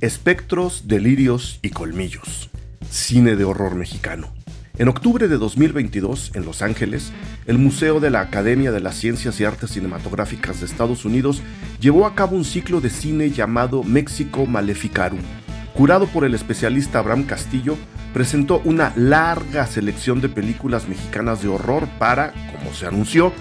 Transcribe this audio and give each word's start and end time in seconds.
Espectros, 0.00 0.88
delirios 0.88 1.58
y 1.60 1.68
colmillos. 1.68 2.48
Cine 2.88 3.36
de 3.36 3.44
horror 3.44 3.74
mexicano. 3.74 4.32
En 4.78 4.88
octubre 4.88 5.28
de 5.28 5.36
2022, 5.36 6.32
en 6.34 6.46
Los 6.46 6.62
Ángeles, 6.62 7.12
el 7.44 7.58
Museo 7.58 8.00
de 8.00 8.08
la 8.08 8.20
Academia 8.20 8.72
de 8.72 8.80
las 8.80 8.94
Ciencias 8.94 9.38
y 9.38 9.44
Artes 9.44 9.72
Cinematográficas 9.72 10.60
de 10.60 10.64
Estados 10.64 11.04
Unidos 11.04 11.42
llevó 11.82 12.06
a 12.06 12.14
cabo 12.14 12.34
un 12.34 12.46
ciclo 12.46 12.80
de 12.80 12.88
cine 12.88 13.30
llamado 13.30 13.82
México 13.82 14.46
Maleficarum. 14.46 15.20
Curado 15.74 16.06
por 16.06 16.24
el 16.24 16.32
especialista 16.32 17.00
Abraham 17.00 17.24
Castillo, 17.24 17.76
presentó 18.14 18.62
una 18.64 18.94
larga 18.96 19.66
selección 19.66 20.22
de 20.22 20.30
películas 20.30 20.88
mexicanas 20.88 21.42
de 21.42 21.48
horror 21.48 21.86
para, 21.98 22.32
como 22.54 22.72
se 22.72 22.86
anunció, 22.86 23.34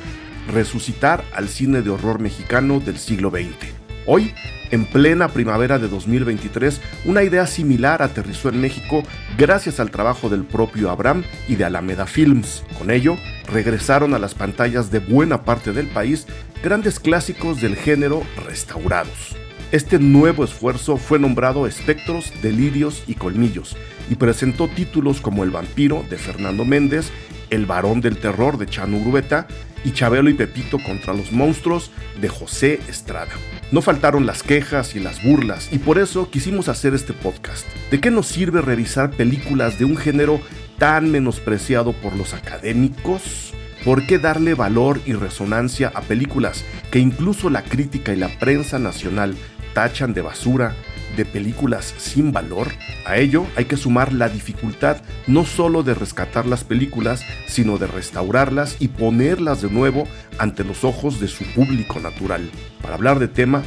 resucitar 0.51 1.23
al 1.33 1.47
cine 1.47 1.81
de 1.83 1.89
horror 1.89 2.19
mexicano 2.19 2.81
del 2.81 2.97
siglo 2.97 3.29
XX. 3.29 3.71
Hoy, 4.05 4.33
en 4.71 4.85
plena 4.85 5.29
primavera 5.29 5.79
de 5.79 5.87
2023, 5.87 6.81
una 7.05 7.23
idea 7.23 7.47
similar 7.47 8.01
aterrizó 8.01 8.49
en 8.49 8.61
México 8.61 9.03
gracias 9.37 9.79
al 9.79 9.91
trabajo 9.91 10.29
del 10.29 10.43
propio 10.43 10.89
Abraham 10.89 11.23
y 11.47 11.55
de 11.55 11.65
Alameda 11.65 12.05
Films. 12.05 12.63
Con 12.77 12.91
ello, 12.91 13.17
regresaron 13.51 14.13
a 14.13 14.19
las 14.19 14.35
pantallas 14.35 14.91
de 14.91 14.99
buena 14.99 15.43
parte 15.43 15.73
del 15.73 15.87
país 15.87 16.27
grandes 16.63 16.99
clásicos 16.99 17.61
del 17.61 17.75
género 17.75 18.23
restaurados. 18.45 19.35
Este 19.71 19.99
nuevo 19.99 20.43
esfuerzo 20.43 20.97
fue 20.97 21.19
nombrado 21.19 21.67
Espectros, 21.67 22.33
Delirios 22.41 23.03
y 23.05 23.13
Colmillos 23.13 23.77
y 24.09 24.15
presentó 24.15 24.67
títulos 24.67 25.21
como 25.21 25.43
El 25.43 25.51
vampiro 25.51 26.03
de 26.09 26.17
Fernando 26.17 26.65
Méndez, 26.65 27.11
El 27.51 27.67
varón 27.67 28.01
del 28.01 28.17
terror 28.17 28.57
de 28.57 28.65
Chano 28.65 28.97
Urueta 28.97 29.47
y 29.83 29.91
Chabelo 29.91 30.29
y 30.29 30.33
Pepito 30.33 30.79
contra 30.79 31.13
los 31.13 31.31
monstruos 31.31 31.91
de 32.19 32.29
José 32.29 32.79
Estrada. 32.87 33.33
No 33.71 33.83
faltaron 33.83 34.25
las 34.25 34.41
quejas 34.41 34.95
y 34.95 34.99
las 34.99 35.21
burlas, 35.23 35.69
y 35.71 35.77
por 35.77 35.99
eso 35.99 36.31
quisimos 36.31 36.69
hacer 36.69 36.95
este 36.95 37.13
podcast. 37.13 37.67
¿De 37.91 37.99
qué 37.99 38.09
nos 38.09 38.25
sirve 38.25 38.61
revisar 38.61 39.11
películas 39.11 39.77
de 39.77 39.85
un 39.85 39.95
género 39.95 40.41
tan 40.79 41.11
menospreciado 41.11 41.93
por 41.93 42.15
los 42.15 42.33
académicos? 42.33 43.53
¿Por 43.85 44.07
qué 44.07 44.17
darle 44.17 44.55
valor 44.55 44.99
y 45.05 45.13
resonancia 45.13 45.91
a 45.93 46.01
películas 46.01 46.65
que 46.89 46.97
incluso 46.97 47.51
la 47.51 47.61
crítica 47.61 48.11
y 48.11 48.15
la 48.15 48.29
prensa 48.39 48.79
nacional 48.79 49.35
tachan 49.75 50.13
de 50.15 50.21
basura, 50.21 50.75
de 51.15 51.25
películas 51.25 51.93
sin 51.97 52.31
valor? 52.31 52.67
A 53.05 53.17
ello 53.17 53.45
hay 53.55 53.65
que 53.65 53.77
sumar 53.77 54.13
la 54.13 54.29
dificultad 54.29 54.97
no 55.27 55.45
solo 55.45 55.83
de 55.83 55.93
rescatar 55.93 56.45
las 56.45 56.63
películas, 56.63 57.21
sino 57.47 57.77
de 57.77 57.87
restaurarlas 57.87 58.77
y 58.79 58.89
ponerlas 58.89 59.61
de 59.61 59.69
nuevo 59.69 60.07
ante 60.37 60.63
los 60.63 60.83
ojos 60.83 61.19
de 61.19 61.27
su 61.27 61.43
público 61.53 61.99
natural. 61.99 62.49
Para 62.81 62.95
hablar 62.95 63.19
de 63.19 63.27
tema, 63.27 63.63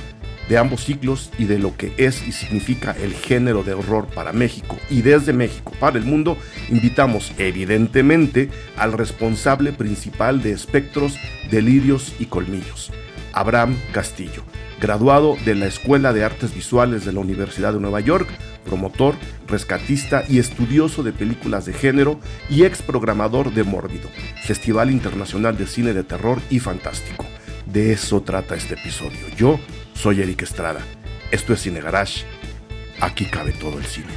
de 0.49 0.59
ambos 0.59 0.85
ciclos 0.85 1.31
y 1.39 1.45
de 1.45 1.59
lo 1.59 1.77
que 1.77 1.93
es 1.97 2.27
y 2.27 2.33
significa 2.33 2.95
el 3.01 3.15
género 3.15 3.63
de 3.63 3.75
horror 3.75 4.07
para 4.09 4.33
México 4.33 4.77
y 4.91 5.03
desde 5.03 5.33
México 5.33 5.73
para 5.79 5.99
el 5.99 6.05
mundo, 6.05 6.37
invitamos 6.69 7.33
evidentemente 7.39 8.51
al 8.77 8.93
responsable 8.93 9.73
principal 9.73 10.43
de 10.43 10.53
Espectros, 10.53 11.17
Delirios 11.51 12.13
y 12.19 12.27
Colmillos, 12.27 12.91
Abraham 13.33 13.77
Castillo 13.93 14.43
graduado 14.83 15.37
de 15.45 15.55
la 15.55 15.67
Escuela 15.67 16.13
de 16.13 16.25
Artes 16.25 16.53
Visuales 16.53 17.05
de 17.05 17.13
la 17.13 17.21
Universidad 17.21 17.73
de 17.73 17.79
Nueva 17.79 18.01
York, 18.01 18.29
promotor, 18.65 19.15
rescatista 19.47 20.25
y 20.29 20.41
estudioso 20.41 21.05
de 21.05 21.13
películas 21.13 21.67
de 21.67 21.73
género 21.73 22.19
y 22.51 22.65
ex 22.65 22.83
programador 22.83 23.55
de 23.55 23.63
Mórbido, 23.63 24.09
Festival 24.43 24.91
Internacional 24.91 25.57
de 25.57 25.69
Cine 25.69 25.93
de 25.95 26.03
Terror 26.03 26.43
y 26.51 26.59
Fantástico. 26.59 27.25
De 27.65 27.93
eso 27.93 28.23
trata 28.23 28.57
este 28.57 28.75
episodio. 28.75 29.21
Yo 29.37 29.61
soy 29.95 30.21
Eric 30.21 30.43
Estrada. 30.43 30.81
Esto 31.31 31.53
es 31.53 31.61
Cine 31.61 31.81
Garage. 31.81 32.25
Aquí 33.01 33.27
cabe 33.27 33.53
todo 33.53 33.79
el 33.79 33.85
cine. 33.85 34.11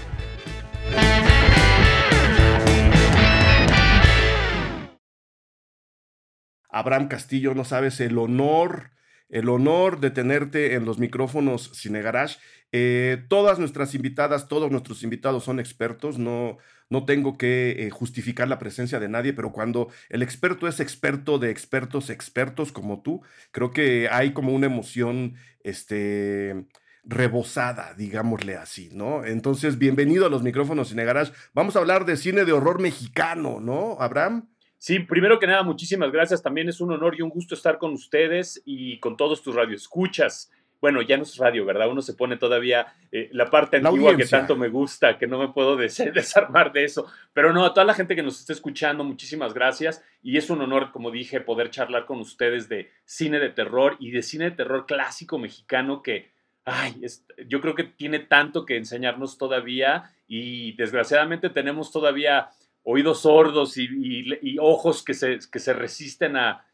Abraham 6.70 7.08
Castillo, 7.08 7.54
no 7.54 7.66
sabes 7.66 8.00
el 8.00 8.18
honor 8.18 8.96
el 9.30 9.50
honor 9.50 10.00
de 10.00 10.12
tenerte 10.12 10.75
en 10.75 10.86
los 10.86 11.00
micrófonos 11.00 11.72
Cine 11.74 12.02
Garage. 12.02 12.38
Eh, 12.72 13.24
todas 13.30 13.59
nuestras 13.59 13.96
invitadas, 13.96 14.47
todos 14.47 14.72
nuestros 14.72 15.03
invitados 15.03 15.44
son 15.44 15.59
expertos, 15.59 16.18
no, 16.18 16.58
no 16.90 17.06
tengo 17.06 17.38
que 17.38 17.86
eh, 17.86 17.90
justificar 17.90 18.47
la 18.47 18.59
presencia 18.59 19.00
de 19.00 19.09
nadie, 19.09 19.34
pero 19.34 19.52
cuando 19.52 19.90
el 20.09 20.22
experto 20.22 20.68
es 20.68 20.80
experto 20.80 21.40
de 21.40 21.52
expertos, 21.52 22.09
expertos 22.09 22.72
como 22.72 23.02
tú, 23.02 23.22
creo 23.52 23.72
que 23.72 24.09
hay 24.12 24.34
como 24.34 24.53
una 24.53 24.66
emoción, 24.66 25.36
este 25.63 26.66
rebosada, 27.06 27.94
digámosle 27.94 28.56
así, 28.56 28.90
¿no? 28.92 29.25
Entonces, 29.25 29.78
bienvenido 29.78 30.25
a 30.25 30.30
los 30.30 30.42
micrófonos 30.42 30.90
Cine 30.90 31.06
Garage. 31.06 31.34
Vamos 31.53 31.75
a 31.75 31.80
hablar 31.80 32.06
de 32.06 32.18
cine 32.18 32.46
de 32.46 32.52
horror 32.52 32.81
mexicano, 32.81 33.59
¿no, 33.59 33.97
Abraham? 34.00 34.50
Sí, 34.85 35.00
primero 35.00 35.40
que 35.40 35.47
nada, 35.47 35.63
muchísimas 35.63 36.12
gracias. 36.12 36.44
También 36.44 36.69
es 36.69 36.79
un 36.79 36.91
honor 36.91 37.16
y 37.18 37.23
un 37.23 37.31
gusto 37.31 37.56
estar 37.56 37.79
con 37.79 37.94
ustedes 37.94 38.62
y 38.66 39.00
con 39.00 39.18
todos 39.18 39.41
tus 39.41 39.56
radioescuchas. 39.56 40.51
Bueno, 40.79 41.01
ya 41.01 41.18
no 41.18 41.23
es 41.23 41.38
radio, 41.38 41.66
¿verdad? 41.66 41.90
Uno 41.90 42.03
se 42.03 42.13
pone 42.13 42.38
todavía 42.38 42.94
eh, 43.12 43.28
la 43.31 43.50
parte 43.50 43.78
antigua 43.78 44.16
que 44.16 44.28
tanto 44.28 44.56
me 44.56 44.69
gusta, 44.69 45.18
que 45.18 45.25
no 45.25 45.40
me 45.40 45.47
puedo 45.47 45.75
desarmar 45.78 46.72
de 46.72 46.84
eso. 46.84 47.07
Pero 47.34 47.51
no, 47.51 47.66
a 47.66 47.74
toda 47.74 47.84
la 47.84 47.95
gente 47.95 48.16
que 48.16 48.22
nos 48.22 48.40
está 48.40 48.53
escuchando, 48.53 49.03
muchísimas 49.03 49.56
gracias. 49.56 50.03
Y 50.22 50.38
es 50.38 50.51
un 50.51 50.62
honor, 50.62 50.91
como 50.91 51.09
dije, 51.09 51.41
poder 51.41 51.72
charlar 51.72 52.06
con 52.06 52.19
ustedes 52.19 52.69
de 52.69 52.91
cine 53.06 53.40
de 53.40 53.50
terror 53.50 53.97
y 54.00 54.12
de 54.12 54.22
cine 54.22 54.51
de 54.51 54.56
terror 54.56 54.85
clásico 54.85 55.40
mexicano 55.40 56.03
que, 56.03 56.29
ay, 56.63 57.01
yo 57.47 57.59
creo 57.59 57.74
que 57.74 57.85
tiene 57.85 58.19
tanto 58.19 58.68
que 58.68 58.78
enseñarnos 58.78 59.40
todavía 59.40 60.12
y 60.28 60.74
desgraciadamente 60.74 61.50
tenemos 61.50 61.91
todavía 61.91 62.50
oídos 62.85 63.22
sordos 63.22 63.78
y, 63.78 64.57
ojos 64.59 65.03
que 65.03 65.13
se, 65.13 65.40
que 65.51 65.59
se, 65.59 65.73
resisten 65.73 66.38
a, 66.38 66.66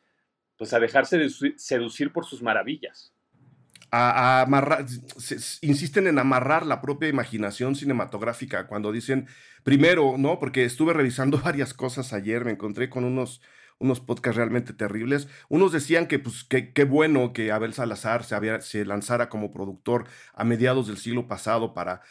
pues 0.58 0.74
a 0.74 0.80
dejarse 0.80 1.18
seducir 1.56 2.12
por 2.12 2.26
sus 2.26 2.44
maravillas. 2.44 3.14
Insisten 5.62 6.08
en 6.08 6.20
amarrar 6.20 6.66
la 6.66 6.82
propia 6.82 7.10
imaginación 7.10 7.76
cinematográfica 7.76 8.68
cuando 8.68 8.92
dicen, 8.92 9.28
primero, 9.64 10.16
¿no? 10.18 10.38
Porque 10.40 10.66
estuve 10.66 10.94
revisando 10.94 11.38
varias 11.44 11.74
cosas 11.74 12.14
ayer, 12.14 12.46
me 12.46 12.52
encontré 12.52 12.90
con 12.90 13.06
unos, 13.06 13.42
unos 13.80 14.00
podcasts 14.02 14.38
realmente 14.38 14.74
terribles. 14.74 15.28
Unos 15.50 15.72
decían 15.72 16.08
que, 16.08 16.20
pues, 16.20 16.46
qué 16.46 16.84
bueno 16.86 17.34
que 17.34 17.52
Abel 17.52 17.74
Salazar 17.74 18.24
se, 18.26 18.36
había, 18.36 18.62
se 18.62 18.86
lanzara 18.86 19.30
como 19.30 19.52
productor 19.52 20.08
a 20.34 20.44
mediados 20.44 20.88
del 20.88 20.98
siglo 20.98 21.28
pasado 21.28 21.74
para 21.74 22.02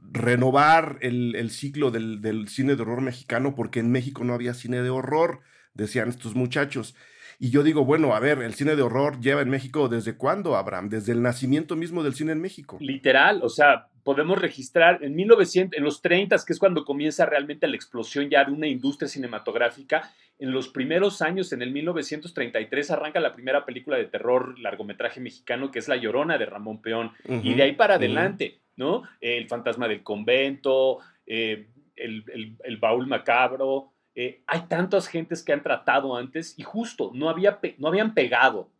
renovar 0.00 0.98
el, 1.00 1.50
ciclo 1.50 1.90
del, 1.90 2.48
cine 2.48 2.76
de 2.76 2.82
horror 2.82 3.00
mexicano 3.00 3.54
porque 3.54 3.80
en 3.80 3.90
México 3.90 4.24
no 4.24 4.34
había 4.34 4.54
cine 4.54 4.82
de 4.82 4.90
horror, 4.90 5.40
decían 5.74 6.08
estos 6.08 6.34
muchachos. 6.34 6.94
Y 7.40 7.50
yo 7.50 7.64
digo, 7.64 7.84
bueno, 7.84 8.14
a 8.14 8.20
ver, 8.20 8.38
el 8.38 8.54
cine 8.54 8.76
de 8.76 8.82
horror 8.82 9.20
lleva 9.20 9.42
en 9.42 9.50
México 9.50 9.88
desde 9.88 10.16
cuándo, 10.16 10.56
Abraham? 10.56 10.88
Desde 10.88 11.12
el 11.12 11.20
nacimiento 11.20 11.74
mismo 11.74 12.04
del 12.04 12.14
cine 12.14 12.32
en 12.32 12.40
México. 12.40 12.78
Literal, 12.80 13.40
o 13.42 13.48
sea, 13.48 13.88
podemos 14.04 14.40
registrar 14.40 15.02
en 15.02 15.16
1900, 15.16 15.76
en 15.76 15.84
los 15.84 16.00
30, 16.00 16.36
que 16.46 16.52
es 16.52 16.58
cuando 16.60 16.84
comienza 16.84 17.26
realmente 17.26 17.66
la 17.66 17.74
explosión 17.74 18.30
ya 18.30 18.44
de 18.44 18.52
una 18.52 18.68
industria 18.68 19.08
cinematográfica. 19.08 20.12
En 20.38 20.52
los 20.52 20.68
primeros 20.68 21.22
años, 21.22 21.52
en 21.52 21.62
el 21.62 21.72
1933, 21.72 22.90
arranca 22.92 23.18
la 23.18 23.32
primera 23.32 23.64
película 23.64 23.96
de 23.96 24.04
terror 24.04 24.58
largometraje 24.60 25.20
mexicano, 25.20 25.72
que 25.72 25.80
es 25.80 25.88
La 25.88 25.96
Llorona 25.96 26.38
de 26.38 26.46
Ramón 26.46 26.80
Peón. 26.82 27.12
y 27.42 27.54
de 27.54 27.62
ahí 27.64 27.72
para 27.72 27.94
adelante, 27.94 28.60
¿no? 28.76 29.02
El 29.20 29.48
fantasma 29.48 29.88
del 29.88 30.02
convento, 30.02 30.98
eh, 31.26 31.68
el, 31.96 32.76
baúl 32.78 33.06
macabro. 33.06 33.92
Eh, 34.14 34.42
hay 34.46 34.62
tantas 34.62 35.08
gentes 35.08 35.42
que 35.42 35.52
han 35.52 35.62
tratado 35.62 36.16
antes 36.16 36.58
y 36.58 36.62
justo 36.62 37.10
no, 37.14 37.28
había 37.28 37.58
no 37.78 37.88
habían 37.88 38.14
pegado 38.14 38.70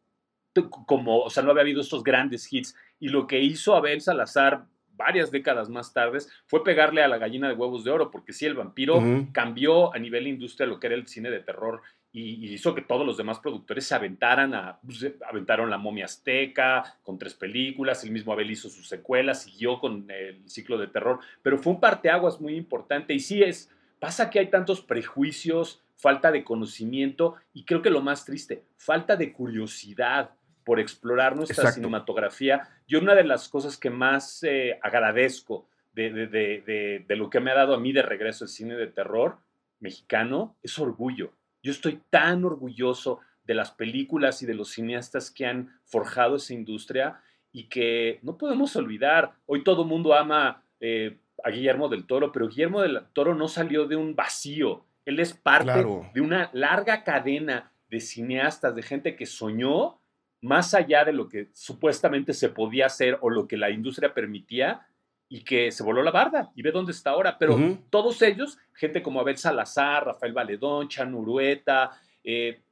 como, 0.86 1.18
o 1.18 1.30
sea, 1.30 1.42
no 1.42 1.50
había 1.50 1.62
habido 1.62 1.80
estos 1.80 2.04
grandes 2.04 2.52
hits. 2.52 2.76
Y 3.00 3.08
lo 3.08 3.26
que 3.26 3.40
hizo 3.40 3.74
Abel 3.74 4.00
Salazar 4.00 4.66
varias 4.96 5.30
décadas 5.30 5.68
más 5.68 5.92
tarde 5.92 6.20
fue 6.46 6.62
pegarle 6.62 7.02
a 7.02 7.08
la 7.08 7.18
gallina 7.18 7.48
de 7.48 7.54
huevos 7.54 7.82
de 7.82 7.90
oro, 7.90 8.10
porque 8.12 8.32
sí, 8.32 8.46
el 8.46 8.54
vampiro 8.54 9.02
cambió 9.32 9.92
a 9.92 9.98
nivel 9.98 10.28
industria 10.28 10.68
lo 10.68 10.78
que 10.78 10.86
era 10.86 10.96
el 10.96 11.08
cine 11.08 11.30
de 11.30 11.40
terror 11.40 11.82
y, 12.14 12.54
hizo 12.54 12.74
que 12.76 12.82
todos 12.82 13.04
los 13.04 13.16
demás 13.16 13.40
productores 13.40 13.84
se 13.86 13.94
aventaran 13.94 14.54
a, 14.54 14.78
pues, 14.80 15.12
aventaron 15.28 15.68
la 15.68 15.78
momia 15.78 16.04
azteca 16.04 16.96
con 17.02 17.18
tres 17.18 17.34
películas, 17.34 18.04
el 18.04 18.12
mismo 18.12 18.32
Abel 18.32 18.52
hizo 18.52 18.70
sus 18.70 18.88
secuelas, 18.88 19.42
siguió 19.42 19.80
con 19.80 20.08
el 20.08 20.48
ciclo 20.48 20.78
de 20.78 20.86
terror, 20.86 21.18
pero 21.42 21.58
fue 21.58 21.72
un 21.72 21.80
parteaguas 21.80 22.40
muy 22.40 22.54
importante 22.54 23.12
y 23.12 23.18
sí 23.18 23.42
es, 23.42 23.68
pasa 23.98 24.30
que 24.30 24.38
hay 24.38 24.46
tantos 24.46 24.80
prejuicios, 24.80 25.82
falta 25.96 26.30
de 26.30 26.44
conocimiento 26.44 27.34
y 27.52 27.64
creo 27.64 27.82
que 27.82 27.90
lo 27.90 28.00
más 28.00 28.24
triste, 28.24 28.62
falta 28.76 29.16
de 29.16 29.32
curiosidad 29.32 30.30
por 30.64 30.78
explorar 30.80 31.36
nuestra 31.36 31.72
cinematografía. 31.72 32.68
Yo 32.86 33.00
una 33.00 33.14
de 33.14 33.24
las 33.24 33.48
cosas 33.48 33.76
que 33.76 33.90
más 33.90 34.42
eh, 34.44 34.78
agradezco 34.82 35.66
de, 35.92 36.10
de, 36.10 37.16
lo 37.16 37.28
que 37.28 37.40
me 37.40 37.50
ha 37.50 37.54
dado 37.54 37.74
a 37.74 37.80
mí 37.80 37.92
de 37.92 38.02
regreso 38.02 38.44
el 38.44 38.50
cine 38.50 38.74
de 38.74 38.86
terror 38.86 39.38
mexicano 39.80 40.56
es 40.62 40.78
orgullo. 40.78 41.32
Yo 41.64 41.72
estoy 41.72 41.98
tan 42.10 42.44
orgulloso 42.44 43.20
de 43.44 43.54
las 43.54 43.70
películas 43.70 44.42
y 44.42 44.46
de 44.46 44.52
los 44.52 44.68
cineastas 44.68 45.30
que 45.30 45.46
han 45.46 45.70
forjado 45.86 46.36
esa 46.36 46.52
industria 46.52 47.22
y 47.52 47.68
que 47.68 48.18
no 48.22 48.36
podemos 48.36 48.76
olvidar. 48.76 49.32
Hoy 49.46 49.64
todo 49.64 49.82
el 49.82 49.88
mundo 49.88 50.12
ama 50.12 50.62
eh, 50.78 51.16
a 51.42 51.48
Guillermo 51.48 51.88
del 51.88 52.06
Toro, 52.06 52.32
pero 52.32 52.48
Guillermo 52.48 52.82
del 52.82 53.00
Toro 53.14 53.34
no 53.34 53.48
salió 53.48 53.86
de 53.86 53.96
un 53.96 54.14
vacío. 54.14 54.84
Él 55.06 55.18
es 55.20 55.32
parte 55.32 55.86
de 56.12 56.20
una 56.20 56.50
larga 56.52 57.02
cadena 57.02 57.72
de 57.88 58.00
cineastas, 58.00 58.74
de 58.74 58.82
gente 58.82 59.16
que 59.16 59.24
soñó 59.24 59.98
más 60.42 60.74
allá 60.74 61.06
de 61.06 61.14
lo 61.14 61.30
que 61.30 61.48
supuestamente 61.54 62.34
se 62.34 62.50
podía 62.50 62.86
hacer 62.86 63.16
o 63.22 63.30
lo 63.30 63.48
que 63.48 63.56
la 63.56 63.70
industria 63.70 64.12
permitía 64.12 64.86
y 65.34 65.42
que 65.42 65.72
se 65.72 65.82
voló 65.82 66.00
la 66.00 66.12
barda 66.12 66.52
y 66.54 66.62
ve 66.62 66.70
dónde 66.70 66.92
está 66.92 67.10
ahora. 67.10 67.36
Pero 67.36 67.58
todos 67.90 68.22
ellos, 68.22 68.56
gente 68.72 69.02
como 69.02 69.18
Abel 69.18 69.36
Salazar, 69.36 70.06
Rafael 70.06 70.32
Valedón, 70.32 70.86
Chan 70.86 71.12
Urueta, 71.12 71.90
eh, 72.22 72.62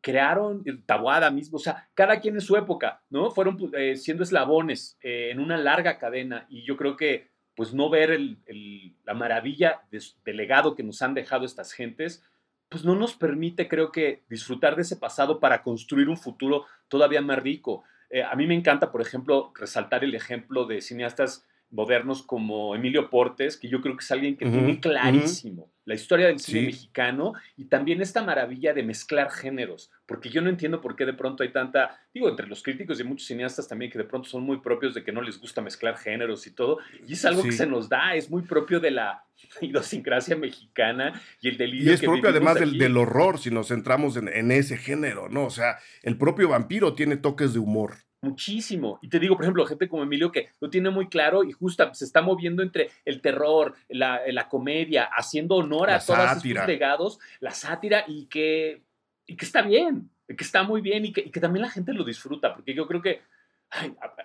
crearon 0.00 0.64
Tabuada 0.84 1.30
mismo, 1.30 1.58
o 1.58 1.60
sea, 1.60 1.88
cada 1.94 2.18
quien 2.18 2.34
en 2.34 2.40
su 2.40 2.56
época, 2.56 3.04
¿no? 3.08 3.30
Fueron 3.30 3.56
eh, 3.74 3.94
siendo 3.94 4.24
eslabones 4.24 4.98
eh, 5.00 5.28
en 5.30 5.38
una 5.38 5.56
larga 5.56 5.96
cadena 5.98 6.44
y 6.50 6.64
yo 6.64 6.76
creo 6.76 6.96
que 6.96 7.30
pues 7.54 7.72
no 7.72 7.88
ver 7.88 8.18
la 9.04 9.14
maravilla 9.14 9.82
del 9.92 10.36
legado 10.36 10.74
que 10.74 10.82
nos 10.82 11.02
han 11.02 11.14
dejado 11.14 11.44
estas 11.44 11.72
gentes, 11.72 12.24
pues 12.68 12.84
no 12.84 12.96
nos 12.96 13.14
permite, 13.14 13.68
creo 13.68 13.92
que, 13.92 14.24
disfrutar 14.28 14.74
de 14.74 14.82
ese 14.82 14.96
pasado 14.96 15.38
para 15.38 15.62
construir 15.62 16.08
un 16.08 16.16
futuro 16.16 16.64
todavía 16.88 17.22
más 17.22 17.38
rico. 17.38 17.84
Eh, 18.10 18.24
a 18.24 18.34
mí 18.34 18.48
me 18.48 18.54
encanta, 18.54 18.90
por 18.90 19.02
ejemplo, 19.02 19.52
resaltar 19.54 20.02
el 20.02 20.16
ejemplo 20.16 20.64
de 20.64 20.80
cineastas 20.80 21.46
modernos 21.72 22.22
como 22.22 22.74
Emilio 22.74 23.10
Portes, 23.10 23.56
que 23.56 23.68
yo 23.68 23.80
creo 23.80 23.96
que 23.96 24.04
es 24.04 24.10
alguien 24.10 24.36
que 24.36 24.46
tiene 24.46 24.78
clarísimo 24.78 25.72
la 25.84 25.94
historia 25.94 26.26
del 26.26 26.38
cine 26.38 26.66
mexicano 26.66 27.32
y 27.56 27.64
también 27.64 28.00
esta 28.00 28.22
maravilla 28.22 28.72
de 28.72 28.82
mezclar 28.82 29.30
géneros, 29.30 29.90
porque 30.06 30.28
yo 30.28 30.40
no 30.40 30.48
entiendo 30.48 30.80
por 30.80 30.94
qué 30.94 31.04
de 31.04 31.12
pronto 31.12 31.42
hay 31.42 31.50
tanta, 31.50 31.98
digo, 32.14 32.28
entre 32.28 32.46
los 32.46 32.62
críticos 32.62 33.00
y 33.00 33.04
muchos 33.04 33.26
cineastas 33.26 33.66
también 33.66 33.90
que 33.90 33.98
de 33.98 34.04
pronto 34.04 34.28
son 34.28 34.44
muy 34.44 34.58
propios 34.58 34.94
de 34.94 35.02
que 35.02 35.10
no 35.10 35.22
les 35.22 35.40
gusta 35.40 35.60
mezclar 35.60 35.96
géneros 35.96 36.46
y 36.46 36.52
todo, 36.52 36.78
y 37.06 37.14
es 37.14 37.24
algo 37.24 37.42
que 37.42 37.52
se 37.52 37.66
nos 37.66 37.88
da, 37.88 38.14
es 38.14 38.30
muy 38.30 38.42
propio 38.42 38.78
de 38.78 38.92
la 38.92 39.24
idiosincrasia 39.60 40.36
mexicana 40.36 41.20
y 41.40 41.48
el 41.48 41.56
delirio. 41.56 41.90
Y 41.90 41.94
es 41.94 42.00
propio 42.00 42.30
además 42.30 42.60
del, 42.60 42.96
horror, 42.96 43.38
si 43.38 43.50
nos 43.50 43.68
centramos 43.68 44.16
en, 44.16 44.28
en 44.28 44.52
ese 44.52 44.76
género, 44.76 45.28
¿no? 45.28 45.46
O 45.46 45.50
sea, 45.50 45.78
el 46.02 46.16
propio 46.16 46.50
vampiro 46.50 46.94
tiene 46.94 47.16
toques 47.16 47.54
de 47.54 47.58
humor 47.58 47.96
muchísimo. 48.22 48.98
Y 49.02 49.08
te 49.08 49.18
digo, 49.18 49.36
por 49.36 49.44
ejemplo, 49.44 49.66
gente 49.66 49.88
como 49.88 50.04
Emilio 50.04 50.32
que 50.32 50.48
lo 50.60 50.70
tiene 50.70 50.90
muy 50.90 51.08
claro 51.08 51.44
y 51.44 51.52
justo 51.52 51.92
se 51.92 52.04
está 52.04 52.22
moviendo 52.22 52.62
entre 52.62 52.90
el 53.04 53.20
terror, 53.20 53.74
la, 53.88 54.20
la 54.28 54.48
comedia, 54.48 55.04
haciendo 55.04 55.56
honor 55.56 55.90
a 55.90 55.98
todos 55.98 56.40
sus 56.40 56.66
legados, 56.66 57.18
la 57.40 57.50
sátira 57.50 58.04
y 58.06 58.26
que, 58.26 58.82
y 59.26 59.36
que 59.36 59.44
está 59.44 59.62
bien, 59.62 60.08
que 60.26 60.44
está 60.44 60.62
muy 60.62 60.80
bien 60.80 61.04
y 61.04 61.12
que, 61.12 61.30
que 61.30 61.40
también 61.40 61.62
la 61.62 61.70
gente 61.70 61.92
lo 61.92 62.04
disfruta, 62.04 62.54
porque 62.54 62.74
yo 62.74 62.86
creo 62.86 63.02
que 63.02 63.20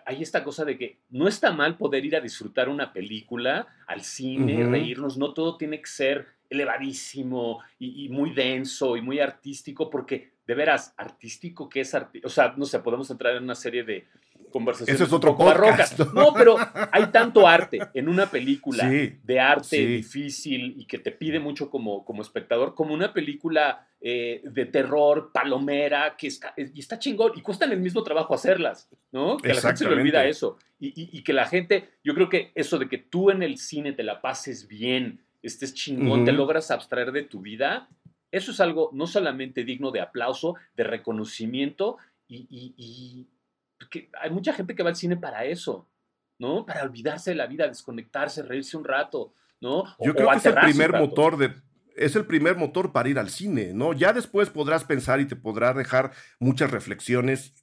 hay 0.06 0.22
esta 0.22 0.44
cosa 0.44 0.66
de 0.66 0.78
que 0.78 1.00
no 1.10 1.28
está 1.28 1.52
mal 1.52 1.78
poder 1.78 2.06
ir 2.06 2.16
a 2.16 2.22
disfrutar 2.22 2.68
una 2.68 2.92
película 2.92 3.68
al 3.88 4.02
cine, 4.02 4.70
reírnos, 4.70 5.18
no 5.18 5.34
todo 5.34 5.58
tiene 5.58 5.80
que 5.80 5.88
ser 5.88 6.28
elevadísimo 6.50 7.62
y, 7.80 8.06
y 8.06 8.10
muy 8.10 8.32
denso 8.32 8.98
y 8.98 9.02
muy 9.02 9.20
artístico, 9.20 9.90
porque 9.90 10.37
de 10.48 10.56
veras, 10.56 10.94
artístico, 10.98 11.70
que 11.70 11.82
es 11.82 11.94
artístico? 11.94 12.28
O 12.28 12.32
sea, 12.32 12.54
no 12.58 12.66
sé, 12.66 12.80
podemos 12.80 13.10
entrar 13.12 13.36
en 13.36 13.44
una 13.44 13.56
serie 13.56 13.84
de 13.84 14.08
conversaciones. 14.52 14.96
Eso 14.96 15.04
es 15.04 15.14
otro 15.14 15.36
podcast. 15.36 16.00
No, 16.14 16.34
pero 16.34 16.56
hay 16.92 17.08
tanto 17.08 17.48
arte 17.48 17.80
en 17.94 18.08
una 18.08 18.26
película 18.26 18.90
de 18.90 19.40
arte 19.40 19.86
difícil 19.86 20.76
y 20.78 20.86
que 20.86 21.00
te 21.00 21.12
pide 21.12 21.40
mucho 21.40 21.70
como, 21.70 22.06
como 22.06 22.22
espectador, 22.22 22.74
como 22.74 22.94
una 22.94 23.14
película 23.14 23.88
eh, 24.00 24.42
de 24.44 24.66
terror, 24.66 25.32
palomera, 25.34 26.16
que 26.18 26.28
está, 26.28 26.54
y 26.56 26.80
está 26.80 26.98
chingón 26.98 27.34
y 27.36 27.42
cuestan 27.42 27.72
el 27.72 27.80
mismo 27.80 28.04
trabajo 28.04 28.34
hacerlas, 28.34 28.90
¿no? 29.12 29.38
Que 29.38 29.52
a 29.52 29.56
la 29.56 29.62
gente 29.62 29.78
se 29.78 29.90
le 29.90 29.96
olvida 29.96 30.26
eso. 30.26 30.58
Y, 30.80 31.24
que 31.24 31.34
la 31.34 31.48
gente, 31.48 31.90
yo 32.04 32.14
creo 32.14 32.30
que 32.30 32.52
eso 32.54 32.78
de 32.78 32.88
que 32.88 33.00
tú 33.00 33.32
en 33.32 33.42
el 33.42 33.58
cine 33.58 33.94
te 33.94 34.04
la 34.04 34.22
pases 34.22 34.68
bien, 34.68 35.22
estés 35.42 35.74
chingón, 35.74 36.24
te 36.24 36.32
logras 36.32 36.70
abstraer 36.70 37.12
de 37.12 37.24
tu 37.24 37.42
vida, 37.42 37.90
eso 38.38 38.52
es 38.52 38.60
algo 38.60 38.90
no 38.94 39.08
solamente 39.08 39.64
digno 39.64 39.92
de 39.92 40.02
aplauso, 40.02 40.56
de 40.76 40.84
reconocimiento 40.84 41.98
y, 42.28 43.28
que 43.92 44.10
hay 44.20 44.32
mucha 44.32 44.54
gente 44.54 44.76
que 44.76 44.84
va 44.84 44.90
al 44.90 44.96
cine 44.96 45.18
para 45.18 45.46
eso, 45.46 45.88
¿no? 46.40 46.66
Para 46.66 46.84
olvidarse 46.84 47.32
de 47.32 47.36
la 47.36 47.46
vida, 47.46 47.68
desconectarse, 47.68 48.42
reírse 48.42 48.76
un 48.76 48.84
rato, 48.84 49.34
¿no? 49.62 49.84
Yo 50.00 50.16
creo 50.16 50.30
que 50.32 50.38
es 50.38 50.46
el 50.46 50.56
primer 50.56 50.94
motor 50.94 51.38
de 51.38 51.54
es 51.98 52.16
el 52.16 52.26
primer 52.26 52.56
motor 52.56 52.92
para 52.92 53.10
ir 53.10 53.18
al 53.20 53.30
cine, 53.30 53.72
¿no? 53.74 53.92
Ya 53.92 54.14
después 54.14 54.50
podrás 54.50 54.84
pensar 54.86 55.20
y 55.20 55.26
te 55.26 55.36
podrá 55.36 55.74
dejar 55.74 56.12
muchas 56.40 56.72
reflexiones, 56.72 57.54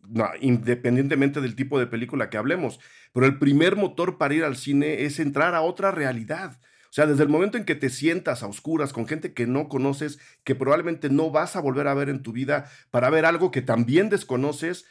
independientemente 0.40 1.40
del 1.40 1.54
tipo 1.54 1.78
de 1.78 1.86
película 1.86 2.28
que 2.30 2.36
hablemos, 2.36 2.80
pero 3.12 3.26
el 3.26 3.38
primer 3.38 3.76
motor 3.76 4.18
para 4.18 4.34
ir 4.34 4.44
al 4.44 4.56
cine 4.56 5.04
es 5.04 5.20
entrar 5.20 5.54
a 5.54 5.62
otra 5.62 5.92
realidad. 5.92 6.58
O 6.94 6.96
sea, 6.96 7.06
desde 7.06 7.24
el 7.24 7.28
momento 7.28 7.58
en 7.58 7.64
que 7.64 7.74
te 7.74 7.90
sientas 7.90 8.44
a 8.44 8.46
oscuras 8.46 8.92
con 8.92 9.08
gente 9.08 9.34
que 9.34 9.48
no 9.48 9.68
conoces, 9.68 10.20
que 10.44 10.54
probablemente 10.54 11.10
no 11.10 11.32
vas 11.32 11.56
a 11.56 11.60
volver 11.60 11.88
a 11.88 11.94
ver 11.94 12.08
en 12.08 12.22
tu 12.22 12.30
vida, 12.32 12.70
para 12.92 13.10
ver 13.10 13.24
algo 13.24 13.50
que 13.50 13.62
también 13.62 14.10
desconoces, 14.10 14.84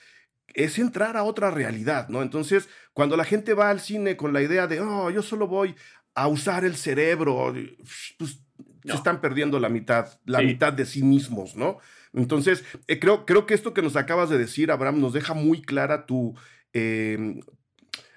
es 0.54 0.80
entrar 0.80 1.16
a 1.16 1.24
otra 1.24 1.50
realidad, 1.50 2.10
¿no? 2.10 2.22
Entonces, 2.22 2.68
cuando 2.92 3.16
la 3.16 3.24
gente 3.24 3.54
va 3.54 3.70
al 3.70 3.80
cine 3.80 4.18
con 4.18 4.34
la 4.34 4.42
idea 4.42 4.68
de, 4.68 4.82
oh, 4.82 5.12
yo 5.12 5.22
solo 5.22 5.48
voy 5.48 5.76
a 6.14 6.28
usar 6.28 6.66
el 6.66 6.76
cerebro, 6.76 7.54
pues 8.18 8.42
se 8.84 8.94
están 8.94 9.22
perdiendo 9.22 9.58
la 9.62 9.70
mitad, 9.70 10.20
la 10.26 10.42
mitad 10.42 10.74
de 10.74 10.86
sí 10.86 11.04
mismos, 11.04 11.56
¿no? 11.56 11.78
Entonces, 12.12 12.66
eh, 12.88 13.00
creo, 13.00 13.26
creo 13.26 13.46
que 13.46 13.54
esto 13.54 13.74
que 13.74 13.82
nos 13.82 13.96
acabas 13.96 14.30
de 14.30 14.38
decir, 14.38 14.72
Abraham, 14.72 15.00
nos 15.00 15.14
deja 15.14 15.34
muy 15.34 15.62
clara 15.62 16.06
tu, 16.06 16.36
em, 16.74 17.40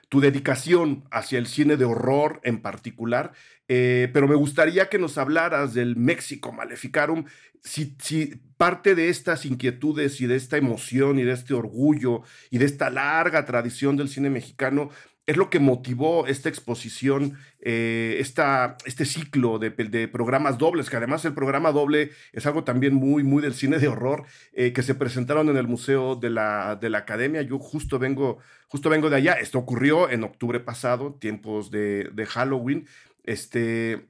tu 0.09 0.21
dedicación 0.21 1.05
hacia 1.13 1.39
el 1.39 1.47
cine 1.47 1.77
de 1.77 1.85
horror 1.85 2.41
en 2.43 2.61
particular 2.63 3.33
eh, 3.69 4.09
pero 4.13 4.29
me 4.29 4.35
gustaría 4.35 4.89
que 4.89 4.99
nos 4.99 5.19
hablaras 5.19 5.75
del 5.75 5.97
México 5.97 6.53
Maleficarum, 6.53 7.25
si, 7.63 7.97
si, 8.01 8.41
parte 8.57 8.95
de 8.95 9.09
estas 9.09 9.45
inquietudes 9.45 10.21
y 10.21 10.27
de 10.27 10.37
esta 10.37 10.57
emoción 10.57 11.19
y 11.19 11.25
de 11.25 11.33
este 11.33 11.53
orgullo 11.53 12.23
y 12.51 12.59
de 12.59 12.65
esta 12.65 12.91
larga 12.91 13.45
tradición 13.45 13.97
del 13.97 14.09
cine 14.09 14.31
mexicano 14.31 14.91
es 15.27 15.37
lo 15.37 15.51
que 15.51 15.59
motivó 15.59 16.27
esta 16.27 16.49
exposición, 16.49 17.37
eh, 17.61 18.17
este 18.21 19.05
ciclo 19.05 19.59
de, 19.59 20.09
programas 20.09 20.57
dobles, 20.57 20.89
que 20.89 20.97
además 20.97 21.25
el 21.25 21.35
programa 21.35 21.73
doble 21.73 22.13
es 22.33 22.47
algo 22.47 22.63
también 22.63 22.95
muy, 22.95 23.25
muy 23.25 23.43
del 23.43 23.55
cine 23.55 23.79
de 23.79 23.89
horror, 23.89 24.25
eh, 24.53 24.73
que 24.73 24.85
se 24.85 24.95
presentaron 24.95 25.49
en 25.49 25.57
el 25.57 25.67
Museo 25.67 26.15
de 26.15 26.31
la, 26.31 26.77
de 26.77 26.91
la 26.91 26.99
Academia. 26.99 27.43
Yo 27.43 27.59
justo 27.59 27.99
vengo, 27.99 28.39
justo 28.69 28.89
vengo 28.89 29.11
de 29.11 29.17
allá. 29.17 29.33
Esto 29.33 29.59
ocurrió 29.59 30.09
en 30.11 30.23
octubre 30.23 30.61
pasado, 30.61 31.15
tiempos 31.15 31.73
de, 31.73 32.09
de 32.13 32.27
Halloween. 32.27 32.87
Este, 33.27 34.07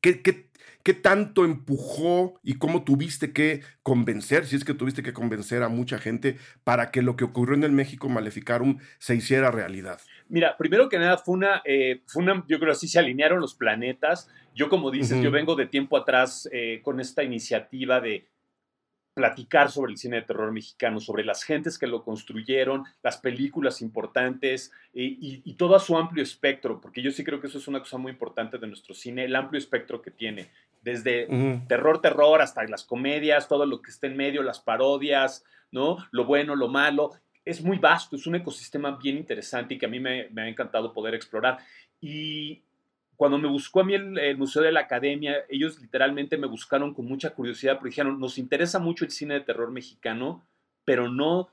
¿qué, 0.00 0.22
qué, 0.22 0.94
tanto 0.94 1.44
empujó 1.44 2.40
y 2.42 2.54
cómo 2.54 2.82
tuviste 2.82 3.32
que 3.32 3.62
convencer, 3.82 4.46
si 4.46 4.56
es 4.56 4.64
que 4.64 4.74
tuviste 4.74 5.02
que 5.02 5.12
convencer 5.12 5.62
a 5.62 5.68
mucha 5.68 5.98
gente 5.98 6.38
para 6.64 6.90
que 6.90 7.02
lo 7.02 7.16
que 7.16 7.24
ocurrió 7.24 7.54
en 7.54 7.62
el 7.62 7.72
México 7.72 8.08
Maleficarum 8.08 8.78
se 8.98 9.14
hiciera 9.14 9.50
realidad? 9.50 10.00
Mira, 10.28 10.56
primero 10.56 10.88
que 10.88 10.98
nada 10.98 11.18
fue 11.18 11.34
una, 11.34 11.62
eh, 11.64 12.02
fue 12.06 12.22
una 12.22 12.44
yo 12.48 12.58
creo 12.58 12.72
así 12.72 12.88
se 12.88 12.98
alinearon 12.98 13.40
los 13.40 13.54
planetas. 13.54 14.28
Yo 14.54 14.68
como 14.68 14.90
dices, 14.90 15.22
yo 15.22 15.30
vengo 15.30 15.54
de 15.54 15.66
tiempo 15.66 15.96
atrás 15.96 16.48
eh, 16.52 16.80
con 16.82 17.00
esta 17.00 17.22
iniciativa 17.22 18.00
de 18.00 18.26
platicar 19.14 19.70
sobre 19.70 19.92
el 19.92 19.98
cine 19.98 20.16
de 20.16 20.22
terror 20.22 20.52
mexicano, 20.52 21.00
sobre 21.00 21.24
las 21.24 21.44
gentes 21.44 21.78
que 21.78 21.86
lo 21.86 22.02
construyeron, 22.02 22.84
las 23.02 23.18
películas 23.18 23.82
importantes 23.82 24.72
eh, 24.94 25.16
y, 25.20 25.54
todo 25.54 25.76
a 25.76 25.80
su 25.80 25.96
amplio 25.96 26.22
espectro, 26.22 26.80
porque 26.80 27.02
yo 27.02 27.10
sí 27.10 27.22
creo 27.22 27.40
que 27.40 27.46
eso 27.46 27.58
es 27.58 27.68
una 27.68 27.80
cosa 27.80 27.98
muy 27.98 28.12
importante 28.12 28.58
de 28.58 28.66
nuestro 28.66 28.94
cine, 28.94 29.24
el 29.24 29.36
amplio 29.36 29.58
espectro 29.58 30.00
que 30.00 30.10
tiene, 30.10 30.50
desde 30.82 31.28
terror, 31.68 32.00
terror, 32.00 32.40
hasta 32.40 32.64
las 32.64 32.84
comedias, 32.84 33.48
todo 33.48 33.66
lo 33.66 33.82
que 33.82 33.90
está 33.90 34.06
en 34.06 34.16
medio, 34.16 34.42
las 34.42 34.60
parodias, 34.60 35.44
¿no? 35.70 35.98
Lo 36.10 36.24
bueno, 36.24 36.56
lo 36.56 36.68
malo. 36.68 37.12
Es 37.44 37.62
muy 37.62 37.78
vasto, 37.78 38.16
es 38.16 38.26
un 38.26 38.34
ecosistema 38.34 38.96
bien 38.96 39.16
interesante 39.16 39.74
y 39.74 39.78
que 39.78 39.86
a 39.86 39.88
mí 39.88 40.00
me, 40.00 40.28
me 40.30 40.42
ha 40.42 40.48
encantado 40.48 40.92
poder 40.92 41.14
explorar. 41.14 41.58
Y, 42.00 42.62
cuando 43.16 43.38
me 43.38 43.48
buscó 43.48 43.80
a 43.80 43.84
mí 43.84 43.94
el, 43.94 44.36
Museo 44.36 44.62
de 44.62 44.72
la 44.72 44.80
Academia, 44.80 45.36
ellos 45.48 45.80
literalmente 45.80 46.36
me 46.38 46.46
buscaron 46.46 46.94
con 46.94 47.06
mucha 47.06 47.30
curiosidad, 47.30 47.74
porque 47.74 47.90
dijeron, 47.90 48.18
nos 48.18 48.38
interesa 48.38 48.78
mucho 48.78 49.04
el 49.04 49.10
cine 49.10 49.34
de 49.34 49.40
terror 49.40 49.70
mexicano, 49.70 50.46
pero 50.84 51.08
no, 51.08 51.48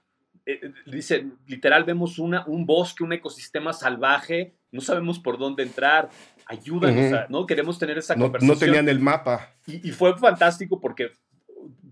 eh, 0.46 0.60
eh, 0.64 0.74
dice, 0.88 1.28
literal 1.48 1.84
vemos 1.84 2.18
una, 2.18 2.46
un 2.48 2.66
bosque, 2.66 3.04
un 3.04 3.14
ecosistema 3.14 3.74
salvaje, 3.74 4.56
no 4.72 4.82
sabemos 4.82 5.20
por 5.20 5.38
dónde 5.38 5.64
entrar, 5.64 6.10
ayúdanos, 6.46 7.30
¿no? 7.30 7.46
Queremos 7.46 7.78
tener 7.78 7.98
esa 7.98 8.16
conversación. 8.16 8.56
No 8.56 8.60
tenían 8.60 8.90
el 8.90 9.00
mapa. 9.00 9.54
y, 9.68 9.92
fue 9.92 10.18
fantástico 10.18 10.80
porque 10.80 11.12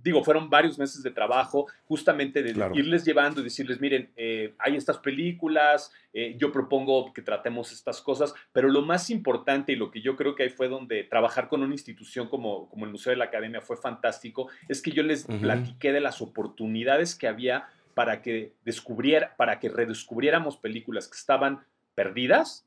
digo, 0.07 0.23
fueron 0.23 0.49
varios 0.49 0.79
meses 0.79 1.03
de 1.03 1.11
trabajo 1.11 1.67
justamente 1.85 2.41
de 2.41 2.51
irles 2.73 3.05
llevando 3.05 3.41
y 3.41 3.43
decirles, 3.43 3.79
miren, 3.79 4.09
eh, 4.15 4.55
hay 4.57 4.75
estas 4.75 4.97
películas, 4.97 5.91
eh, 6.13 6.35
yo 6.37 6.51
propongo 6.51 7.13
que 7.13 7.21
tratemos 7.21 7.71
estas 7.71 8.01
cosas, 8.01 8.33
pero 8.51 8.69
lo 8.69 8.81
más 8.81 9.09
importante 9.09 9.73
y 9.73 9.75
lo 9.75 9.91
que 9.91 10.01
yo 10.01 10.15
creo 10.15 10.33
que 10.33 10.43
ahí 10.43 10.49
fue 10.49 10.69
donde 10.69 11.03
trabajar 11.03 11.49
con 11.49 11.61
una 11.61 11.73
institución 11.73 12.29
como, 12.29 12.69
como 12.69 12.85
el 12.85 12.91
Museo 12.91 13.11
de 13.11 13.17
la 13.17 13.25
Academia 13.25 13.61
fue 13.61 13.77
fantástico, 13.77 14.49
es 14.67 14.81
que 14.81 14.91
yo 14.91 15.03
les 15.03 15.25
platiqué 15.25 15.91
de 15.91 15.99
las 15.99 16.21
oportunidades 16.21 17.15
que 17.15 17.27
había 17.27 17.67
para 17.93 18.21
que, 18.21 18.53
descubriera, 18.63 19.35
para 19.37 19.59
que 19.59 19.69
redescubriéramos 19.69 20.57
películas 20.57 21.07
que 21.07 21.17
estaban 21.17 21.65
perdidas 21.95 22.65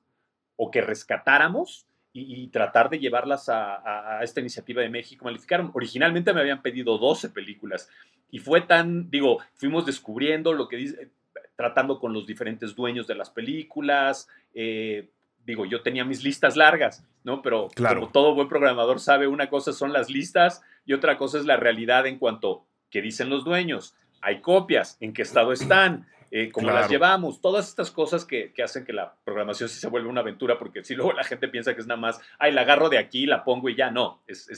o 0.57 0.71
que 0.71 0.83
rescatáramos 0.83 1.87
y, 2.13 2.49
tratar 2.49 2.91
de 2.91 2.99
llevarlas 2.99 3.49
a, 3.49 4.21
esta 4.23 4.41
iniciativa 4.41 4.83
de 4.83 4.89
México 4.89 5.25
Malificaron. 5.25 5.71
Originalmente 5.75 6.33
me 6.33 6.41
habían 6.41 6.63
pedido 6.63 6.99
12 6.99 7.31
películas 7.31 7.89
y 8.31 8.39
fue 8.39 8.63
tan, 8.63 9.11
digo, 9.11 9.39
fuimos 9.55 9.87
descubriendo 9.87 10.53
lo 10.53 10.69
que 10.69 10.77
dice, 10.77 11.11
tratando 11.57 11.99
con 12.01 12.13
los 12.13 12.27
diferentes 12.27 12.75
dueños 12.75 13.07
de 13.07 13.15
las 13.15 13.31
películas. 13.31 14.29
Eh, 14.55 15.09
digo, 15.45 15.67
yo 15.67 15.83
tenía 15.83 16.05
mis 16.05 16.25
listas 16.25 16.57
largas, 16.57 17.05
¿no? 17.23 17.43
Pero 17.43 17.69
como 17.77 18.09
todo 18.09 18.35
buen 18.35 18.49
programador 18.49 19.01
sabe, 19.01 19.27
una 19.27 19.49
cosa 19.49 19.73
son 19.73 19.93
las 19.93 20.11
listas 20.11 20.63
y 20.85 20.93
otra 20.93 21.17
cosa 21.17 21.39
es 21.39 21.45
la 21.45 21.57
realidad 21.57 22.07
en 22.07 22.19
cuanto 22.19 22.65
que 22.91 23.03
dicen 23.03 23.31
los 23.31 23.45
dueños. 23.45 23.95
Hay 24.21 24.41
copias, 24.41 24.97
en 25.01 25.13
qué 25.13 25.23
estado 25.23 25.53
están, 25.53 26.07
eh, 26.33 26.51
cómo 26.53 26.71
las 26.71 26.89
llevamos, 26.89 27.41
todas 27.41 27.69
estas 27.69 27.91
cosas 27.91 28.25
que, 28.25 28.53
hacen 28.63 28.85
que 28.85 28.93
la 28.93 29.17
programación 29.25 29.69
sí 29.69 29.81
se 29.81 29.89
vuelva 29.89 30.09
una 30.09 30.21
aventura, 30.21 30.59
porque 30.59 30.85
si 30.85 30.95
luego 30.95 31.13
la 31.13 31.25
gente 31.25 31.49
piensa 31.49 31.75
que 31.75 31.81
es 31.81 31.89
nada 31.89 32.01
más, 32.01 32.21
ay, 32.39 32.53
la 32.53 32.61
agarro 32.61 32.89
de 32.89 32.99
aquí, 32.99 33.27
la 33.27 33.43
pongo 33.43 33.69
y 33.69 33.75
ya, 33.75 33.91
no, 33.91 34.23
es, 34.29 34.49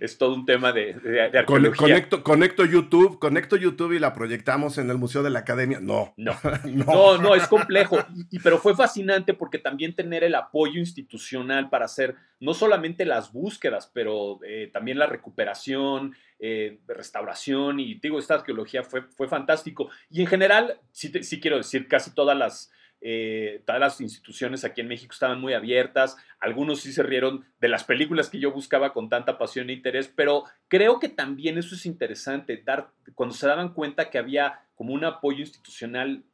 es, 0.00 0.18
todo 0.18 0.34
un 0.34 0.46
tema 0.46 0.72
de, 0.72 0.94
de, 0.94 1.38
arqueología. 1.38 1.76
Conecto, 1.76 2.22
conecto, 2.22 2.64
YouTube, 2.64 3.18
conecto 3.18 3.56
YouTube 3.56 3.92
y 3.92 3.98
la 3.98 4.14
proyectamos 4.14 4.78
en 4.78 4.88
el 4.88 4.96
Museo 4.96 5.22
de 5.22 5.30
la 5.30 5.40
Academia, 5.40 5.80
no. 5.80 6.14
No, 6.16 6.34
no, 6.64 7.18
no, 7.18 7.34
es 7.34 7.46
complejo, 7.46 7.98
y, 8.30 8.38
pero 8.38 8.58
fue 8.58 8.74
fascinante 8.74 9.34
porque 9.34 9.58
también 9.58 9.94
tener 9.94 10.24
el 10.24 10.34
apoyo 10.34 10.80
institucional 10.80 11.68
para 11.68 11.84
hacer 11.84 12.16
no 12.40 12.54
solamente 12.54 13.04
las 13.04 13.32
búsquedas, 13.32 13.90
pero 13.92 14.40
eh, 14.44 14.70
también 14.72 14.98
la 14.98 15.06
recuperación, 15.06 16.16
eh, 16.38 16.80
restauración 16.88 17.80
y 17.80 17.94
digo, 17.94 18.18
esta 18.18 18.34
arqueología 18.34 18.82
fue, 18.82 19.02
fue 19.02 19.28
fantástico. 19.28 19.90
Y 20.10 20.22
en 20.22 20.26
general, 20.26 20.80
sí, 20.90 21.12
sí 21.22 21.38
quiero 21.38 21.58
decir, 21.58 21.86
casi 21.86 22.14
todas 22.14 22.36
las, 22.36 22.72
eh, 23.02 23.62
todas 23.66 23.80
las 23.80 24.00
instituciones 24.00 24.64
aquí 24.64 24.80
en 24.80 24.88
México 24.88 25.12
estaban 25.12 25.38
muy 25.38 25.52
abiertas, 25.52 26.16
algunos 26.40 26.80
sí 26.80 26.92
se 26.92 27.02
rieron 27.02 27.44
de 27.60 27.68
las 27.68 27.84
películas 27.84 28.30
que 28.30 28.40
yo 28.40 28.52
buscaba 28.52 28.94
con 28.94 29.10
tanta 29.10 29.36
pasión 29.36 29.68
e 29.68 29.74
interés, 29.74 30.08
pero 30.08 30.44
creo 30.68 30.98
que 30.98 31.10
también 31.10 31.58
eso 31.58 31.74
es 31.74 31.84
interesante, 31.84 32.62
dar, 32.64 32.90
cuando 33.14 33.34
se 33.34 33.46
daban 33.46 33.74
cuenta 33.74 34.08
que 34.08 34.18
había 34.18 34.60
como 34.74 34.94
un 34.94 35.04
apoyo 35.04 35.40
institucional 35.40 36.24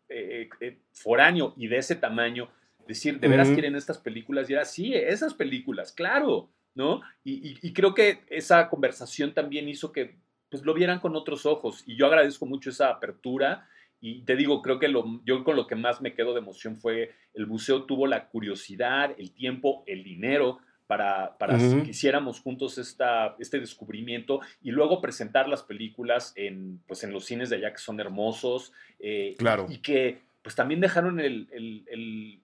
foráneo 0.93 1.53
y 1.57 1.67
de 1.67 1.79
ese 1.79 1.97
tamaño, 1.97 2.49
decir, 2.87 3.21
¿de 3.21 3.29
veras 3.29 3.51
quieren 3.51 3.77
estas 3.77 3.99
películas? 3.99 4.49
Y 4.49 4.55
era, 4.55 4.65
sí, 4.65 4.95
esas 4.95 5.35
películas, 5.35 5.93
claro. 5.93 6.51
¿no? 6.75 7.01
Y, 7.25 7.73
creo 7.73 7.95
que 7.95 8.21
esa 8.29 8.69
conversación 8.69 9.33
también 9.33 9.69
hizo 9.69 9.93
que 9.93 10.19
pues, 10.51 10.63
lo 10.63 10.75
vieran 10.75 11.01
con 11.01 11.17
otros 11.17 11.47
ojos. 11.47 11.83
Y 11.87 11.97
yo 11.97 12.07
agradezco 12.07 12.47
mucho 12.47 12.71
esa 12.71 12.91
apertura. 12.91 13.69
Y 14.01 14.23
te 14.23 14.37
digo, 14.37 14.61
creo 14.61 14.79
que 14.79 14.89
lo, 14.89 15.23
yo 15.25 15.43
con 15.43 15.57
lo 15.57 15.67
que 15.67 15.75
más 15.75 16.03
me 16.03 16.15
quedo 16.15 16.35
de 16.35 16.41
emoción 16.41 16.77
fue 16.77 17.15
el 17.33 17.47
museo 17.47 17.85
tuvo 17.85 18.07
la 18.07 18.29
curiosidad, 18.29 19.15
el 19.19 19.33
tiempo, 19.33 19.85
el 19.87 20.05
dinero 20.05 20.59
para, 20.87 21.37
para 21.39 21.59
que 21.59 21.91
hiciéramos 21.91 22.41
juntos 22.41 22.79
esta, 22.79 23.35
este 23.39 23.59
descubrimiento 23.59 24.41
y 24.63 24.71
luego 24.71 25.01
presentar 25.01 25.49
las 25.49 25.63
películas 25.63 26.33
en, 26.37 26.81
pues, 26.87 27.03
en 27.05 27.13
los 27.13 27.25
cines 27.25 27.51
de 27.51 27.57
allá 27.57 27.73
que 27.73 27.79
son 27.79 27.99
hermosos. 28.01 28.73
Eh, 29.01 29.35
claro. 29.39 29.67
Y, 29.69 29.79
que 29.79 30.21
pues 30.43 30.55
también 30.55 30.81
dejaron 30.81 31.19
el, 31.19 31.49
el, 31.51 32.41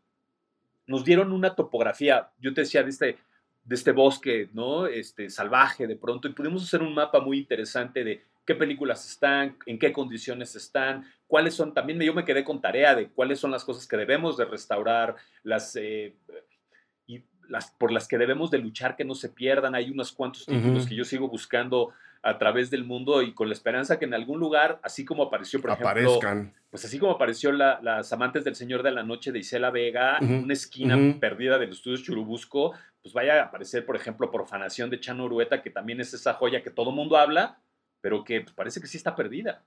nos 0.87 1.05
dieron 1.05 1.33
una 1.33 1.55
topografía. 1.55 2.31
Yo 2.39 2.53
te 2.55 2.63
decía 2.63 2.83
de 2.83 2.91
este 2.91 3.19
de 3.65 3.75
este 3.75 3.93
bosque, 3.93 4.49
¿no? 4.53 4.87
Este, 4.87 5.31
salvaje 5.31 5.87
de 5.87 5.97
pronto, 5.97 6.29
y 6.29 6.33
pudimos 6.33 6.65
hacer 6.65 6.83
un 6.83 6.95
mapa 6.95 7.21
muy 7.21 7.39
interesante 7.39 8.03
de 8.03 8.23
qué 8.45 8.55
películas 8.55 9.09
están, 9.09 9.57
en 9.67 9.79
qué 9.79 9.93
condiciones 9.93 10.57
están, 10.57 11.05
cuáles 11.29 11.55
son, 11.55 11.73
también 11.73 12.01
yo 12.01 12.13
me 12.13 12.25
quedé 12.25 12.43
con 12.43 12.61
tarea 12.61 12.95
de 12.95 13.09
cuáles 13.09 13.39
son 13.39 13.53
las 13.53 13.65
cosas 13.65 13.87
que 13.87 13.97
debemos 13.97 14.37
de 14.37 14.47
restaurar, 14.47 15.15
las, 15.45 15.77
eh, 15.77 16.17
y 17.07 17.23
las 17.49 17.71
por 17.71 17.93
las 17.93 18.09
que 18.09 18.19
debemos 18.19 18.51
de 18.51 18.59
luchar 18.59 18.97
que 18.97 19.05
no 19.05 19.15
se 19.15 19.29
pierdan. 19.29 19.77
Hay 19.77 19.91
unos 19.91 20.13
cuantos 20.13 20.45
títulos 20.45 20.87
que 20.87 20.97
yo 20.97 21.05
sigo 21.05 21.29
buscando 21.29 21.91
a 22.23 22.39
través 22.39 22.71
del 22.71 22.85
mundo 22.85 23.21
y 23.21 23.35
con 23.35 23.49
la 23.49 23.55
esperanza 23.55 23.99
que 23.99 24.05
en 24.05 24.15
algún 24.15 24.39
lugar, 24.39 24.79
así 24.83 25.05
como 25.05 25.25
apareció, 25.25 25.61
por 25.61 25.73
ejemplo, 25.73 26.21
pues 26.71 26.85
así 26.85 26.99
como 26.99 27.13
apareció 27.13 27.51
las 27.51 28.13
amantes 28.13 28.45
del 28.45 28.55
Señor 28.55 28.83
de 28.85 28.93
la 28.93 29.03
Noche 29.03 29.33
de 29.33 29.41
Isela 29.41 29.71
Vega 29.71 30.19
en 30.21 30.45
una 30.45 30.53
esquina 30.53 30.97
perdida 31.19 31.59
del 31.59 31.71
estudio 31.71 31.97
Churubusco, 31.99 32.75
pues 33.03 33.13
vaya 33.13 33.41
a 33.41 33.47
aparecer, 33.47 33.85
por 33.85 33.97
ejemplo, 33.97 34.31
Profanación 34.31 34.89
de 34.89 35.01
Chano 35.01 35.25
Urueta, 35.25 35.63
que 35.63 35.71
también 35.71 36.01
es 36.01 36.15
esa 36.15 36.35
joya 36.35 36.63
que 36.63 36.71
todo 36.71 36.93
mundo 36.93 37.17
habla, 37.17 37.59
pero 38.01 38.23
que 38.23 38.41
pues, 38.41 38.55
parece 38.55 38.81
que 38.81 38.87
sí 38.87 38.97
está 38.97 39.17
perdida. 39.17 39.65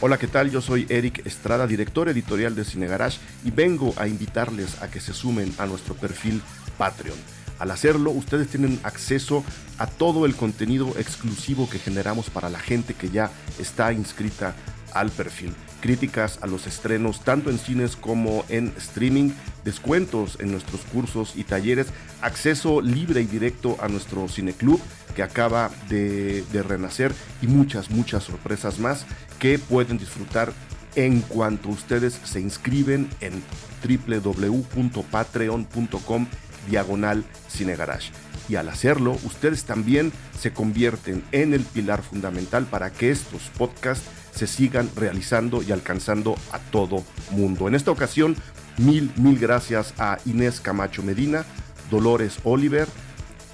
Hola, 0.00 0.18
¿qué 0.18 0.26
tal? 0.26 0.50
Yo 0.50 0.60
soy 0.60 0.86
Eric 0.88 1.24
Estrada, 1.24 1.68
director 1.68 2.08
editorial 2.08 2.56
de 2.56 2.64
Cine 2.64 2.88
Garage, 2.88 3.20
y 3.44 3.52
vengo 3.52 3.94
a 3.96 4.08
invitarles 4.08 4.82
a 4.82 4.90
que 4.90 4.98
se 4.98 5.14
sumen 5.14 5.52
a 5.58 5.66
nuestro 5.66 5.94
perfil 5.94 6.42
Patreon 6.76 7.43
al 7.58 7.70
hacerlo, 7.70 8.10
ustedes 8.10 8.48
tienen 8.48 8.80
acceso 8.82 9.44
a 9.78 9.86
todo 9.86 10.26
el 10.26 10.34
contenido 10.34 10.92
exclusivo 10.98 11.68
que 11.68 11.78
generamos 11.78 12.30
para 12.30 12.50
la 12.50 12.58
gente 12.58 12.94
que 12.94 13.10
ya 13.10 13.30
está 13.58 13.92
inscrita 13.92 14.54
al 14.92 15.10
perfil. 15.10 15.54
Críticas 15.80 16.38
a 16.40 16.46
los 16.46 16.66
estrenos 16.66 17.22
tanto 17.24 17.50
en 17.50 17.58
cines 17.58 17.96
como 17.96 18.44
en 18.48 18.72
streaming, 18.78 19.32
descuentos 19.64 20.38
en 20.40 20.50
nuestros 20.50 20.80
cursos 20.82 21.34
y 21.36 21.44
talleres, 21.44 21.88
acceso 22.22 22.80
libre 22.80 23.20
y 23.20 23.26
directo 23.26 23.76
a 23.80 23.88
nuestro 23.88 24.28
cineclub 24.28 24.80
que 25.14 25.22
acaba 25.22 25.70
de, 25.88 26.42
de 26.52 26.62
renacer 26.62 27.14
y 27.42 27.46
muchas, 27.46 27.90
muchas 27.90 28.24
sorpresas 28.24 28.78
más 28.78 29.04
que 29.38 29.58
pueden 29.58 29.98
disfrutar 29.98 30.52
en 30.96 31.20
cuanto 31.20 31.68
ustedes 31.68 32.18
se 32.24 32.40
inscriben 32.40 33.10
en 33.20 33.42
www.patreon.com 33.84 36.26
diagonal 36.68 37.24
Cine 37.48 37.76
Garage. 37.76 38.10
Y 38.48 38.56
al 38.56 38.68
hacerlo, 38.68 39.16
ustedes 39.24 39.64
también 39.64 40.12
se 40.38 40.52
convierten 40.52 41.24
en 41.32 41.54
el 41.54 41.62
pilar 41.62 42.02
fundamental 42.02 42.66
para 42.66 42.90
que 42.90 43.10
estos 43.10 43.42
podcasts 43.56 44.06
se 44.34 44.46
sigan 44.46 44.90
realizando 44.96 45.62
y 45.62 45.72
alcanzando 45.72 46.36
a 46.52 46.58
todo 46.58 47.04
mundo. 47.30 47.68
En 47.68 47.74
esta 47.74 47.90
ocasión, 47.90 48.36
mil, 48.76 49.10
mil 49.16 49.38
gracias 49.38 49.94
a 49.98 50.18
Inés 50.26 50.60
Camacho 50.60 51.02
Medina, 51.02 51.44
Dolores 51.90 52.38
Oliver, 52.44 52.88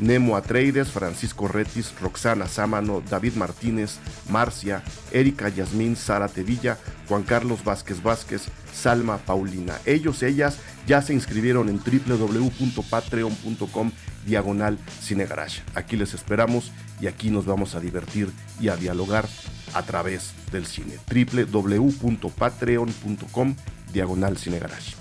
Nemo 0.00 0.36
Atreides, 0.36 0.88
Francisco 0.88 1.46
Retis, 1.46 1.92
Roxana 2.00 2.48
Sámano, 2.48 3.02
David 3.08 3.34
Martínez, 3.34 3.98
Marcia, 4.30 4.82
Erika 5.12 5.50
Yasmín, 5.50 5.94
Sara 5.94 6.28
Tevilla, 6.28 6.78
Juan 7.06 7.22
Carlos 7.22 7.62
Vázquez 7.64 8.02
Vázquez, 8.02 8.44
Salma 8.72 9.18
Paulina. 9.18 9.76
Ellos, 9.84 10.22
ellas 10.22 10.56
ya 10.86 11.02
se 11.02 11.12
inscribieron 11.12 11.68
en 11.68 11.78
www.patreon.com 11.78 13.92
diagonal 14.26 14.78
cinegarage. 15.00 15.62
Aquí 15.74 15.96
les 15.96 16.14
esperamos 16.14 16.72
y 17.00 17.06
aquí 17.06 17.30
nos 17.30 17.46
vamos 17.46 17.74
a 17.74 17.80
divertir 17.80 18.28
y 18.60 18.68
a 18.68 18.76
dialogar 18.76 19.26
a 19.74 19.82
través 19.82 20.34
del 20.52 20.66
cine. 20.66 20.98
www.patreon.com 21.08 23.56
diagonal 23.92 24.36
cinegarage. 24.36 25.00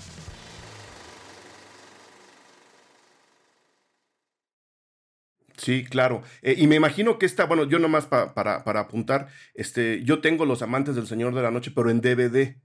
Sí, 5.60 5.84
claro. 5.84 6.22
Eh, 6.40 6.54
y 6.56 6.66
me 6.66 6.76
imagino 6.76 7.18
que 7.18 7.26
esta, 7.26 7.44
bueno, 7.44 7.64
yo 7.64 7.78
nomás 7.78 8.06
para, 8.06 8.64
para 8.64 8.80
apuntar, 8.80 9.28
este, 9.54 10.02
yo 10.04 10.22
tengo 10.22 10.46
Los 10.46 10.62
Amantes 10.62 10.96
del 10.96 11.06
Señor 11.06 11.34
de 11.34 11.42
la 11.42 11.50
Noche, 11.50 11.70
pero 11.74 11.90
en 11.90 12.00
DVD. 12.00 12.56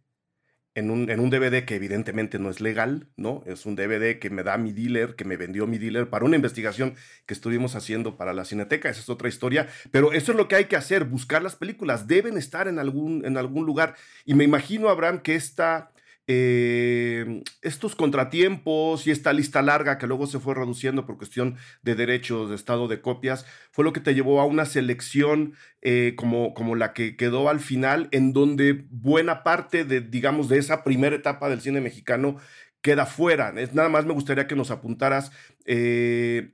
En 0.76 0.92
un, 0.92 1.10
en 1.10 1.22
un, 1.22 1.30
DVD 1.30 1.64
que 1.64 1.76
evidentemente 1.76 2.38
no 2.38 2.50
es 2.50 2.60
legal, 2.60 3.08
¿no? 3.16 3.44
Es 3.46 3.66
un 3.66 3.76
DVD 3.76 4.20
que 4.20 4.30
me 4.30 4.44
da 4.44 4.58
mi 4.58 4.74
dealer, 4.74 5.16
que 5.16 5.24
me 5.24 5.38
vendió 5.38 5.68
mi 5.68 5.78
dealer 5.78 6.10
para 6.10 6.26
una 6.26 6.36
investigación 6.36 6.96
que 7.26 7.34
estuvimos 7.34 7.76
haciendo 7.76 8.18
para 8.18 8.34
la 8.34 8.44
Cineteca. 8.44 8.90
Esa 8.90 9.00
es 9.00 9.10
otra 9.10 9.30
historia. 9.30 9.68
Pero 9.92 10.12
eso 10.12 10.34
es 10.34 10.38
lo 10.38 10.50
que 10.50 10.56
hay 10.56 10.66
que 10.66 10.76
hacer, 10.76 11.06
buscar 11.06 11.42
las 11.42 11.56
películas. 11.56 12.08
Deben 12.08 12.38
estar 12.38 12.68
en 12.68 12.78
algún, 12.78 13.26
en 13.26 13.38
algún 13.38 13.66
lugar. 13.66 13.96
Y 14.26 14.34
me 14.34 14.44
imagino, 14.44 14.90
Abraham, 14.90 15.22
que 15.22 15.36
esta 15.36 15.92
eh, 16.28 17.44
estos 17.62 17.96
contratiempos 17.96 19.06
y 19.06 19.12
esta 19.12 19.32
lista 19.32 19.62
larga 19.62 19.98
que 19.98 20.08
luego 20.08 20.26
se 20.26 20.40
fue 20.40 20.56
reduciendo 20.56 21.06
por 21.06 21.18
cuestión 21.18 21.58
de 21.84 21.96
derechos 21.96 22.50
de 22.50 22.56
estado 22.56 22.88
de 22.88 23.02
copias, 23.02 23.46
fue 23.72 23.86
lo 23.86 23.94
que 23.94 24.00
te 24.00 24.16
llevó 24.16 24.42
a 24.42 24.46
una 24.46 24.66
selección 24.66 25.54
eh, 25.82 26.14
como, 26.16 26.54
como 26.54 26.76
la 26.76 26.94
que 26.94 27.16
quedó 27.16 27.48
al 27.50 27.60
final, 27.60 28.08
en 28.12 28.34
donde 28.34 28.86
buena 28.90 29.44
parte 29.44 29.86
de, 29.86 30.02
digamos, 30.02 30.50
de 30.50 30.58
esa 30.58 30.84
primera 30.84 31.16
etapa 31.16 31.50
del 31.50 31.62
cine 31.62 31.80
mexicano 31.80 32.38
queda 32.82 33.06
fuera. 33.06 33.54
Es, 33.58 33.74
nada 33.74 33.90
más 33.90 34.06
me 34.06 34.14
gustaría 34.14 34.48
que 34.48 34.56
nos 34.56 34.72
apuntaras. 34.72 35.32
Eh, 35.66 36.54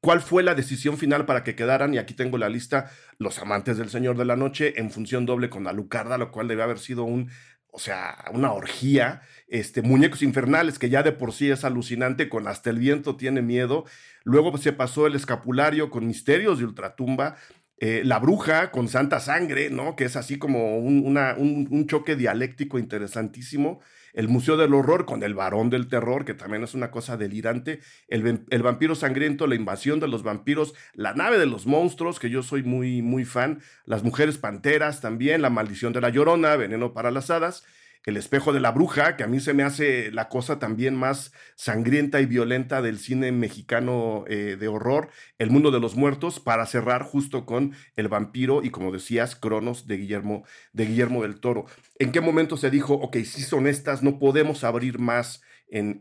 ¿Cuál 0.00 0.20
fue 0.20 0.44
la 0.44 0.54
decisión 0.54 0.98
final 0.98 1.26
para 1.26 1.42
que 1.42 1.56
quedaran? 1.56 1.92
Y 1.92 1.98
aquí 1.98 2.14
tengo 2.14 2.38
la 2.38 2.48
lista, 2.48 2.92
Los 3.18 3.40
Amantes 3.40 3.76
del 3.76 3.88
Señor 3.88 4.16
de 4.16 4.24
la 4.24 4.36
Noche, 4.36 4.74
en 4.76 4.90
función 4.90 5.26
doble 5.26 5.50
con 5.50 5.66
Alucarda, 5.66 6.16
lo 6.16 6.30
cual 6.30 6.46
debe 6.46 6.62
haber 6.62 6.78
sido 6.78 7.02
un 7.02 7.30
o 7.76 7.78
sea, 7.78 8.24
una 8.32 8.54
orgía, 8.54 9.20
este, 9.48 9.82
Muñecos 9.82 10.22
Infernales, 10.22 10.78
que 10.78 10.88
ya 10.88 11.02
de 11.02 11.12
por 11.12 11.34
sí 11.34 11.50
es 11.50 11.62
alucinante, 11.62 12.30
con 12.30 12.48
Hasta 12.48 12.70
el 12.70 12.78
Viento 12.78 13.16
tiene 13.16 13.42
miedo. 13.42 13.84
Luego 14.24 14.56
se 14.56 14.72
pasó 14.72 15.06
el 15.06 15.14
escapulario 15.14 15.90
con 15.90 16.06
Misterios 16.06 16.58
de 16.58 16.64
Ultratumba. 16.64 17.36
Eh, 17.78 18.00
la 18.02 18.18
bruja 18.18 18.70
con 18.70 18.88
santa 18.88 19.20
sangre, 19.20 19.68
¿no? 19.68 19.94
Que 19.94 20.06
es 20.06 20.16
así 20.16 20.38
como 20.38 20.78
un, 20.78 21.18
un, 21.18 21.86
choque 21.86 22.16
dialéctico 22.16 22.78
interesantísimo. 22.78 23.80
El 24.16 24.28
Museo 24.28 24.56
del 24.56 24.74
Horror 24.74 25.04
con 25.04 25.22
el 25.22 25.34
Varón 25.34 25.68
del 25.68 25.88
Terror, 25.88 26.24
que 26.24 26.32
también 26.32 26.64
es 26.64 26.74
una 26.74 26.90
cosa 26.90 27.18
delirante. 27.18 27.80
El, 28.08 28.46
el, 28.48 28.62
Vampiro 28.62 28.94
Sangriento, 28.94 29.46
La 29.46 29.54
Invasión 29.54 30.00
de 30.00 30.08
los 30.08 30.22
Vampiros, 30.22 30.74
La 30.94 31.12
Nave 31.12 31.38
de 31.38 31.44
los 31.44 31.66
Monstruos, 31.66 32.18
que 32.18 32.30
yo 32.30 32.42
soy 32.42 32.62
muy, 32.62 33.02
muy 33.02 33.26
fan. 33.26 33.60
Las 33.84 34.02
Mujeres 34.02 34.38
Panteras 34.38 35.02
también, 35.02 35.42
La 35.42 35.50
Maldición 35.50 35.92
de 35.92 36.00
la 36.00 36.08
Llorona, 36.08 36.56
Veneno 36.56 36.94
para 36.94 37.10
las 37.10 37.30
Hadas. 37.30 37.64
El 38.06 38.16
espejo 38.16 38.52
de 38.52 38.60
la 38.60 38.70
bruja, 38.70 39.16
que 39.16 39.24
a 39.24 39.26
mí 39.26 39.40
se 39.40 39.52
me 39.52 39.64
hace 39.64 40.12
la 40.12 40.28
cosa 40.28 40.60
también 40.60 40.94
más 40.94 41.32
sangrienta 41.56 42.20
y 42.20 42.26
violenta 42.26 42.80
del 42.80 43.00
cine 43.00 43.32
mexicano 43.32 44.24
eh, 44.28 44.56
de 44.58 44.68
horror, 44.68 45.08
El 45.38 45.50
mundo 45.50 45.72
de 45.72 45.80
los 45.80 45.96
muertos, 45.96 46.38
para 46.38 46.66
cerrar 46.66 47.02
justo 47.02 47.44
con 47.44 47.72
El 47.96 48.06
vampiro 48.06 48.62
y 48.62 48.70
como 48.70 48.92
decías, 48.92 49.34
Cronos 49.34 49.88
de 49.88 49.96
Guillermo, 49.96 50.44
de 50.72 50.86
Guillermo 50.86 51.22
del 51.22 51.40
Toro. 51.40 51.66
¿En 51.98 52.12
qué 52.12 52.20
momento 52.20 52.56
se 52.56 52.70
dijo, 52.70 52.94
ok, 52.94 53.16
si 53.24 53.42
son 53.42 53.66
estas, 53.66 54.04
no 54.04 54.20
podemos 54.20 54.62
abrir 54.62 55.00
más 55.00 55.42
en, 55.68 55.98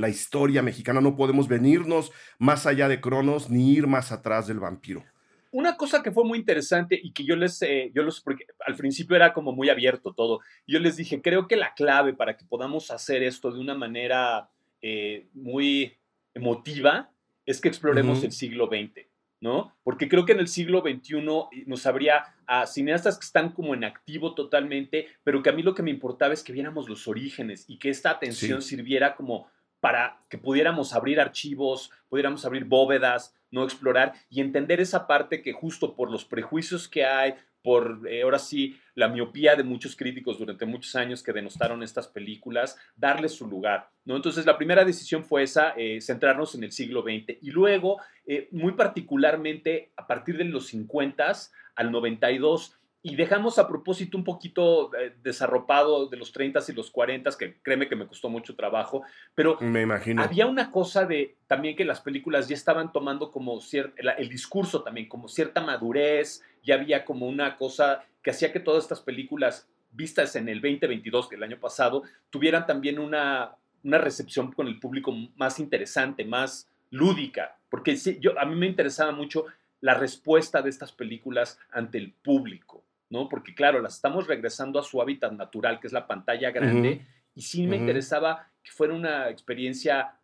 la 0.00 0.08
historia 0.08 0.62
mexicana, 0.62 1.00
no 1.00 1.14
podemos 1.14 1.46
venirnos 1.46 2.10
más 2.40 2.66
allá 2.66 2.88
de 2.88 3.00
Cronos 3.00 3.48
ni 3.48 3.74
ir 3.74 3.86
más 3.86 4.10
atrás 4.10 4.48
del 4.48 4.58
vampiro? 4.58 5.04
Una 5.50 5.76
cosa 5.76 6.02
que 6.02 6.12
fue 6.12 6.24
muy 6.24 6.38
interesante 6.38 6.98
y 7.02 7.12
que 7.12 7.24
yo 7.24 7.36
les, 7.36 7.60
eh, 7.62 7.90
yo 7.94 8.02
los, 8.02 8.20
porque 8.20 8.46
al 8.66 8.74
principio 8.76 9.16
era 9.16 9.32
como 9.32 9.52
muy 9.52 9.68
abierto 9.68 10.12
todo, 10.12 10.40
yo 10.66 10.78
les 10.78 10.96
dije, 10.96 11.22
creo 11.22 11.48
que 11.48 11.56
la 11.56 11.74
clave 11.74 12.12
para 12.12 12.36
que 12.36 12.44
podamos 12.44 12.90
hacer 12.90 13.22
esto 13.22 13.50
de 13.50 13.60
una 13.60 13.74
manera 13.74 14.50
eh, 14.82 15.26
muy 15.34 15.96
emotiva 16.34 17.10
es 17.46 17.60
que 17.60 17.68
exploremos 17.68 18.22
el 18.24 18.32
siglo 18.32 18.66
XX, 18.66 19.06
¿no? 19.40 19.74
Porque 19.82 20.08
creo 20.08 20.26
que 20.26 20.32
en 20.32 20.40
el 20.40 20.48
siglo 20.48 20.82
XXI 20.82 21.64
nos 21.66 21.86
habría 21.86 22.34
a 22.46 22.66
cineastas 22.66 23.18
que 23.18 23.24
están 23.24 23.52
como 23.52 23.74
en 23.74 23.84
activo 23.84 24.34
totalmente, 24.34 25.08
pero 25.24 25.42
que 25.42 25.48
a 25.48 25.54
mí 25.54 25.62
lo 25.62 25.74
que 25.74 25.82
me 25.82 25.90
importaba 25.90 26.34
es 26.34 26.42
que 26.42 26.52
viéramos 26.52 26.88
los 26.88 27.08
orígenes 27.08 27.64
y 27.66 27.78
que 27.78 27.88
esta 27.88 28.10
atención 28.10 28.60
sirviera 28.60 29.16
como 29.16 29.48
para 29.80 30.20
que 30.28 30.38
pudiéramos 30.38 30.94
abrir 30.94 31.20
archivos, 31.20 31.90
pudiéramos 32.08 32.44
abrir 32.44 32.64
bóvedas, 32.64 33.34
no 33.50 33.64
explorar 33.64 34.12
y 34.28 34.40
entender 34.40 34.80
esa 34.80 35.06
parte 35.06 35.42
que 35.42 35.52
justo 35.52 35.94
por 35.94 36.10
los 36.10 36.24
prejuicios 36.24 36.88
que 36.88 37.04
hay, 37.04 37.34
por 37.62 38.00
eh, 38.08 38.22
ahora 38.22 38.38
sí 38.38 38.78
la 38.94 39.08
miopía 39.08 39.56
de 39.56 39.62
muchos 39.62 39.96
críticos 39.96 40.38
durante 40.38 40.64
muchos 40.64 40.94
años 40.96 41.22
que 41.22 41.32
denostaron 41.32 41.82
estas 41.82 42.08
películas, 42.08 42.78
darles 42.96 43.32
su 43.32 43.46
lugar. 43.46 43.90
¿no? 44.04 44.16
Entonces 44.16 44.46
la 44.46 44.56
primera 44.56 44.84
decisión 44.84 45.24
fue 45.24 45.42
esa, 45.42 45.74
eh, 45.76 46.00
centrarnos 46.00 46.54
en 46.54 46.64
el 46.64 46.72
siglo 46.72 47.02
XX 47.02 47.38
y 47.42 47.50
luego, 47.50 48.00
eh, 48.26 48.48
muy 48.52 48.72
particularmente 48.72 49.92
a 49.96 50.06
partir 50.06 50.36
de 50.38 50.44
los 50.44 50.68
50 50.68 51.32
al 51.74 51.92
92, 51.92 52.77
y 53.02 53.14
dejamos 53.14 53.58
a 53.58 53.68
propósito 53.68 54.18
un 54.18 54.24
poquito 54.24 54.94
eh, 54.96 55.14
desarropado 55.22 56.08
de 56.08 56.16
los 56.16 56.32
30 56.32 56.60
y 56.68 56.72
los 56.72 56.90
40, 56.90 57.30
que 57.38 57.58
créeme 57.62 57.88
que 57.88 57.94
me 57.94 58.06
costó 58.06 58.28
mucho 58.28 58.56
trabajo, 58.56 59.02
pero 59.34 59.56
me 59.60 59.82
imagino. 59.82 60.22
había 60.22 60.46
una 60.46 60.70
cosa 60.70 61.06
de 61.06 61.36
también 61.46 61.76
que 61.76 61.84
las 61.84 62.00
películas 62.00 62.48
ya 62.48 62.54
estaban 62.54 62.92
tomando 62.92 63.30
como 63.30 63.60
cierto, 63.60 63.94
el, 63.96 64.28
discurso 64.28 64.82
también, 64.82 65.08
como 65.08 65.28
cierta 65.28 65.60
madurez, 65.60 66.42
ya 66.64 66.74
había 66.74 67.04
como 67.04 67.26
una 67.26 67.56
cosa 67.56 68.04
que 68.22 68.30
hacía 68.30 68.52
que 68.52 68.60
todas 68.60 68.82
estas 68.82 69.00
películas 69.00 69.68
vistas 69.92 70.34
en 70.36 70.48
el 70.48 70.60
2022, 70.60 71.28
que 71.28 71.36
el 71.36 71.42
año 71.44 71.58
pasado, 71.58 72.02
tuvieran 72.30 72.66
también 72.66 72.98
una, 72.98 73.54
una 73.84 73.98
recepción 73.98 74.52
con 74.52 74.66
el 74.66 74.80
público 74.80 75.14
más 75.36 75.60
interesante, 75.60 76.24
más 76.24 76.68
lúdica, 76.90 77.56
porque 77.70 77.96
sí, 77.96 78.18
yo, 78.20 78.38
a 78.38 78.44
mí 78.44 78.56
me 78.56 78.66
interesaba 78.66 79.12
mucho 79.12 79.46
la 79.80 79.94
respuesta 79.94 80.62
de 80.62 80.70
estas 80.70 80.92
películas 80.92 81.58
ante 81.70 81.98
el 81.98 82.12
público. 82.12 82.84
¿No? 83.10 83.28
Porque 83.28 83.54
claro, 83.54 83.80
las 83.80 83.96
estamos 83.96 84.26
regresando 84.26 84.78
a 84.78 84.82
su 84.82 85.00
hábitat 85.00 85.32
natural, 85.32 85.80
que 85.80 85.86
es 85.86 85.92
la 85.92 86.06
pantalla 86.06 86.50
grande, 86.50 87.06
y 87.34 87.42
sí 87.42 87.66
me 87.66 87.76
interesaba 87.76 88.50
que 88.62 88.70
fuera 88.70 88.94
una 88.94 89.28
experiencia 89.30 90.14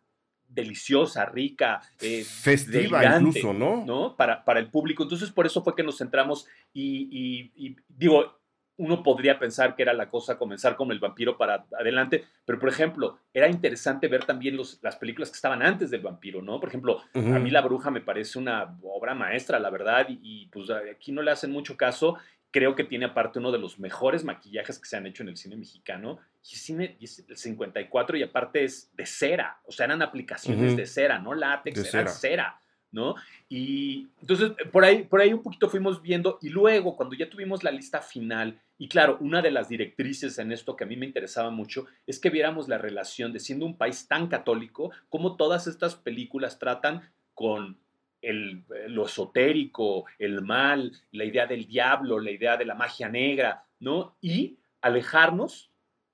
deliciosa, 0.47 1.25
rica, 1.25 1.81
eh, 1.99 2.23
festiva 2.23 3.03
incluso, 3.17 3.53
¿no? 3.53 3.83
¿no? 3.85 4.15
Para, 4.15 4.43
para 4.45 4.59
el 4.59 4.69
público. 4.69 5.03
Entonces, 5.03 5.31
por 5.31 5.45
eso 5.45 5.63
fue 5.63 5.75
que 5.75 5.83
nos 5.83 5.97
centramos 5.97 6.45
y, 6.73 7.51
y 7.55 7.75
digo, 7.87 8.39
uno 8.77 9.03
podría 9.03 9.39
pensar 9.39 9.75
que 9.75 9.83
era 9.83 9.93
la 9.93 10.09
cosa 10.09 10.37
comenzar 10.37 10.75
como 10.75 10.91
el 10.91 10.99
vampiro 10.99 11.37
para 11.37 11.65
adelante, 11.79 12.25
pero 12.45 12.59
por 12.59 12.69
ejemplo, 12.69 13.19
era 13.33 13.47
interesante 13.47 14.07
ver 14.07 14.25
también 14.25 14.57
los, 14.57 14.79
las 14.81 14.97
películas 14.97 15.29
que 15.29 15.35
estaban 15.35 15.61
antes 15.61 15.89
del 15.89 16.01
vampiro, 16.01 16.41
¿no? 16.41 16.59
Por 16.59 16.69
ejemplo, 16.69 17.01
a 17.13 17.19
mí 17.19 17.49
La 17.51 17.61
Bruja 17.61 17.89
me 17.89 18.01
parece 18.01 18.37
una 18.37 18.77
obra 18.83 19.15
maestra, 19.15 19.59
la 19.59 19.69
verdad, 19.69 20.07
y, 20.09 20.19
y, 20.21 20.47
pues 20.47 20.69
aquí 20.69 21.11
no 21.11 21.21
le 21.21 21.31
hacen 21.31 21.51
mucho 21.51 21.77
caso 21.77 22.17
creo 22.55 22.73
que 22.73 22.85
tiene 22.85 23.03
aparte 23.03 23.39
uno 23.39 23.51
de 23.51 23.59
los 23.59 23.79
mejores 23.79 24.23
maquillajes 24.23 24.79
que 24.79 24.87
se 24.87 24.95
han 24.95 25.05
hecho 25.05 25.23
en 25.23 25.27
el 25.27 25.35
cine 25.35 25.57
mexicano. 25.57 26.19
Y 26.41 26.55
cine 26.55 26.95
es 27.01 27.25
el 27.27 27.35
54 27.35 28.15
y 28.15 28.23
aparte 28.23 28.63
es 28.63 28.95
de 28.95 29.05
cera, 29.05 29.59
o 29.65 29.73
sea, 29.73 29.87
eran 29.87 30.01
aplicaciones 30.01 30.77
de 30.77 30.85
cera, 30.85 31.19
no 31.19 31.33
látex, 31.33 31.83
de 31.83 31.99
era 31.99 32.07
cera. 32.07 32.61
¿no? 32.93 33.15
Y 33.49 34.07
entonces 34.21 34.53
por 34.71 34.85
ahí, 34.85 35.03
por 35.03 35.19
ahí 35.19 35.33
un 35.33 35.43
poquito 35.43 35.69
fuimos 35.69 36.01
viendo 36.01 36.39
y 36.41 36.47
luego 36.47 36.95
cuando 36.95 37.13
ya 37.13 37.29
tuvimos 37.29 37.61
la 37.61 37.71
lista 37.71 37.99
final, 37.99 38.61
y 38.77 38.87
claro, 38.87 39.17
una 39.19 39.41
de 39.41 39.51
las 39.51 39.67
directrices 39.67 40.39
en 40.39 40.53
esto 40.53 40.77
que 40.77 40.85
a 40.85 40.87
mí 40.87 40.95
me 40.95 41.05
interesaba 41.05 41.49
mucho 41.49 41.87
es 42.07 42.19
que 42.19 42.29
viéramos 42.29 42.69
la 42.69 42.77
relación 42.77 43.33
de 43.33 43.41
siendo 43.41 43.65
un 43.65 43.77
país 43.77 44.07
tan 44.07 44.27
católico, 44.27 44.91
cómo 45.09 45.35
todas 45.35 45.67
estas 45.67 45.95
películas 45.95 46.57
tratan 46.57 47.01
con 47.33 47.77
el, 48.25 48.63
lo 48.87 49.05
esotérico, 49.05 50.05
el 50.19 50.41
mal, 50.41 50.91
la 51.11 51.23
idea 51.23 51.45
del 51.45 51.67
diablo, 51.67 52.19
la 52.19 52.31
idea 52.31 52.57
de 52.57 52.65
la 52.65 52.75
magia 52.75 53.07
negra, 53.07 53.65
¿no? 53.79 54.15
Y 54.21 54.57
alejarnos 54.81 55.71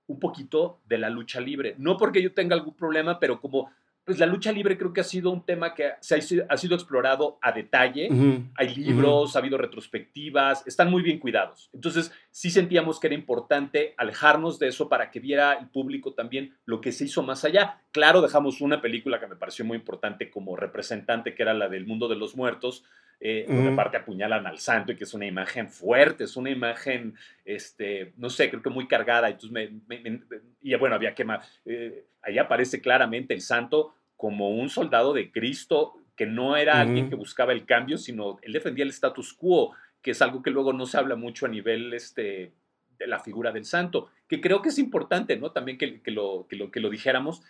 un 0.08 0.20
poquito 0.20 0.82
de 0.86 0.98
la 0.98 1.10
lucha 1.10 1.40
libre. 1.40 1.76
No 1.78 1.98
porque 1.98 2.22
yo 2.22 2.34
tenga 2.34 2.56
algún 2.56 2.76
problema, 2.76 3.20
pero 3.20 3.40
como 3.40 3.72
pues 4.04 4.18
la 4.18 4.26
lucha 4.26 4.52
libre 4.52 4.78
creo 4.78 4.94
que 4.94 5.02
ha 5.02 5.06
sido 5.06 5.30
un 5.30 5.46
tema 5.46 5.76
que 5.76 5.92
se 6.00 6.16
ha, 6.16 6.58
sido 6.58 6.76
explorado 6.76 7.38
a 7.42 7.52
detalle. 7.52 8.10
Hay 8.56 8.76
libros, 8.76 9.36
ha 9.36 9.40
habido 9.40 9.58
retrospectivas, 9.58 10.66
están 10.66 10.90
muy 10.90 11.04
bien 11.04 11.20
cuidados. 11.20 11.70
Entonces, 11.72 12.12
sí 12.32 12.50
sentíamos 12.50 13.00
que 13.00 13.08
era 13.08 13.16
importante 13.16 13.94
alejarnos 13.98 14.58
de 14.58 14.70
eso 14.70 14.90
para 14.90 15.12
que 15.12 15.20
viera 15.20 15.54
el 15.54 15.68
público 15.68 16.14
también 16.14 16.56
lo 16.66 16.82
que 16.82 16.92
se 16.92 17.06
hizo 17.06 17.22
más 17.24 17.44
allá. 17.46 17.82
Claro, 17.92 18.22
dejamos 18.22 18.62
una 18.62 18.82
película 18.82 19.20
que 19.20 19.28
me 19.28 19.36
pareció 19.36 19.66
muy 19.66 19.78
importante 19.78 20.32
como 20.32 20.56
representante, 20.56 21.36
que 21.36 21.44
era 21.44 21.54
la 21.54 21.68
del 21.68 21.86
mundo 21.86 22.08
de 22.08 22.16
los 22.16 22.36
muertos, 22.36 22.84
eh, 23.20 23.46
donde 23.48 23.74
aparte 23.74 23.98
apuñalan 23.98 24.48
al 24.48 24.58
santo 24.58 24.92
y 24.92 24.96
que 24.96 25.04
es 25.04 25.14
una 25.14 25.28
imagen 25.28 25.70
fuerte, 25.70 26.24
es 26.24 26.36
una 26.38 26.50
imagen, 26.50 27.14
este, 27.46 28.14
no 28.18 28.30
sé, 28.30 28.50
creo 28.50 28.64
que 28.64 28.70
muy 28.70 28.88
cargada. 28.88 29.30
Entonces, 29.30 29.72
me, 29.88 30.22
y 30.62 30.74
bueno, 30.76 30.96
había 30.96 31.14
que... 31.14 31.28
Eh, 31.66 32.06
ahí 32.24 32.38
aparece 32.38 32.82
claramente 32.82 33.34
el 33.34 33.42
santo 33.42 33.94
como 34.16 34.52
un 34.52 34.70
soldado 34.70 35.14
de 35.14 35.32
Cristo 35.32 35.96
que 36.16 36.26
no 36.26 36.56
era 36.56 36.80
alguien 36.80 37.10
que 37.10 37.16
buscaba 37.16 37.52
el 37.52 37.66
cambio, 37.66 37.98
sino 37.98 38.38
él 38.44 38.54
defendía 38.54 38.84
el 38.84 38.92
status 38.92 39.34
quo, 39.34 39.74
que 40.02 40.12
es 40.12 40.22
algo 40.22 40.42
que 40.42 40.52
luego 40.52 40.74
no 40.74 40.86
se 40.86 40.98
habla 40.98 41.16
mucho 41.16 41.46
a 41.46 41.50
nivel 41.50 41.94
este, 41.94 42.54
de 42.98 43.08
la 43.08 43.20
figura 43.20 43.52
del 43.52 43.66
santo, 43.66 44.10
que 44.28 44.42
creo 44.42 44.62
que 44.62 44.70
es 44.70 44.80
importante, 44.80 45.38
¿no? 45.38 45.52
También 45.52 45.78
que, 45.78 46.02
que, 46.02 46.12
lo, 46.12 46.48
que, 46.50 46.56
lo, 46.56 46.72
que 46.72 46.80
lo 46.80 46.90
dijéramos. 46.90 47.42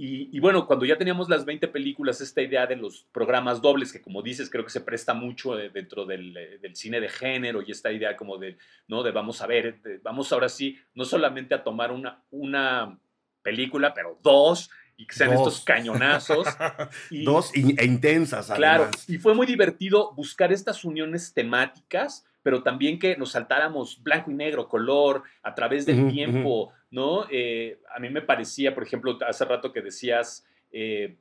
Y, 0.00 0.38
bueno, 0.38 0.68
cuando 0.68 0.84
ya 0.86 0.96
teníamos 0.96 1.28
las 1.28 1.44
20 1.44 1.66
películas, 1.66 2.20
esta 2.20 2.40
idea 2.40 2.68
de 2.68 2.76
los 2.76 3.08
programas 3.10 3.60
dobles, 3.60 3.92
que 3.92 4.00
como 4.00 4.22
dices, 4.22 4.48
creo 4.48 4.62
que 4.62 4.70
se 4.70 4.82
presta 4.82 5.12
mucho 5.12 5.58
eh, 5.58 5.70
dentro 5.70 6.06
del, 6.06 6.36
eh, 6.36 6.58
del, 6.58 6.76
cine 6.76 7.00
de 7.00 7.08
género 7.08 7.62
y 7.62 7.72
esta 7.72 7.90
idea 7.90 8.16
como 8.16 8.38
de, 8.38 8.58
¿no? 8.86 9.02
De 9.02 9.10
vamos 9.10 9.42
a 9.42 9.48
ver, 9.48 9.80
vamos 10.04 10.32
ahora 10.32 10.48
sí, 10.48 10.78
no 10.94 11.04
solamente 11.04 11.52
a 11.52 11.64
tomar 11.64 11.90
una, 11.90 12.22
una 12.30 12.96
película, 13.42 13.92
pero 13.92 14.20
dos, 14.22 14.70
y 14.98 15.06
que 15.06 15.14
sean 15.14 15.32
estos 15.32 15.60
cañonazos. 15.60 16.46
dos 17.24 17.52
e 17.54 17.60
intensas, 17.84 18.50
Claro, 18.50 18.90
y 19.06 19.16
fue 19.16 19.32
muy 19.32 19.46
divertido 19.46 20.12
buscar 20.12 20.52
estas 20.52 20.84
uniones 20.84 21.32
temáticas, 21.32 22.26
pero 22.42 22.64
también 22.64 22.98
que 22.98 23.16
nos 23.16 23.30
saltáramos 23.30 24.02
blanco 24.02 24.32
y 24.32 24.34
negro, 24.34 24.68
color, 24.68 25.22
a 25.42 25.54
través 25.54 25.86
del 25.86 26.10
tiempo, 26.10 26.72
¿no? 26.90 27.26
Eh, 27.30 27.80
a 27.94 28.00
mí 28.00 28.10
me 28.10 28.22
parecía, 28.22 28.74
por 28.74 28.82
ejemplo, 28.82 29.16
hace 29.26 29.44
rato 29.44 29.72
que 29.72 29.82
decías 29.82 30.44
eh, 30.72 31.16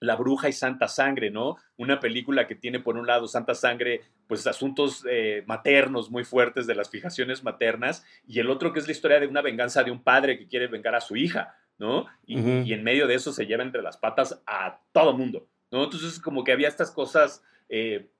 La 0.00 0.16
Bruja 0.16 0.48
y 0.48 0.52
Santa 0.54 0.88
Sangre, 0.88 1.30
¿no? 1.30 1.56
Una 1.76 2.00
película 2.00 2.46
que 2.46 2.54
tiene, 2.54 2.80
por 2.80 2.96
un 2.96 3.06
lado, 3.06 3.28
Santa 3.28 3.54
Sangre, 3.54 4.00
pues 4.26 4.46
asuntos 4.46 5.04
eh, 5.10 5.44
maternos 5.46 6.10
muy 6.10 6.24
fuertes 6.24 6.66
de 6.66 6.74
las 6.74 6.88
fijaciones 6.88 7.44
maternas, 7.44 8.06
y 8.26 8.38
el 8.38 8.48
otro 8.48 8.72
que 8.72 8.78
es 8.78 8.86
la 8.86 8.92
historia 8.92 9.20
de 9.20 9.26
una 9.26 9.42
venganza 9.42 9.84
de 9.84 9.90
un 9.90 10.02
padre 10.02 10.38
que 10.38 10.46
quiere 10.46 10.68
vengar 10.68 10.94
a 10.94 11.02
su 11.02 11.16
hija, 11.16 11.54
¿no? 11.78 12.06
Y, 12.26 12.72
en 12.72 12.82
medio 12.82 13.06
de 13.06 13.14
eso 13.14 13.32
se 13.32 13.46
lleva 13.46 13.62
entre 13.62 13.82
las 13.82 13.96
patas 13.96 14.42
a 14.46 14.80
todo 14.92 15.16
mundo, 15.16 15.48
¿no? 15.70 15.84
Entonces, 15.84 16.18
como 16.20 16.44
que 16.44 16.52
había 16.52 16.68
estas 16.68 16.90
cosas 16.90 17.42
de, 17.68 18.10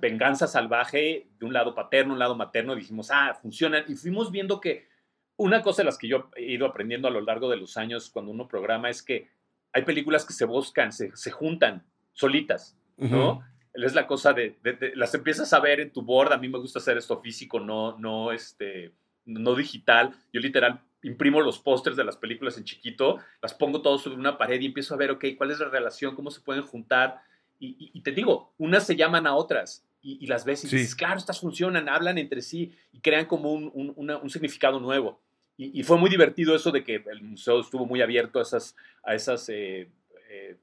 venganza 0.00 0.46
salvaje 0.46 1.28
de 1.38 1.46
un 1.46 1.52
lado 1.52 1.74
paterno, 1.74 2.12
un 2.12 2.18
lado 2.18 2.36
materno, 2.36 2.74
dijimos, 2.74 3.10
ah, 3.10 3.38
funcionan. 3.40 3.84
Y 3.88 3.94
fuimos 3.94 4.30
viendo 4.30 4.60
que 4.60 4.88
una 5.36 5.62
cosa 5.62 5.82
de 5.82 5.86
las 5.86 5.98
que 5.98 6.08
yo 6.08 6.30
he 6.36 6.52
ido 6.52 6.66
aprendiendo 6.66 7.08
a 7.08 7.10
lo 7.10 7.20
largo 7.20 7.48
de 7.48 7.56
los 7.56 7.76
años 7.76 8.10
cuando 8.10 8.30
uno 8.30 8.48
programa 8.48 8.90
es 8.90 9.02
que 9.02 9.28
hay 9.72 9.82
películas 9.82 10.26
que 10.26 10.32
se 10.32 10.44
buscan, 10.44 10.92
se, 10.92 11.30
juntan 11.30 11.86
solitas, 12.12 12.76
¿no? 12.96 13.42
es 13.72 13.94
la 13.94 14.06
cosa 14.06 14.32
de, 14.32 14.58
las 14.94 15.14
empiezas 15.14 15.52
a 15.52 15.60
ver 15.60 15.80
en 15.80 15.92
tu 15.92 16.02
board. 16.02 16.32
A 16.32 16.38
mí 16.38 16.48
me 16.48 16.58
gusta 16.58 16.78
hacer 16.78 16.96
esto 16.96 17.18
físico, 17.18 17.60
no, 17.60 17.96
no, 17.98 18.32
este, 18.32 18.92
no 19.24 19.54
digital. 19.54 20.12
Yo 20.32 20.40
literal 20.40 20.80
imprimo 21.02 21.40
los 21.40 21.58
pósters 21.58 21.96
de 21.96 22.04
las 22.04 22.16
películas 22.16 22.58
en 22.58 22.64
chiquito, 22.64 23.18
las 23.42 23.54
pongo 23.54 23.82
todos 23.82 24.02
sobre 24.02 24.18
una 24.18 24.38
pared 24.38 24.60
y 24.60 24.66
empiezo 24.66 24.94
a 24.94 24.98
ver, 24.98 25.10
ok, 25.10 25.24
cuál 25.36 25.50
es 25.50 25.60
la 25.60 25.68
relación, 25.68 26.14
cómo 26.14 26.30
se 26.30 26.40
pueden 26.40 26.62
juntar. 26.62 27.22
Y, 27.62 28.00
te 28.00 28.12
digo, 28.12 28.54
unas 28.56 28.86
se 28.86 28.96
llaman 28.96 29.26
a 29.26 29.34
otras 29.34 29.86
y, 30.00 30.26
las 30.26 30.46
ves 30.46 30.64
y 30.64 30.68
dices, 30.68 30.94
claro, 30.94 31.18
estas 31.18 31.40
funcionan, 31.40 31.90
hablan 31.90 32.16
entre 32.16 32.40
sí 32.40 32.72
y 32.90 33.00
crean 33.00 33.26
como 33.26 33.52
un, 33.52 33.70
un, 33.74 34.30
significado 34.30 34.80
nuevo. 34.80 35.20
Y, 35.58 35.82
fue 35.82 35.98
muy 35.98 36.08
divertido 36.08 36.56
eso 36.56 36.70
de 36.70 36.82
que 36.82 37.04
el 37.06 37.22
museo 37.22 37.60
estuvo 37.60 37.84
muy 37.84 38.00
abierto 38.00 38.38
a 38.38 38.42
esas, 38.42 38.74
a 39.02 39.14
esas, 39.14 39.46
eh, 39.50 39.90
eh, 40.30 40.56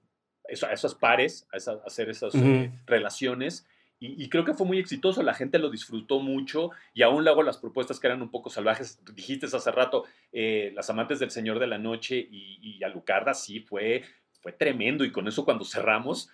a 0.64 0.74
esos 0.74 0.96
pares, 0.96 1.48
a, 1.54 1.58
hacer 1.86 2.10
esas 2.10 2.34
eh, 2.34 2.72
relaciones. 2.88 3.68
Y, 4.00 4.30
creo 4.30 4.46
que 4.46 4.54
fue 4.54 4.68
muy 4.68 4.78
exitoso, 4.78 5.24
la 5.24 5.34
gente 5.34 5.58
lo 5.58 5.72
disfrutó 5.72 6.20
mucho 6.20 6.70
y 6.94 7.02
aún 7.02 7.24
luego 7.24 7.42
las 7.42 7.58
propuestas 7.58 8.00
que 8.00 8.06
eran 8.06 8.22
un 8.22 8.30
poco 8.30 8.52
salvajes, 8.52 9.02
dijiste 9.16 9.48
hace 9.48 9.72
rato, 9.72 10.06
eh, 10.32 10.72
Las 10.76 10.92
Amantes 10.92 11.18
del 11.18 11.32
Señor 11.32 11.58
de 11.58 11.66
la 11.66 11.80
Noche 11.80 12.16
y, 12.16 12.60
y 12.62 12.84
Alucarda, 12.84 13.34
sí, 13.34 13.60
fue, 13.60 14.04
fue 14.40 14.52
tremendo 14.52 15.04
y 15.04 15.12
con 15.12 15.28
eso 15.28 15.44
cuando 15.44 15.66
cerramos, 15.66 16.30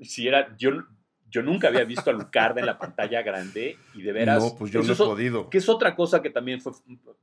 sí 0.00 0.28
era, 0.28 0.56
yo, 0.56 0.70
yo 1.28 1.42
nunca 1.42 1.68
había 1.68 1.84
visto 1.84 2.10
a 2.10 2.12
Lucarda 2.12 2.60
en 2.60 2.66
la 2.66 2.78
pantalla 2.78 3.22
grande 3.22 3.78
y 3.94 4.02
de 4.02 4.12
veras... 4.12 4.42
No, 4.42 4.54
pues 4.56 4.70
yo 4.70 4.82
no 4.82 4.92
he 4.92 4.96
podido. 4.96 5.50
Que 5.50 5.58
es 5.58 5.68
otra 5.68 5.96
cosa 5.96 6.22
que 6.22 6.30
también 6.30 6.60
fue 6.60 6.72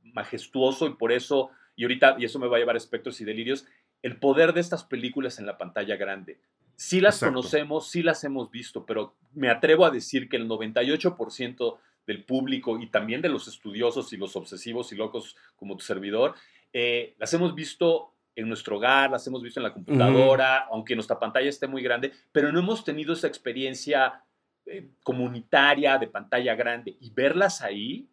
majestuoso 0.02 0.86
y 0.88 0.94
por 0.94 1.12
eso, 1.12 1.50
y 1.76 1.84
ahorita, 1.84 2.16
y 2.18 2.24
eso 2.24 2.38
me 2.38 2.48
va 2.48 2.56
a 2.56 2.60
llevar 2.60 2.74
a 2.74 2.78
espectros 2.78 3.20
y 3.20 3.24
delirios, 3.24 3.66
el 4.02 4.18
poder 4.18 4.52
de 4.52 4.60
estas 4.60 4.84
películas 4.84 5.38
en 5.38 5.46
la 5.46 5.58
pantalla 5.58 5.96
grande. 5.96 6.38
Sí 6.80 6.98
las 6.98 7.20
conocemos, 7.20 7.90
sí 7.90 8.02
las 8.02 8.24
hemos 8.24 8.50
visto, 8.50 8.86
pero 8.86 9.14
me 9.34 9.50
atrevo 9.50 9.84
a 9.84 9.90
decir 9.90 10.30
que 10.30 10.38
el 10.38 10.48
98% 10.48 11.78
del 12.06 12.24
público 12.24 12.80
y 12.80 12.86
también 12.86 13.20
de 13.20 13.28
los 13.28 13.48
estudiosos 13.48 14.10
y 14.14 14.16
los 14.16 14.34
obsesivos 14.34 14.90
y 14.90 14.96
locos 14.96 15.36
como 15.56 15.76
tu 15.76 15.84
servidor, 15.84 16.36
eh, 16.72 17.16
las 17.18 17.34
hemos 17.34 17.54
visto 17.54 18.14
en 18.34 18.48
nuestro 18.48 18.78
hogar, 18.78 19.10
las 19.10 19.26
hemos 19.26 19.42
visto 19.42 19.60
en 19.60 19.64
la 19.64 19.74
computadora, 19.74 20.68
aunque 20.70 20.94
nuestra 20.94 21.18
pantalla 21.18 21.50
esté 21.50 21.66
muy 21.66 21.82
grande, 21.82 22.12
pero 22.32 22.50
no 22.50 22.60
hemos 22.60 22.82
tenido 22.82 23.12
esa 23.12 23.26
experiencia 23.26 24.24
eh, 24.64 24.88
comunitaria 25.02 25.98
de 25.98 26.06
pantalla 26.06 26.54
grande 26.54 26.96
y 26.98 27.10
verlas 27.10 27.60
ahí. 27.60 28.08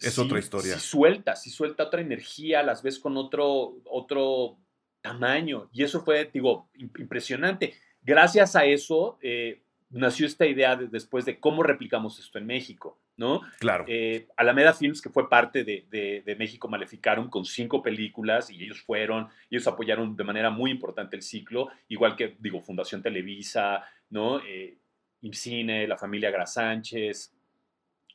Es 0.00 0.16
otra 0.16 0.38
historia. 0.38 0.74
Si 0.78 0.86
suelta, 0.86 1.34
si 1.34 1.50
suelta 1.50 1.82
otra 1.82 2.02
energía, 2.02 2.62
las 2.62 2.84
ves 2.84 3.00
con 3.00 3.16
otro, 3.16 3.78
otro 3.84 4.58
tamaño. 5.04 5.68
Y 5.70 5.84
eso 5.84 6.02
fue, 6.02 6.30
digo, 6.32 6.70
impresionante. 6.78 7.74
Gracias 8.02 8.56
a 8.56 8.64
eso 8.64 9.18
eh, 9.20 9.60
nació 9.90 10.26
esta 10.26 10.46
idea 10.46 10.76
después 10.76 11.26
de 11.26 11.38
cómo 11.38 11.62
replicamos 11.62 12.18
esto 12.18 12.38
en 12.38 12.46
México, 12.46 12.98
¿no? 13.18 13.42
Claro. 13.58 13.84
Eh, 13.86 14.28
Alameda 14.34 14.72
Films, 14.72 15.02
que 15.02 15.10
fue 15.10 15.28
parte 15.28 15.62
de, 15.62 16.36
México 16.38 16.68
Maleficaron 16.68 17.28
con 17.28 17.44
cinco 17.44 17.82
películas 17.82 18.48
y 18.50 18.64
ellos 18.64 18.80
fueron, 18.80 19.28
ellos 19.50 19.66
apoyaron 19.66 20.16
de 20.16 20.24
manera 20.24 20.48
muy 20.48 20.70
importante 20.70 21.16
el 21.16 21.22
ciclo, 21.22 21.68
igual 21.88 22.16
que, 22.16 22.36
digo, 22.38 22.62
Fundación 22.62 23.02
Televisa, 23.02 23.84
¿no? 24.08 24.40
Eh, 24.40 24.78
IMCINE, 25.20 25.86
la 25.86 25.98
familia 25.98 26.30
Grasánchez, 26.30 27.30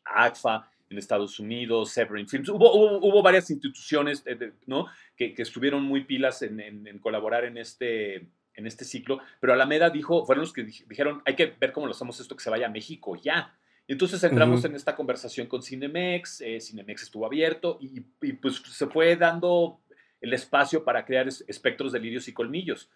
ACFA 0.05 0.71
en 0.89 0.97
Estados 0.97 1.39
Unidos, 1.39 1.91
Severin 1.91 2.27
Films. 2.27 2.49
Hubo, 2.49 2.97
hubo, 2.97 3.21
varias 3.21 3.49
instituciones 3.49 4.23
¿no? 4.65 4.87
que, 5.15 5.33
que, 5.33 5.41
estuvieron 5.41 5.83
muy 5.83 6.03
pilas 6.03 6.41
en, 6.41 6.59
en, 6.59 6.99
colaborar 6.99 7.45
en 7.45 7.57
este, 7.57 8.27
en 8.55 8.65
este 8.65 8.85
ciclo, 8.85 9.19
pero 9.39 9.53
Alameda 9.53 9.89
dijo, 9.89 10.25
fueron 10.25 10.41
los 10.41 10.53
que 10.53 10.63
dijeron, 10.63 11.21
hay 11.25 11.35
que 11.35 11.53
ver 11.59 11.71
cómo 11.71 11.85
lo 11.85 11.91
hacemos 11.91 12.19
esto 12.19 12.35
que 12.35 12.43
se 12.43 12.49
vaya 12.49 12.67
a 12.67 12.71
México 12.71 13.15
ya. 13.15 13.55
Entonces 13.87 14.23
entramos 14.23 14.63
en 14.65 14.75
esta 14.75 14.95
conversación 14.95 15.47
con 15.47 15.63
Cinemex, 15.63 16.41
eh, 16.41 16.61
Cinemex 16.61 17.03
estuvo 17.03 17.25
abierto 17.25 17.79
y, 17.81 18.03
y, 18.21 18.33
pues 18.33 18.57
se 18.57 18.85
fue 18.85 19.15
dando 19.15 19.79
el 20.21 20.33
espacio 20.33 20.83
para 20.83 21.05
crear 21.05 21.27
espectros 21.27 21.91
de 21.91 21.99
lirios 21.99 22.27
y 22.27 22.33
colmillos. 22.33 22.89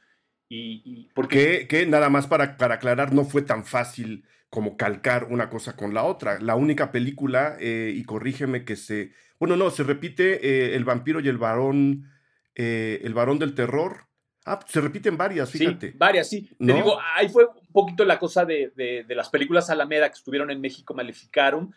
Y, 0.53 0.81
y 0.85 1.09
porque... 1.15 1.67
que, 1.67 1.85
nada 1.87 2.09
más 2.09 2.27
para, 2.27 2.57
para 2.57 2.75
aclarar, 2.75 3.13
no 3.13 3.25
fue 3.25 3.41
tan 3.41 3.65
fácil 3.65 4.23
como 4.49 4.77
calcar 4.77 5.27
una 5.31 5.49
cosa 5.49 5.75
con 5.75 5.93
la 5.95 6.03
otra. 6.03 6.39
La 6.39 6.55
única 6.55 6.91
película, 6.91 7.57
eh, 7.59 7.91
y 7.95 8.03
corrígeme 8.03 8.63
que 8.63 8.75
se... 8.75 9.13
Bueno, 9.39 9.55
no, 9.57 9.71
se 9.71 9.83
repite 9.83 10.47
eh, 10.47 10.75
El 10.75 10.85
vampiro 10.85 11.19
y 11.19 11.27
el 11.27 11.39
varón, 11.39 12.07
eh, 12.53 13.01
el 13.03 13.15
varón 13.15 13.39
del 13.39 13.55
terror. 13.55 14.05
Ah, 14.45 14.59
se 14.67 14.79
repiten 14.79 15.17
varias, 15.17 15.49
fíjate. 15.49 15.91
Sí, 15.91 15.97
varias, 15.97 16.29
sí. 16.29 16.49
Te 16.59 16.73
digo, 16.73 16.99
ahí 17.15 17.29
fue 17.29 17.45
un 17.45 17.71
poquito 17.71 18.05
la 18.05 18.19
cosa 18.19 18.45
de, 18.45 18.71
de, 18.75 19.15
las 19.15 19.29
películas 19.29 19.69
Alameda 19.69 20.07
que 20.09 20.15
estuvieron 20.15 20.51
en 20.51 20.61
México, 20.61 20.93
Maleficarum, 20.93 21.71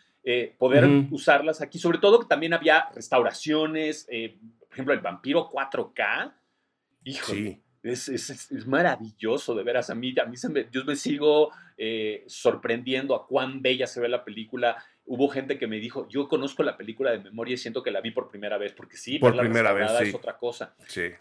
poder 0.57 0.85
usarlas 1.09 1.61
aquí. 1.61 1.79
Sobre 1.79 1.97
todo 1.97 2.19
que 2.19 2.27
también 2.27 2.53
había 2.53 2.89
restauraciones, 2.93 4.05
por 4.05 4.73
ejemplo, 4.73 4.93
El 4.93 4.99
vampiro 4.99 5.49
4K. 5.49 6.33
Híjole. 7.05 7.39
Sí. 7.39 7.63
Es, 7.83 8.09
es, 8.09 8.29
es, 8.29 8.67
maravilloso, 8.67 9.55
de 9.55 9.63
veras. 9.63 9.89
A 9.89 9.95
mí, 9.95 10.13
a 10.21 10.25
mí 10.25 10.37
se 10.37 10.49
me, 10.49 10.67
yo 10.71 10.83
me 10.85 10.95
sigo 10.95 11.51
eh, 11.77 12.23
sorprendiendo 12.27 13.15
a 13.15 13.27
cuán 13.27 13.61
bella 13.61 13.87
se 13.87 14.01
ve 14.01 14.09
la 14.09 14.25
película. 14.25 14.77
Hubo 15.07 15.29
gente 15.29 15.57
que 15.57 15.67
me 15.67 15.77
dijo, 15.77 16.07
yo 16.09 16.27
conozco 16.27 16.63
la 16.63 16.75
película 16.75 17.11
de 17.11 17.19
memoria 17.19 17.53
y 17.53 17.57
siento 17.57 17.81
que 17.81 17.91
la 17.91 18.01
vi 18.01 18.11
por 18.11 18.29
primera 18.29 18.57
vez, 18.57 18.73
porque 18.73 18.97
sí, 18.97 19.19
por 19.19 19.37
primera 19.37 19.71
vez 19.73 19.89
es 20.01 20.13
otra 20.13 20.37
cosa. 20.37 20.73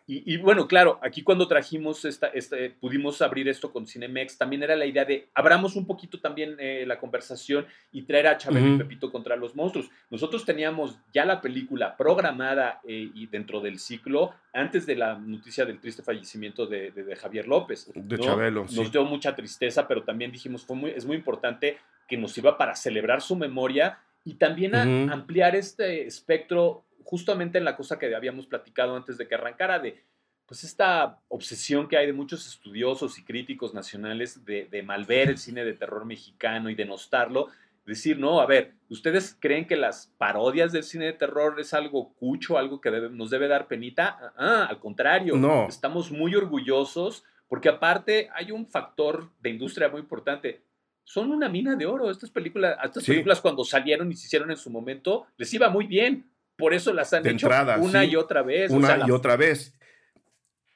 Y, 0.07 0.37
bueno, 0.39 0.67
claro, 0.67 0.99
aquí 1.03 1.23
cuando 1.23 1.47
trajimos 1.47 2.05
esta, 2.05 2.29
este, 2.29 2.71
pudimos 2.71 3.23
abrir 3.23 3.49
esto 3.49 3.73
con 3.73 3.87
Cinemex, 3.87 4.37
también 4.39 4.63
era 4.63 4.77
la 4.77 4.87
idea 4.87 5.05
de 5.05 5.29
abramos 5.35 5.77
un 5.77 5.87
poquito 5.87 6.21
también 6.21 6.57
eh, 6.59 6.85
la 6.87 6.99
conversación 6.99 7.67
y 7.93 8.03
traer 8.03 8.27
a 8.27 8.37
Chabelo 8.37 8.75
y 8.75 8.79
Pepito 8.79 9.11
contra 9.11 9.37
los 9.37 9.55
monstruos. 9.55 9.89
Nosotros 10.11 10.45
teníamos 10.45 10.99
ya 11.13 11.25
la 11.25 11.41
película 11.41 11.97
programada 11.97 12.81
eh, 12.87 13.11
y 13.15 13.27
dentro 13.27 13.61
del 13.61 13.79
ciclo 13.79 14.35
antes 14.53 14.87
de 14.87 14.97
la 14.97 15.17
noticia 15.17 15.65
del 15.65 15.79
triste 15.79 16.03
fallecimiento 16.03 16.67
de, 16.67 17.17
Javier 17.21 17.47
López. 17.47 17.91
De 17.95 18.19
Chabelo, 18.19 18.67
Nos 18.75 18.91
dio 18.91 19.05
mucha 19.05 19.35
tristeza, 19.35 19.87
pero 19.87 20.03
también 20.03 20.33
dijimos, 20.33 20.65
fue 20.65 20.77
muy, 20.77 20.91
es 20.91 21.05
muy 21.05 21.17
importante 21.17 21.79
que 22.07 22.17
nos 22.17 22.33
sirva 22.33 22.59
para 22.59 22.77
celebrar 22.77 23.21
su 23.21 23.37
memoria 23.37 23.99
y 24.25 24.35
también 24.35 24.75
ampliar 24.75 25.55
este 25.55 26.07
espectro 26.07 26.85
justamente 27.05 27.59
en 27.59 27.65
la 27.65 27.77
cosa 27.77 27.99
que 27.99 28.15
habíamos 28.15 28.47
platicado 28.47 28.97
antes 28.97 29.17
de 29.17 29.29
que 29.29 29.35
arrancara 29.37 29.79
de 29.79 30.03
pues 30.47 30.63
esta 30.65 31.21
obsesión 31.29 31.89
que 31.89 31.97
hay 31.97 32.07
de 32.07 32.13
muchos 32.13 32.47
estudiosos 32.47 33.19
y 33.19 33.25
críticos 33.25 33.75
nacionales 33.75 34.45
de, 34.45 34.67
de 34.71 34.83
malver 34.83 35.29
el 35.29 35.39
cine 35.39 35.65
de 35.65 35.75
terror 35.75 36.05
mexicano 36.05 36.71
y 36.71 36.77
denostarlo, 36.77 37.49
decir, 37.87 38.19
no, 38.19 38.41
a 38.41 38.47
ver, 38.47 38.75
¿ustedes 38.89 39.37
creen 39.39 39.67
que 39.67 39.77
las 39.77 40.13
parodias 40.19 40.73
del 40.73 40.83
cine 40.83 41.07
de 41.07 41.13
terror 41.13 41.59
es 41.61 41.73
algo 41.73 42.13
cucho, 42.15 42.59
algo 42.59 42.81
que 42.81 42.91
nos 42.91 43.31
debe 43.31 43.49
dar 43.49 43.69
penita? 43.69 44.19
Ah, 44.21 44.33
ah, 44.37 44.67
al 44.71 44.79
contrario, 44.79 45.37
no. 45.37 45.69
estamos 45.69 46.11
muy 46.11 46.35
orgullosos 46.35 47.25
porque 47.49 47.69
aparte 47.69 48.29
hay 48.35 48.51
un 48.51 48.67
factor 48.67 49.31
de 49.41 49.51
industria 49.51 49.89
muy 49.89 50.01
importante 50.01 50.63
son 51.07 51.31
una 51.31 51.49
mina 51.49 51.77
de 51.77 51.87
oro. 51.87 52.11
Estas 52.11 52.31
películas, 52.31 52.77
estas 52.85 53.05
películas 53.05 53.41
cuando 53.41 53.65
salieron 53.65 54.11
y 54.11 54.17
se 54.17 54.27
hicieron 54.27 54.51
en 54.51 54.57
su 54.57 54.71
momento, 54.71 55.27
les 55.37 55.55
iba 55.55 55.71
muy 55.71 55.87
bien. 55.87 56.29
Por 56.57 56.75
eso 56.75 56.93
las 56.93 57.13
han 57.13 57.27
hecho 57.27 57.49
una 57.79 58.05
y 58.05 58.17
otra 58.17 58.43
vez. 58.43 58.71
Una 58.71 59.07
y 59.07 59.11
otra 59.11 59.37
vez. 59.37 59.73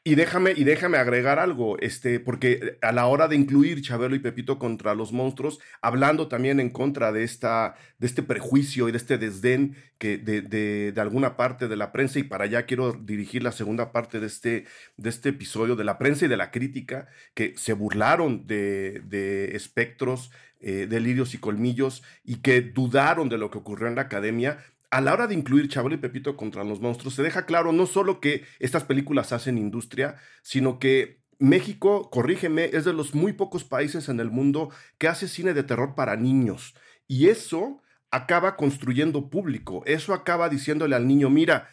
Y 0.02 0.14
déjame, 0.14 0.54
y 0.56 0.64
déjame 0.64 0.96
agregar 0.96 1.38
algo, 1.38 1.78
este, 1.78 2.20
porque 2.20 2.78
a 2.80 2.90
la 2.90 3.04
hora 3.04 3.28
de 3.28 3.36
incluir 3.36 3.82
Chabelo 3.82 4.14
y 4.14 4.18
Pepito 4.18 4.58
contra 4.58 4.94
los 4.94 5.12
monstruos, 5.12 5.60
hablando 5.82 6.26
también 6.26 6.58
en 6.58 6.70
contra 6.70 7.12
de, 7.12 7.22
esta, 7.22 7.74
de 7.98 8.06
este 8.06 8.22
prejuicio 8.22 8.88
y 8.88 8.92
de 8.92 8.96
este 8.96 9.18
desdén 9.18 9.76
que 9.98 10.16
de, 10.16 10.40
de, 10.40 10.92
de, 10.92 11.00
alguna 11.02 11.36
parte 11.36 11.68
de 11.68 11.76
la 11.76 11.92
prensa, 11.92 12.18
y 12.18 12.22
para 12.22 12.44
allá 12.44 12.64
quiero 12.64 12.94
dirigir 12.94 13.42
la 13.42 13.52
segunda 13.52 13.92
parte 13.92 14.20
de 14.20 14.26
este, 14.26 14.64
de 14.96 15.10
este 15.10 15.28
episodio, 15.28 15.76
de 15.76 15.84
la 15.84 15.98
prensa 15.98 16.24
y 16.24 16.28
de 16.28 16.38
la 16.38 16.50
crítica, 16.50 17.08
que 17.34 17.54
se 17.58 17.74
burlaron 17.74 18.46
de, 18.46 19.02
de 19.04 19.54
espectros, 19.54 20.30
eh, 20.60 20.86
delirios 20.88 21.34
y 21.34 21.38
colmillos, 21.38 22.02
y 22.24 22.36
que 22.36 22.62
dudaron 22.62 23.28
de 23.28 23.36
lo 23.36 23.50
que 23.50 23.58
ocurrió 23.58 23.86
en 23.86 23.96
la 23.96 24.02
academia, 24.02 24.64
a 24.90 25.00
la 25.00 25.12
hora 25.12 25.26
de 25.26 25.34
incluir 25.34 25.68
Chabelo 25.68 25.94
y 25.94 25.98
Pepito 25.98 26.36
contra 26.36 26.64
los 26.64 26.80
monstruos, 26.80 27.14
se 27.14 27.22
deja 27.22 27.46
claro 27.46 27.72
no 27.72 27.86
solo 27.86 28.20
que 28.20 28.44
estas 28.58 28.84
películas 28.84 29.32
hacen 29.32 29.58
industria, 29.58 30.16
sino 30.42 30.78
que 30.78 31.20
México, 31.38 32.10
corrígeme, 32.10 32.70
es 32.72 32.84
de 32.84 32.92
los 32.92 33.14
muy 33.14 33.32
pocos 33.32 33.64
países 33.64 34.08
en 34.08 34.20
el 34.20 34.30
mundo 34.30 34.70
que 34.98 35.08
hace 35.08 35.28
cine 35.28 35.54
de 35.54 35.62
terror 35.62 35.94
para 35.94 36.16
niños. 36.16 36.74
Y 37.06 37.28
eso 37.28 37.80
acaba 38.10 38.56
construyendo 38.56 39.30
público, 39.30 39.82
eso 39.86 40.12
acaba 40.12 40.48
diciéndole 40.48 40.96
al 40.96 41.06
niño, 41.06 41.30
mira, 41.30 41.68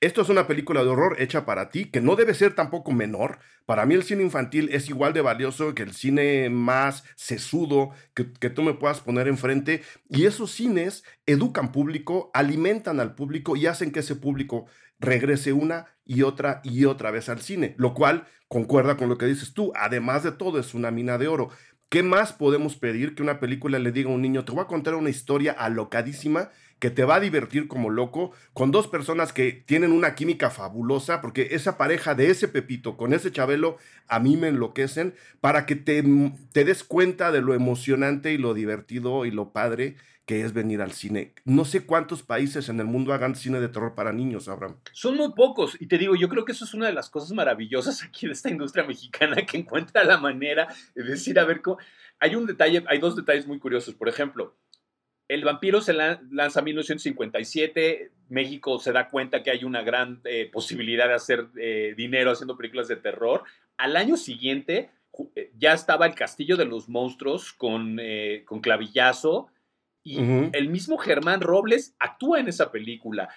esto 0.00 0.20
es 0.20 0.28
una 0.28 0.46
película 0.46 0.82
de 0.82 0.90
horror 0.90 1.16
hecha 1.18 1.46
para 1.46 1.70
ti, 1.70 1.86
que 1.86 2.00
no 2.00 2.16
debe 2.16 2.34
ser 2.34 2.54
tampoco 2.54 2.92
menor. 2.92 3.38
Para 3.64 3.86
mí 3.86 3.94
el 3.94 4.02
cine 4.02 4.22
infantil 4.22 4.68
es 4.72 4.88
igual 4.88 5.12
de 5.14 5.22
valioso 5.22 5.74
que 5.74 5.82
el 5.82 5.94
cine 5.94 6.50
más 6.50 7.04
sesudo 7.16 7.90
que, 8.14 8.30
que 8.32 8.50
tú 8.50 8.62
me 8.62 8.74
puedas 8.74 9.00
poner 9.00 9.26
enfrente. 9.26 9.82
Y 10.08 10.26
esos 10.26 10.52
cines 10.52 11.02
educan 11.24 11.72
público, 11.72 12.30
alimentan 12.34 13.00
al 13.00 13.14
público 13.14 13.56
y 13.56 13.66
hacen 13.66 13.90
que 13.90 14.00
ese 14.00 14.16
público 14.16 14.66
regrese 14.98 15.52
una 15.52 15.86
y 16.04 16.22
otra 16.22 16.60
y 16.62 16.84
otra 16.84 17.10
vez 17.10 17.28
al 17.28 17.40
cine, 17.40 17.74
lo 17.78 17.94
cual 17.94 18.26
concuerda 18.48 18.96
con 18.96 19.08
lo 19.08 19.18
que 19.18 19.26
dices 19.26 19.54
tú. 19.54 19.72
Además 19.74 20.22
de 20.22 20.32
todo, 20.32 20.58
es 20.58 20.74
una 20.74 20.90
mina 20.90 21.18
de 21.18 21.28
oro. 21.28 21.48
¿Qué 21.88 22.02
más 22.02 22.32
podemos 22.32 22.76
pedir 22.76 23.14
que 23.14 23.22
una 23.22 23.38
película 23.40 23.78
le 23.78 23.92
diga 23.92 24.10
a 24.10 24.14
un 24.14 24.22
niño, 24.22 24.44
te 24.44 24.52
voy 24.52 24.62
a 24.62 24.66
contar 24.66 24.94
una 24.94 25.10
historia 25.10 25.52
alocadísima 25.52 26.50
que 26.78 26.90
te 26.90 27.04
va 27.04 27.16
a 27.16 27.20
divertir 27.20 27.68
como 27.68 27.90
loco, 27.90 28.32
con 28.52 28.70
dos 28.70 28.86
personas 28.88 29.32
que 29.32 29.52
tienen 29.52 29.92
una 29.92 30.14
química 30.14 30.50
fabulosa, 30.50 31.20
porque 31.20 31.48
esa 31.52 31.78
pareja 31.78 32.14
de 32.14 32.30
ese 32.30 32.48
Pepito 32.48 32.96
con 32.96 33.12
ese 33.12 33.32
Chabelo 33.32 33.78
a 34.08 34.20
mí 34.20 34.36
me 34.36 34.48
enloquecen, 34.48 35.14
para 35.40 35.66
que 35.66 35.76
te, 35.76 36.04
te 36.52 36.64
des 36.64 36.84
cuenta 36.84 37.32
de 37.32 37.40
lo 37.40 37.54
emocionante 37.54 38.32
y 38.32 38.38
lo 38.38 38.54
divertido 38.54 39.24
y 39.24 39.30
lo 39.30 39.52
padre 39.52 39.96
que 40.26 40.44
es 40.44 40.52
venir 40.52 40.82
al 40.82 40.90
cine. 40.90 41.32
No 41.44 41.64
sé 41.64 41.86
cuántos 41.86 42.24
países 42.24 42.68
en 42.68 42.80
el 42.80 42.86
mundo 42.86 43.14
hagan 43.14 43.36
cine 43.36 43.60
de 43.60 43.68
terror 43.68 43.94
para 43.94 44.12
niños, 44.12 44.48
Abraham. 44.48 44.76
Son 44.92 45.16
muy 45.16 45.32
pocos. 45.32 45.76
Y 45.80 45.86
te 45.86 45.98
digo, 45.98 46.16
yo 46.16 46.28
creo 46.28 46.44
que 46.44 46.50
eso 46.50 46.64
es 46.64 46.74
una 46.74 46.86
de 46.86 46.92
las 46.92 47.08
cosas 47.08 47.30
maravillosas 47.30 48.02
aquí 48.02 48.26
de 48.26 48.32
esta 48.32 48.50
industria 48.50 48.84
mexicana 48.84 49.36
que 49.46 49.58
encuentra 49.58 50.02
la 50.02 50.18
manera 50.18 50.66
de 50.96 51.04
decir, 51.04 51.38
a 51.38 51.44
ver, 51.44 51.62
hay 52.18 52.34
un 52.34 52.44
detalle, 52.44 52.84
hay 52.88 52.98
dos 52.98 53.14
detalles 53.14 53.46
muy 53.46 53.60
curiosos. 53.60 53.94
Por 53.94 54.08
ejemplo, 54.08 54.56
el 55.28 55.44
vampiro 55.44 55.80
se 55.80 55.92
lanza 55.92 56.60
en 56.60 56.64
1957, 56.64 58.10
México 58.28 58.78
se 58.78 58.92
da 58.92 59.08
cuenta 59.08 59.42
que 59.42 59.50
hay 59.50 59.64
una 59.64 59.82
gran 59.82 60.20
eh, 60.24 60.48
posibilidad 60.52 61.08
de 61.08 61.14
hacer 61.14 61.46
eh, 61.58 61.94
dinero 61.96 62.30
haciendo 62.30 62.56
películas 62.56 62.88
de 62.88 62.96
terror. 62.96 63.44
Al 63.76 63.96
año 63.96 64.16
siguiente 64.16 64.90
eh, 65.34 65.50
ya 65.58 65.72
estaba 65.72 66.06
El 66.06 66.14
Castillo 66.14 66.56
de 66.56 66.64
los 66.64 66.88
Monstruos 66.88 67.52
con, 67.52 67.98
con 68.44 68.60
Clavillazo, 68.60 69.48
y 70.04 70.18
el 70.52 70.68
mismo 70.68 70.98
Germán 70.98 71.40
Robles 71.40 71.96
actúa 71.98 72.38
en 72.38 72.46
esa 72.46 72.70
película. 72.70 73.28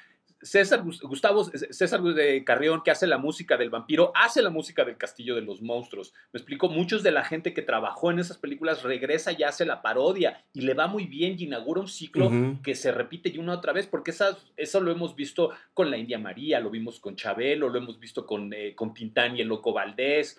César 0.42 0.84
Gustavo 0.84 1.44
César 1.44 2.02
de 2.02 2.44
Carrión, 2.44 2.82
que 2.84 2.92
hace 2.92 3.08
la 3.08 3.18
música 3.18 3.58
del 3.58 3.70
vampiro, 3.70 4.12
hace 4.16 4.42
la 4.42 4.50
música 4.50 4.86
del 4.86 4.98
Castillo 4.98 5.36
de 5.36 5.42
los 5.42 5.62
Monstruos. 5.62 6.14
Me 6.32 6.38
explico, 6.38 6.70
muchos 6.70 7.04
de 7.04 7.12
la 7.12 7.24
gente 7.24 7.54
que 7.54 7.62
trabajó 7.62 8.12
en 8.12 8.20
esas 8.20 8.38
películas 8.38 8.84
regresa 8.84 9.32
y 9.32 9.44
hace 9.44 9.66
la 9.66 9.82
parodia 9.82 10.44
y 10.54 10.62
le 10.62 10.74
va 10.74 10.88
muy 10.88 11.06
bien 11.06 11.36
y 11.38 11.44
inaugura 11.44 11.82
un 11.82 11.88
ciclo 11.88 12.32
que 12.64 12.76
se 12.76 12.92
repite 12.92 13.30
y 13.30 13.38
una 13.38 13.54
otra 13.54 13.74
vez, 13.74 13.88
porque 13.88 14.14
eso 14.58 14.82
lo 14.82 14.92
hemos 14.92 15.16
visto 15.16 15.52
con 15.74 15.92
la 15.92 15.98
India 15.98 16.20
María, 16.20 16.60
lo 16.60 16.70
vimos 16.70 17.00
con 17.00 17.16
Chabelo, 17.16 17.70
lo 17.70 17.78
hemos 17.78 18.00
visto 18.00 18.26
con, 18.26 18.54
eh, 18.54 18.76
con 18.76 18.94
Tintán 18.94 19.36
y 19.36 19.42
el 19.42 19.48
Loco 19.48 19.74
Valdés. 19.74 20.38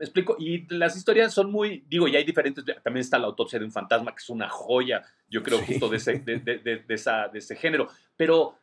Me 0.00 0.06
explico, 0.06 0.34
y 0.38 0.66
las 0.74 0.96
historias 0.96 1.34
son 1.34 1.52
muy, 1.52 1.84
digo, 1.86 2.08
y 2.08 2.16
hay 2.16 2.24
diferentes, 2.24 2.64
también 2.82 3.02
está 3.02 3.18
la 3.18 3.26
autopsia 3.26 3.58
de 3.58 3.66
un 3.66 3.70
fantasma, 3.70 4.12
que 4.12 4.22
es 4.22 4.30
una 4.30 4.48
joya, 4.48 5.04
yo 5.28 5.42
creo, 5.42 5.58
justo 5.58 5.90
de 5.90 5.98
ese, 5.98 6.20
de, 6.20 6.38
de, 6.38 6.84
esa, 6.88 7.28
de 7.28 7.38
ese 7.38 7.54
género, 7.54 7.86
pero 8.16 8.56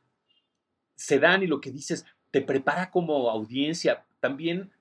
se 0.96 1.20
dan 1.20 1.44
y 1.44 1.48
lo 1.48 1.62
que 1.62 1.72
dices 1.72 2.08
te 2.32 2.42
prepara 2.42 2.90
como 2.90 3.30
audiencia. 3.30 4.04
También 4.20 4.72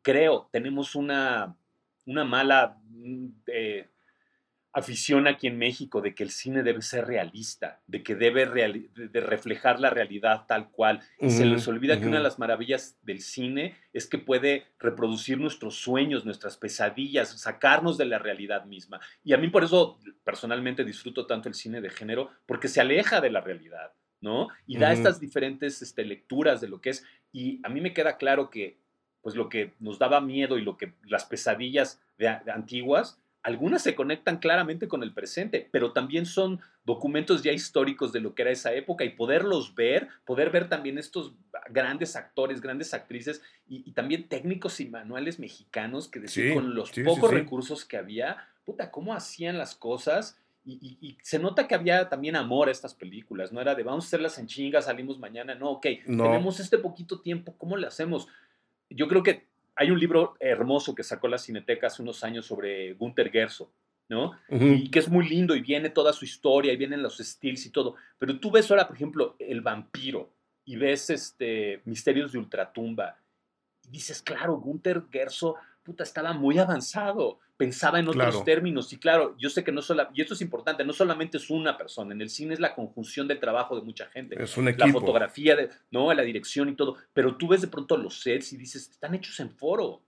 creo, 0.00 0.48
tenemos 0.50 0.94
una, 0.94 1.54
una 2.06 2.24
mala 2.24 2.78
mm, 2.88 3.26
eh, 3.48 3.88
afición 4.78 5.26
aquí 5.26 5.46
en 5.46 5.58
México 5.58 6.00
de 6.00 6.14
que 6.14 6.22
el 6.22 6.30
cine 6.30 6.62
debe 6.62 6.82
ser 6.82 7.06
realista, 7.06 7.80
de 7.86 8.02
que 8.02 8.14
debe 8.14 8.46
de 8.46 9.20
reflejar 9.20 9.80
la 9.80 9.90
realidad 9.90 10.44
tal 10.46 10.70
cual. 10.70 11.00
Y 11.20 11.30
se 11.30 11.44
les 11.44 11.66
olvida 11.68 12.00
que 12.00 12.06
una 12.06 12.18
de 12.18 12.22
las 12.22 12.38
maravillas 12.38 12.96
del 13.02 13.20
cine 13.20 13.76
es 13.92 14.06
que 14.06 14.18
puede 14.18 14.66
reproducir 14.78 15.38
nuestros 15.38 15.76
sueños, 15.76 16.24
nuestras 16.24 16.56
pesadillas, 16.56 17.40
sacarnos 17.40 17.98
de 17.98 18.06
la 18.06 18.18
realidad 18.18 18.64
misma. 18.64 19.00
Y 19.22 19.32
a 19.32 19.38
mí 19.38 19.48
por 19.48 19.64
eso 19.64 19.98
personalmente 20.24 20.84
disfruto 20.84 21.26
tanto 21.26 21.48
el 21.48 21.54
cine 21.54 21.80
de 21.80 21.90
género, 21.90 22.30
porque 22.46 22.68
se 22.68 22.80
aleja 22.80 23.20
de 23.20 23.30
la 23.30 23.40
realidad, 23.40 23.92
¿no? 24.20 24.48
Y 24.66 24.78
da 24.78 24.92
estas 24.92 25.20
diferentes 25.20 25.82
este, 25.82 26.04
lecturas 26.04 26.60
de 26.60 26.68
lo 26.68 26.80
que 26.80 26.90
es. 26.90 27.04
Y 27.32 27.60
a 27.64 27.68
mí 27.68 27.80
me 27.80 27.92
queda 27.92 28.16
claro 28.16 28.50
que 28.50 28.78
pues 29.20 29.34
lo 29.34 29.48
que 29.48 29.74
nos 29.80 29.98
daba 29.98 30.20
miedo 30.20 30.58
y 30.58 30.62
lo 30.62 30.76
que 30.76 30.94
las 31.04 31.24
pesadillas 31.24 32.00
de 32.16 32.28
antiguas 32.28 33.20
algunas 33.42 33.82
se 33.82 33.94
conectan 33.94 34.38
claramente 34.38 34.88
con 34.88 35.02
el 35.02 35.12
presente, 35.12 35.68
pero 35.70 35.92
también 35.92 36.26
son 36.26 36.60
documentos 36.84 37.42
ya 37.42 37.52
históricos 37.52 38.12
de 38.12 38.20
lo 38.20 38.34
que 38.34 38.42
era 38.42 38.50
esa 38.50 38.72
época 38.72 39.04
y 39.04 39.10
poderlos 39.10 39.74
ver, 39.74 40.08
poder 40.24 40.50
ver 40.50 40.68
también 40.68 40.98
estos 40.98 41.34
grandes 41.70 42.16
actores, 42.16 42.60
grandes 42.60 42.94
actrices 42.94 43.42
y, 43.68 43.92
también 43.92 44.28
técnicos 44.28 44.80
y 44.80 44.86
manuales 44.86 45.38
mexicanos 45.38 46.08
que 46.08 46.20
decían 46.20 46.54
con 46.54 46.74
los 46.74 46.90
pocos 46.90 47.30
recursos 47.30 47.84
que 47.84 47.96
había, 47.96 48.48
puta, 48.64 48.90
cómo 48.90 49.14
hacían 49.14 49.58
las 49.58 49.74
cosas. 49.74 50.38
Y, 50.64 51.16
se 51.22 51.38
nota 51.38 51.66
que 51.66 51.74
había 51.74 52.10
también 52.10 52.36
amor 52.36 52.68
a 52.68 52.72
estas 52.72 52.92
películas, 52.92 53.52
no 53.52 53.60
era 53.62 53.74
de 53.74 53.82
vamos 53.82 54.04
a 54.04 54.08
hacerlas 54.08 54.38
en 54.38 54.46
chinga, 54.46 54.82
salimos 54.82 55.18
mañana, 55.18 55.54
no, 55.54 55.70
ok, 55.70 55.86
tenemos 56.04 56.60
este 56.60 56.76
poquito 56.76 57.20
tiempo, 57.20 57.54
¿cómo 57.56 57.78
le 57.78 57.86
hacemos? 57.86 58.28
Yo 58.90 59.08
creo 59.08 59.22
que 59.22 59.47
hay 59.78 59.90
un 59.90 60.00
libro 60.00 60.36
hermoso 60.40 60.94
que 60.94 61.04
sacó 61.04 61.28
la 61.28 61.38
Cineteca 61.38 61.86
hace 61.86 62.02
unos 62.02 62.24
años 62.24 62.46
sobre 62.46 62.94
Gunther 62.94 63.30
Gerso, 63.30 63.70
¿no? 64.08 64.32
Y 64.50 64.90
que 64.90 64.98
es 64.98 65.08
muy 65.08 65.28
lindo 65.28 65.54
y 65.54 65.60
viene 65.60 65.90
toda 65.90 66.12
su 66.12 66.24
historia 66.24 66.72
y 66.72 66.76
vienen 66.76 67.02
los 67.02 67.20
estilos 67.20 67.64
y 67.64 67.70
todo. 67.70 67.94
Pero 68.18 68.40
tú 68.40 68.50
ves 68.50 68.70
ahora, 68.70 68.88
por 68.88 68.96
ejemplo, 68.96 69.36
El 69.38 69.60
vampiro 69.60 70.30
y 70.64 70.76
ves 70.76 71.10
este 71.10 71.80
Misterios 71.84 72.32
de 72.32 72.38
Ultratumba 72.38 73.16
y 73.84 73.90
dices, 73.90 74.20
claro, 74.20 74.56
Gunther 74.56 75.04
Gerso 75.10 75.56
puta, 75.88 76.04
estaba 76.04 76.34
muy 76.34 76.58
avanzado, 76.58 77.38
pensaba 77.58 77.98
en 77.98 78.08
otros 78.08 78.44
términos. 78.44 78.90
Y 78.92 78.98
claro, 78.98 79.34
yo 79.36 79.50
sé 79.50 79.64
que 79.64 79.72
no 79.72 79.82
solo, 79.82 80.08
y 80.14 80.22
esto 80.22 80.32
es 80.32 80.40
importante, 80.40 80.84
no 80.84 80.94
solamente 80.94 81.36
es 81.36 81.50
una 81.50 81.76
persona, 81.76 82.14
en 82.14 82.22
el 82.22 82.30
cine 82.30 82.54
es 82.54 82.60
la 82.60 82.74
conjunción 82.74 83.28
del 83.28 83.40
trabajo 83.40 83.76
de 83.76 83.82
mucha 83.82 84.06
gente. 84.06 84.40
Es 84.42 84.56
un 84.56 84.68
equipo. 84.68 84.86
La 84.86 84.92
fotografía, 84.92 85.56
de, 85.56 85.68
¿no? 85.90 86.14
la 86.14 86.22
dirección 86.22 86.70
y 86.70 86.76
todo. 86.76 86.96
Pero 87.12 87.36
tú 87.36 87.48
ves 87.48 87.60
de 87.60 87.66
pronto 87.66 87.96
los 87.98 88.20
sets 88.20 88.52
y 88.52 88.56
dices, 88.56 88.88
están 88.88 89.14
hechos 89.14 89.38
en 89.40 89.50
foro. 89.50 90.02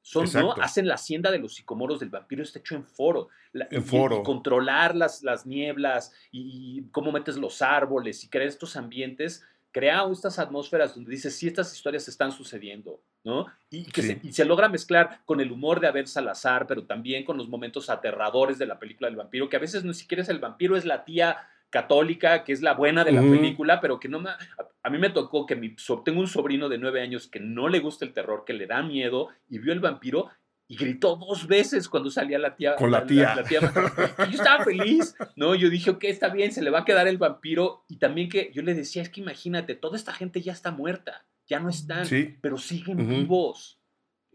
Son, 0.00 0.26
¿no? 0.34 0.52
Hacen 0.52 0.86
la 0.86 0.96
hacienda 0.96 1.30
de 1.30 1.38
los 1.38 1.54
psicomoros 1.54 2.00
del 2.00 2.10
vampiro, 2.10 2.42
está 2.42 2.58
hecho 2.58 2.74
en 2.74 2.84
foro. 2.84 3.28
en 3.54 3.82
foro. 3.82 4.22
controlar 4.22 4.94
las, 4.94 5.22
las 5.22 5.46
nieblas 5.46 6.12
y, 6.30 6.78
y, 6.78 6.90
cómo 6.90 7.10
metes 7.10 7.38
los 7.38 7.62
árboles 7.62 8.22
y 8.22 8.28
crear 8.28 8.48
estos 8.48 8.76
ambientes 8.76 9.46
crea 9.74 10.06
estas 10.10 10.38
atmósferas 10.38 10.94
donde 10.94 11.10
dices, 11.10 11.36
sí, 11.36 11.48
estas 11.48 11.74
historias 11.74 12.06
están 12.06 12.30
sucediendo, 12.30 13.02
¿no? 13.24 13.46
Y, 13.70 13.84
que 13.86 14.02
se, 14.02 14.32
se, 14.32 14.44
logra 14.44 14.68
mezclar 14.68 15.22
con 15.24 15.40
el 15.40 15.50
humor 15.50 15.80
de 15.80 15.88
Abel 15.88 16.06
Salazar, 16.06 16.68
pero 16.68 16.84
también 16.84 17.24
con 17.24 17.36
los 17.36 17.48
momentos 17.48 17.90
aterradores 17.90 18.56
de 18.56 18.66
la 18.66 18.78
película 18.78 19.08
del 19.08 19.16
vampiro, 19.16 19.48
que 19.48 19.56
a 19.56 19.60
veces 19.60 19.82
no 19.82 19.92
siquiera 19.92 20.22
es 20.22 20.28
el 20.28 20.38
vampiro, 20.38 20.76
es 20.76 20.84
la 20.84 21.04
tía 21.04 21.38
católica, 21.70 22.44
que 22.44 22.52
es 22.52 22.62
la 22.62 22.74
buena 22.74 23.02
de 23.02 23.10
la 23.10 23.20
película, 23.20 23.80
pero 23.80 23.98
que 23.98 24.08
no 24.08 24.20
me... 24.20 24.30
A, 24.30 24.90
mí 24.90 24.98
me 24.98 25.10
tocó 25.10 25.44
que 25.44 25.56
mi, 25.56 25.74
tengo 26.04 26.20
un 26.20 26.28
sobrino 26.28 26.68
de 26.68 26.78
nueve 26.78 27.02
años 27.02 27.26
que 27.26 27.40
no 27.40 27.68
le 27.68 27.80
gusta 27.80 28.04
el 28.04 28.12
terror, 28.12 28.44
que 28.46 28.52
le 28.52 28.68
da 28.68 28.80
miedo, 28.84 29.30
y 29.48 29.58
vio 29.58 29.72
el 29.72 29.80
vampiro 29.80 30.30
y 30.66 30.76
gritó 30.76 31.16
dos 31.16 31.46
veces 31.46 31.88
cuando 31.88 32.10
salía 32.10 32.38
la 32.38 32.56
tía. 32.56 32.76
Con 32.76 32.90
la 32.90 33.06
tía. 33.06 33.44
y 33.50 34.32
yo 34.32 34.38
estaba 34.38 34.64
feliz, 34.64 35.14
¿no? 35.36 35.54
Yo 35.54 35.68
dije, 35.68 35.90
ok, 35.90 36.04
está 36.04 36.28
bien, 36.28 36.52
se 36.52 36.62
le 36.62 36.70
va 36.70 36.80
a 36.80 36.84
quedar 36.84 37.06
el 37.06 37.18
vampiro. 37.18 37.84
Y 37.88 37.98
también 37.98 38.28
que 38.28 38.50
yo 38.54 38.62
le 38.62 38.74
decía, 38.74 39.02
es 39.02 39.10
que 39.10 39.20
imagínate, 39.20 39.74
toda 39.74 39.96
esta 39.96 40.12
gente 40.12 40.40
ya 40.40 40.52
está 40.52 40.70
muerta, 40.70 41.26
ya 41.46 41.60
no 41.60 41.68
están, 41.68 42.06
pero 42.40 42.56
siguen 42.56 43.08
vivos. 43.08 43.78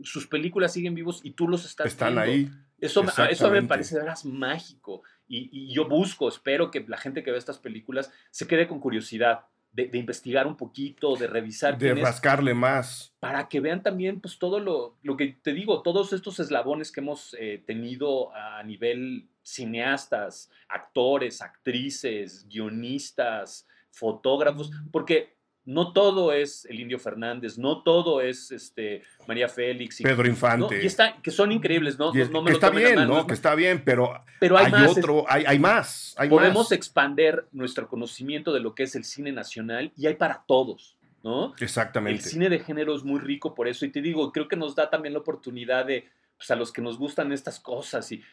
Sus 0.01 0.27
películas 0.27 0.71
siguen 0.71 0.95
vivos 0.95 1.19
y 1.23 1.31
tú 1.31 1.47
los 1.47 1.65
estás 1.65 1.87
Están 1.87 2.17
ahí. 2.17 2.49
Eso, 2.77 3.03
eso 3.29 3.51
me 3.51 3.63
parece 3.63 3.95
de 3.95 4.01
veras 4.01 4.23
mágico. 4.23 5.03
Y, 5.27 5.49
y 5.51 5.73
yo 5.73 5.89
busco, 5.89 6.29
espero 6.29 6.71
que 6.71 6.85
la 6.87 6.97
gente 6.97 7.23
que 7.23 7.31
ve 7.31 7.37
estas 7.37 7.59
películas 7.59 8.11
se 8.31 8.47
quede 8.47 8.67
con 8.67 8.79
curiosidad 8.79 9.41
de, 9.71 9.97
investigar 9.97 10.47
un 10.47 10.57
poquito, 10.57 11.15
de 11.15 11.27
revisar. 11.27 11.77
De 11.77 11.93
rascarle 11.93 12.53
más. 12.53 13.13
Para 13.19 13.47
que 13.47 13.59
vean 13.59 13.83
también, 13.83 14.19
pues, 14.19 14.39
todo 14.39 14.59
lo, 14.59 14.97
lo 15.03 15.17
que 15.17 15.37
te 15.41 15.53
digo, 15.53 15.81
todos 15.81 16.13
estos 16.13 16.39
eslabones 16.39 16.91
que 16.91 17.01
hemos 17.01 17.35
eh, 17.39 17.63
tenido 17.65 18.33
a 18.35 18.63
nivel 18.63 19.29
cineastas, 19.43 20.49
actores, 20.67 21.41
actrices, 21.41 22.47
guionistas, 22.47 23.67
fotógrafos, 23.91 24.71
porque 24.91 25.38
no 25.69 25.93
todo 25.93 26.33
es 26.33 26.65
el 26.65 26.79
Indio 26.79 26.97
Fernández, 26.97 27.59
no 27.59 27.83
todo 27.83 28.21
es 28.21 28.51
este, 28.51 29.03
María 29.27 29.47
Félix. 29.47 30.01
Y, 30.01 30.03
Pedro 30.03 30.27
Infante. 30.27 30.81
Y 30.81 30.87
está, 30.87 31.21
que 31.21 31.29
son 31.29 31.51
increíbles, 31.51 31.99
¿no? 31.99 32.11
que 32.11 32.21
está 32.23 32.71
bien, 32.71 33.07
¿no? 33.07 33.27
Que 33.27 33.35
está 33.35 33.53
bien, 33.53 33.83
pero, 33.85 34.23
pero 34.39 34.57
hay, 34.57 34.71
más, 34.71 34.97
otro, 34.97 35.25
hay, 35.29 35.43
hay, 35.45 35.59
más. 35.59 36.15
podemos 36.27 36.71
expander 36.71 37.45
nuestro 37.51 37.87
conocimiento 37.87 38.51
de 38.51 38.61
lo 38.61 38.73
que 38.73 38.81
es 38.81 38.95
el 38.95 39.03
cine 39.03 39.31
nacional 39.31 39.91
y 39.95 40.07
hay 40.07 40.15
para 40.15 40.43
todos, 40.47 40.97
¿no? 41.23 41.53
Exactamente. 41.59 42.23
El 42.23 42.27
cine 42.27 42.49
de 42.49 42.57
género 42.57 42.95
es 42.95 43.03
muy 43.03 43.19
rico 43.19 43.53
por 43.53 43.67
eso 43.67 43.85
y 43.85 43.91
te 43.91 44.01
digo, 44.01 44.31
creo 44.31 44.47
que 44.47 44.55
nos 44.55 44.75
da 44.75 44.89
también 44.89 45.13
la 45.13 45.19
oportunidad 45.19 45.85
de, 45.85 46.09
pues 46.35 46.49
a 46.49 46.55
los 46.55 46.71
que 46.73 46.81
nos 46.81 46.97
gustan 46.97 47.31
estas 47.31 47.59
cosas 47.59 48.11
y... 48.11 48.23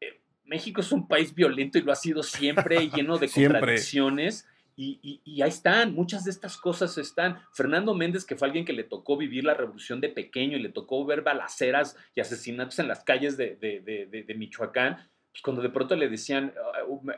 Eh, 0.00 0.18
México 0.46 0.80
es 0.80 0.92
un 0.92 1.08
país 1.08 1.34
violento 1.34 1.76
y 1.76 1.82
lo 1.82 1.92
ha 1.92 1.96
sido 1.96 2.22
siempre, 2.22 2.88
lleno 2.88 3.18
de 3.18 3.28
contradicciones. 3.34 4.46
Y, 4.78 5.40
ahí 5.42 5.48
están, 5.48 5.94
muchas 5.94 6.24
de 6.24 6.30
estas 6.30 6.58
cosas 6.58 6.98
están. 6.98 7.40
Fernando 7.52 7.94
Méndez, 7.94 8.26
que 8.26 8.36
fue 8.36 8.46
alguien 8.46 8.66
que 8.66 8.74
le 8.74 8.84
tocó 8.84 9.16
vivir 9.16 9.44
la 9.44 9.54
revolución 9.54 10.02
de 10.02 10.10
pequeño 10.10 10.58
y 10.58 10.62
le 10.62 10.68
tocó 10.68 11.04
ver 11.06 11.22
balaceras 11.22 11.96
y 12.14 12.20
asesinatos 12.20 12.78
en 12.78 12.88
las 12.88 13.02
calles 13.02 13.38
de, 13.38 14.34
Michoacán, 14.36 14.96
pues 15.30 15.42
cuando 15.42 15.62
de 15.62 15.70
pronto 15.70 15.96
le 15.96 16.10
decían, 16.10 16.52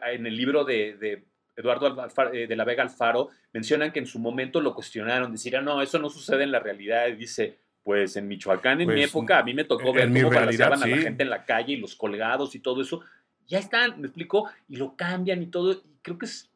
ah, 0.01 0.12
en 0.12 0.27
el 0.27 0.37
libro 0.37 0.64
de, 0.64 1.25
Eduardo 1.57 2.07
eh, 2.33 2.47
de 2.47 2.57
la 2.57 2.64
Vega 2.64 2.85
Alfaro, 2.85 3.31
mencionan 3.53 3.90
que 3.90 3.99
en 3.99 4.07
su 4.07 4.21
momento 4.21 4.61
lo 4.61 4.75
cuestionaron, 4.75 5.33
decían, 5.33 5.64
no, 5.64 5.83
eso 5.83 5.99
no 5.99 6.11
sucede 6.11 6.44
en 6.44 6.53
la 6.53 6.61
realidad, 6.61 7.09
y 7.09 7.16
dice, 7.16 7.59
Pues 7.83 8.16
en 8.16 8.29
Michoacán, 8.29 8.81
en 8.81 8.88
mi 8.88 8.94
Pues, 8.94 9.11
época, 9.11 9.40
a 9.40 9.42
mí 9.42 9.53
me 9.53 9.64
tocó 9.64 9.92
ver 9.92 10.09
mi 10.09 10.21
cómo 10.21 10.33
realidad, 10.33 10.71
balanceaban 10.71 10.83
a 10.85 10.87
la 10.87 10.97
sí. 10.97 11.03
gente 11.03 11.25
en 11.25 11.31
la 11.31 11.44
calle 11.44 11.73
y 11.73 11.77
los 11.79 11.97
colgados 11.97 12.55
y 12.55 12.61
todo 12.61 12.83
eso. 12.83 13.01
Ya 13.49 13.59
están, 13.59 14.01
me 14.01 14.07
explico, 14.07 14.49
y 14.68 14.77
lo 14.77 14.94
cambian 14.94 15.42
y 15.42 15.47
todo. 15.47 15.73
Y 15.73 15.99
creo 16.03 16.18
que 16.18 16.27
es, 16.27 16.49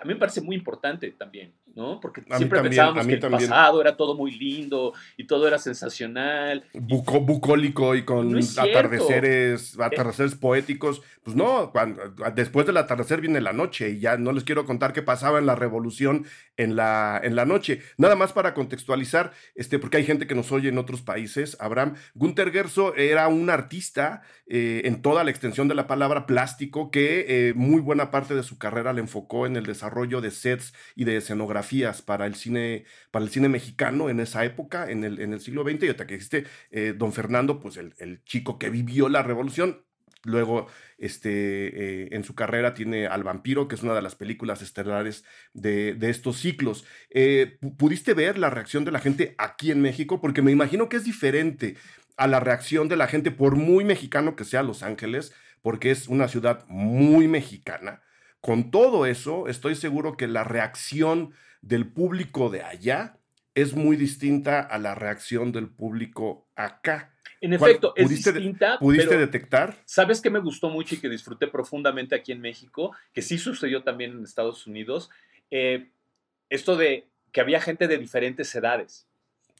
a 0.00 0.04
mí 0.04 0.14
me 0.14 0.16
parece 0.20 0.40
muy 0.40 0.56
importante 0.56 1.10
también, 1.12 1.52
¿no? 1.74 2.00
Porque 2.00 2.22
siempre 2.22 2.58
también, 2.58 2.62
pensábamos 2.70 3.06
que 3.06 3.12
el 3.14 3.20
también. 3.20 3.50
pasado 3.50 3.80
era 3.80 3.96
todo 3.96 4.14
muy 4.14 4.30
lindo 4.32 4.94
y 5.16 5.24
todo 5.26 5.46
era 5.46 5.58
sensacional. 5.58 6.64
buco- 6.72 7.24
bucólico 7.24 7.94
y 7.94 8.02
con 8.04 8.30
No 8.32 8.38
atardeceres, 8.58 9.78
atardeceres 9.78 10.34
poéticos. 10.34 11.02
Pues 11.24 11.36
no, 11.36 11.72
cuando, 11.72 12.02
después 12.34 12.66
del 12.66 12.76
atardecer 12.76 13.22
viene 13.22 13.40
la 13.40 13.54
noche 13.54 13.90
y 13.90 13.98
ya 13.98 14.18
no 14.18 14.30
les 14.30 14.44
quiero 14.44 14.66
contar 14.66 14.92
qué 14.92 15.00
pasaba 15.00 15.38
en 15.38 15.46
la 15.46 15.54
revolución 15.54 16.26
en 16.58 16.76
la, 16.76 17.18
en 17.24 17.34
la 17.34 17.46
noche. 17.46 17.80
Nada 17.96 18.14
más 18.14 18.34
para 18.34 18.52
contextualizar, 18.52 19.32
este, 19.54 19.78
porque 19.78 19.96
hay 19.96 20.04
gente 20.04 20.26
que 20.26 20.34
nos 20.34 20.52
oye 20.52 20.68
en 20.68 20.76
otros 20.76 21.00
países, 21.00 21.56
Abraham, 21.60 21.94
Gunther 22.14 22.52
Gerso 22.52 22.94
era 22.94 23.26
un 23.28 23.48
artista 23.48 24.22
eh, 24.46 24.82
en 24.84 25.00
toda 25.00 25.24
la 25.24 25.30
extensión 25.30 25.66
de 25.66 25.74
la 25.74 25.86
palabra 25.86 26.26
plástico 26.26 26.90
que 26.90 27.48
eh, 27.48 27.54
muy 27.54 27.80
buena 27.80 28.10
parte 28.10 28.34
de 28.34 28.42
su 28.42 28.58
carrera 28.58 28.92
le 28.92 29.00
enfocó 29.00 29.46
en 29.46 29.56
el 29.56 29.64
desarrollo 29.64 30.20
de 30.20 30.30
sets 30.30 30.74
y 30.94 31.04
de 31.04 31.16
escenografías 31.16 32.02
para 32.02 32.26
el 32.26 32.34
cine, 32.34 32.84
para 33.10 33.24
el 33.24 33.30
cine 33.30 33.48
mexicano 33.48 34.10
en 34.10 34.20
esa 34.20 34.44
época, 34.44 34.90
en 34.90 35.04
el, 35.04 35.20
en 35.20 35.32
el 35.32 35.40
siglo 35.40 35.62
XX, 35.62 35.84
y 35.84 35.88
hasta 35.88 36.06
que 36.06 36.16
existe 36.16 36.44
eh, 36.70 36.94
don 36.94 37.14
Fernando, 37.14 37.60
pues 37.60 37.78
el, 37.78 37.94
el 37.98 38.22
chico 38.24 38.58
que 38.58 38.68
vivió 38.68 39.08
la 39.08 39.22
revolución, 39.22 39.83
Luego, 40.24 40.66
este, 40.98 42.04
eh, 42.04 42.08
en 42.12 42.24
su 42.24 42.34
carrera 42.34 42.72
tiene 42.74 43.06
Al 43.06 43.24
Vampiro, 43.24 43.68
que 43.68 43.74
es 43.74 43.82
una 43.82 43.94
de 43.94 44.02
las 44.02 44.14
películas 44.14 44.62
estelares 44.62 45.24
de, 45.52 45.94
de 45.94 46.10
estos 46.10 46.38
ciclos. 46.38 46.84
Eh, 47.10 47.58
pu- 47.60 47.76
¿Pudiste 47.76 48.14
ver 48.14 48.38
la 48.38 48.50
reacción 48.50 48.84
de 48.84 48.92
la 48.92 49.00
gente 49.00 49.34
aquí 49.38 49.70
en 49.70 49.80
México? 49.82 50.20
Porque 50.20 50.42
me 50.42 50.52
imagino 50.52 50.88
que 50.88 50.96
es 50.96 51.04
diferente 51.04 51.76
a 52.16 52.26
la 52.26 52.40
reacción 52.40 52.88
de 52.88 52.96
la 52.96 53.06
gente, 53.06 53.30
por 53.30 53.56
muy 53.56 53.84
mexicano 53.84 54.36
que 54.36 54.44
sea 54.44 54.62
Los 54.62 54.82
Ángeles, 54.82 55.32
porque 55.62 55.90
es 55.90 56.08
una 56.08 56.28
ciudad 56.28 56.64
muy 56.68 57.28
mexicana. 57.28 58.02
Con 58.40 58.70
todo 58.70 59.06
eso, 59.06 59.48
estoy 59.48 59.74
seguro 59.74 60.16
que 60.16 60.28
la 60.28 60.44
reacción 60.44 61.32
del 61.62 61.86
público 61.90 62.50
de 62.50 62.62
allá 62.62 63.18
es 63.54 63.74
muy 63.74 63.96
distinta 63.96 64.60
a 64.60 64.78
la 64.78 64.94
reacción 64.94 65.52
del 65.52 65.68
público 65.68 66.50
acá. 66.54 67.13
En 67.44 67.56
¿Cuál- 67.58 67.70
efecto, 67.72 67.92
es 67.94 68.04
pudiste 68.06 68.32
distinta, 68.32 68.78
¿Pudiste 68.78 69.06
pero 69.08 69.20
detectar? 69.20 69.76
¿sabes 69.84 70.20
qué 70.22 70.30
me 70.30 70.38
gustó 70.38 70.70
mucho 70.70 70.94
y 70.94 70.98
que 70.98 71.10
disfruté 71.10 71.46
profundamente 71.46 72.14
aquí 72.14 72.32
en 72.32 72.40
México? 72.40 72.96
Que 73.12 73.20
sí 73.20 73.36
sucedió 73.36 73.82
también 73.82 74.12
en 74.12 74.24
Estados 74.24 74.66
Unidos. 74.66 75.10
Eh, 75.50 75.90
esto 76.48 76.74
de 76.76 77.06
que 77.32 77.40
había 77.42 77.60
gente 77.60 77.86
de 77.86 77.98
diferentes 77.98 78.54
edades. 78.54 79.06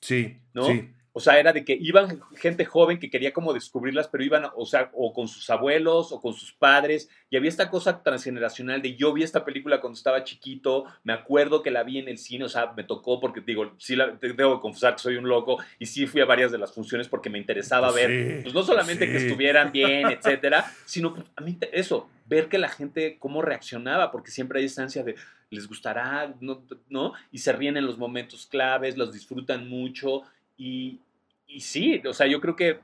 Sí, 0.00 0.38
¿No? 0.54 0.66
sí. 0.66 0.90
O 1.16 1.20
sea, 1.20 1.38
era 1.38 1.52
de 1.52 1.64
que 1.64 1.78
iban 1.80 2.20
gente 2.34 2.64
joven 2.64 2.98
que 2.98 3.08
quería 3.08 3.32
como 3.32 3.52
descubrirlas, 3.52 4.08
pero 4.08 4.24
iban, 4.24 4.46
o 4.56 4.66
sea, 4.66 4.90
o 4.94 5.12
con 5.12 5.28
sus 5.28 5.48
abuelos 5.48 6.10
o 6.10 6.20
con 6.20 6.34
sus 6.34 6.52
padres. 6.52 7.08
Y 7.30 7.36
había 7.36 7.48
esta 7.48 7.70
cosa 7.70 8.02
transgeneracional 8.02 8.82
de 8.82 8.96
yo 8.96 9.12
vi 9.12 9.22
esta 9.22 9.44
película 9.44 9.80
cuando 9.80 9.96
estaba 9.96 10.24
chiquito, 10.24 10.86
me 11.04 11.12
acuerdo 11.12 11.62
que 11.62 11.70
la 11.70 11.84
vi 11.84 11.98
en 11.98 12.08
el 12.08 12.18
cine, 12.18 12.44
o 12.44 12.48
sea, 12.48 12.72
me 12.76 12.82
tocó 12.82 13.20
porque 13.20 13.40
digo, 13.40 13.72
sí, 13.78 13.94
la, 13.94 14.18
te- 14.18 14.32
debo 14.32 14.60
confesar 14.60 14.94
que 14.96 15.02
soy 15.02 15.14
un 15.16 15.28
loco 15.28 15.58
y 15.78 15.86
sí 15.86 16.06
fui 16.08 16.20
a 16.20 16.24
varias 16.24 16.50
de 16.50 16.58
las 16.58 16.72
funciones 16.74 17.06
porque 17.06 17.30
me 17.30 17.38
interesaba 17.38 17.90
Pues 17.92 18.08
ver, 18.08 18.10
sí, 18.36 18.42
pues 18.42 18.54
no 18.54 18.62
solamente 18.64 19.06
que 19.08 19.20
sí. 19.20 19.26
estuvieran 19.26 19.70
bien, 19.70 20.10
etcétera, 20.10 20.64
sino 20.84 21.14
pues, 21.14 21.26
a 21.36 21.42
mí 21.42 21.56
eso, 21.72 22.10
ver 22.26 22.48
que 22.48 22.58
la 22.58 22.68
gente 22.68 23.18
cómo 23.20 23.40
reaccionaba, 23.40 24.10
porque 24.10 24.32
siempre 24.32 24.58
hay 24.58 24.66
esta 24.66 24.82
ansia 24.82 25.04
de 25.04 25.14
les 25.50 25.68
gustará, 25.68 26.34
¿no? 26.40 26.64
¿no? 26.88 27.12
Y 27.30 27.38
se 27.38 27.52
ríen 27.52 27.76
en 27.76 27.86
los 27.86 27.98
momentos 27.98 28.46
claves, 28.46 28.96
los 28.96 29.12
disfrutan 29.12 29.68
mucho 29.68 30.22
y, 30.56 31.00
y 31.46 31.60
sí, 31.60 32.02
o 32.06 32.12
sea, 32.12 32.26
yo 32.26 32.40
creo 32.40 32.56
que, 32.56 32.80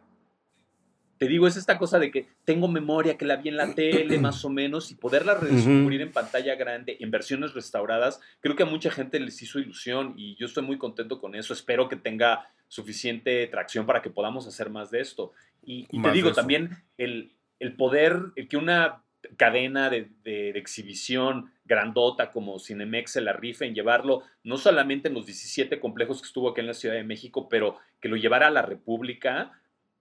te 1.18 1.28
digo, 1.28 1.46
es 1.46 1.56
esta 1.56 1.76
cosa 1.76 1.98
de 1.98 2.11
que 2.11 2.28
tengo 2.46 2.66
memoria, 2.66 3.18
que 3.18 3.26
la 3.26 3.37
vi 3.37 3.50
en 3.50 3.56
la 3.56 3.74
tele 3.74 4.18
más 4.18 4.42
o 4.44 4.48
menos, 4.48 4.90
y 4.90 4.94
poderla 4.94 5.35
redescubrir 5.35 6.00
en 6.00 6.12
pantalla 6.12 6.54
grande, 6.54 6.96
en 6.98 7.11
versiones 7.11 7.52
restauradas, 7.52 8.20
creo 8.40 8.56
que 8.56 8.62
a 8.62 8.66
mucha 8.66 8.90
gente 8.90 9.20
les 9.20 9.42
hizo 9.42 9.59
ilusión 9.59 10.14
y 10.16 10.35
yo 10.37 10.46
estoy 10.46 10.62
muy 10.62 10.78
contento 10.78 11.20
con 11.20 11.35
eso. 11.35 11.52
Espero 11.52 11.88
que 11.88 11.96
tenga 11.96 12.48
suficiente 12.68 13.46
tracción 13.48 13.85
para 13.85 14.00
que 14.00 14.09
podamos 14.09 14.46
hacer 14.46 14.70
más 14.70 14.90
de 14.90 15.00
esto. 15.00 15.33
Y, 15.62 15.87
y 15.90 16.00
te 16.00 16.11
digo, 16.12 16.33
también 16.33 16.70
el, 16.96 17.33
el 17.59 17.74
poder, 17.76 18.18
el 18.37 18.48
que 18.48 18.56
una 18.56 19.02
cadena 19.37 19.90
de, 19.90 20.09
de- 20.22 20.52
de 20.52 20.59
exhibición 20.59 21.52
grandota 21.64 22.30
como 22.30 22.59
Cinemex 22.59 23.12
se 23.12 23.20
la 23.20 23.33
rife 23.33 23.64
en 23.66 23.74
llevarlo, 23.74 24.22
no 24.42 24.56
solamente 24.56 25.09
en 25.09 25.14
los 25.14 25.26
17 25.26 25.78
complejos 25.80 26.20
que 26.20 26.26
estuvo 26.26 26.50
aquí 26.50 26.61
en 26.61 26.66
la 26.66 26.74
Ciudad 26.74 26.94
de 26.96 27.04
México, 27.04 27.48
pero 27.48 27.76
que 28.00 28.09
lo 28.09 28.16
llevara 28.16 28.46
a 28.48 28.50
la 28.50 28.62
República, 28.62 29.52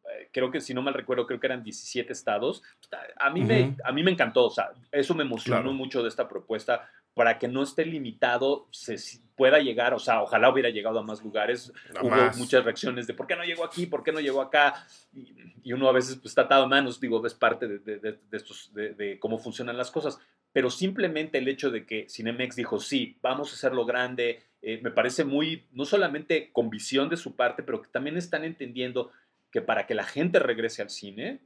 eh, 0.05 0.29
creo 0.31 0.49
que 0.51 0.61
si 0.61 0.73
no 0.73 0.81
mal 0.81 0.93
recuerdo, 0.93 1.27
creo 1.27 1.39
que 1.39 1.47
eran 1.47 1.63
17 1.63 2.11
estados. 2.13 2.63
A 3.17 3.29
mí, 3.29 3.41
me, 3.43 3.75
a 3.83 3.91
mí 3.91 4.01
me 4.03 4.11
encantó, 4.11 4.45
o 4.45 4.49
sea, 4.49 4.71
eso 4.91 5.13
me 5.13 5.23
emocionó 5.23 5.61
Claro. 5.61 5.73
mucho 5.73 6.01
de 6.01 6.09
esta 6.09 6.27
propuesta 6.27 6.89
para 7.13 7.37
que 7.37 7.47
no 7.47 7.61
esté 7.63 7.85
limitado, 7.85 8.67
se 8.71 8.97
pueda 9.39 9.59
llegar, 9.59 9.93
o 9.93 9.99
sea, 9.99 10.21
ojalá 10.21 10.49
hubiera 10.51 10.69
llegado 10.69 10.99
a 10.99 11.03
más 11.03 11.23
lugares. 11.23 11.71
Hubo 12.01 12.09
más. 12.09 12.37
muchas 12.37 12.63
reacciones 12.65 13.07
de 13.07 13.13
por 13.13 13.25
qué 13.25 13.35
no 13.37 13.43
llegó 13.45 13.63
aquí, 13.63 13.85
por 13.85 14.03
qué 14.03 14.11
no 14.11 14.19
llegó 14.19 14.41
acá, 14.41 14.85
y, 15.13 15.33
y 15.63 15.73
uno 15.73 15.87
a 15.87 15.93
veces 15.93 16.15
pues, 16.17 16.31
está 16.31 16.41
atado 16.43 16.65
a 16.65 16.67
manos, 16.67 16.99
digo, 16.99 17.25
es 17.25 17.33
parte 17.33 17.67
de, 17.67 17.79
de- 17.79 17.99
de- 17.99 18.19
de 18.29 18.37
estos, 18.37 18.71
de 18.73 19.17
cómo 19.19 19.37
funcionan 19.39 19.77
las 19.77 19.91
cosas, 19.91 20.19
pero 20.51 20.69
simplemente 20.69 21.37
el 21.37 21.47
hecho 21.47 21.71
de 21.71 21.85
que 21.85 22.07
Cinemex 22.09 22.55
dijo, 22.55 22.79
sí, 22.79 23.17
vamos 23.21 23.51
a 23.51 23.55
hacerlo 23.55 23.85
grande, 23.85 24.43
eh, 24.61 24.79
me 24.83 24.91
parece 24.91 25.23
muy, 25.23 25.65
no 25.71 25.85
solamente 25.85 26.49
con 26.51 26.69
visión 26.69 27.07
de 27.07 27.15
su 27.17 27.35
parte, 27.35 27.63
pero 27.63 27.81
que 27.81 27.89
también 27.89 28.17
están 28.17 28.43
entendiendo 28.43 29.11
que 29.51 29.61
para 29.61 29.87
que 29.87 29.95
la 29.95 30.03
gente 30.03 30.39
regrese 30.39 30.81
al 30.81 30.89
cine, 30.89 31.39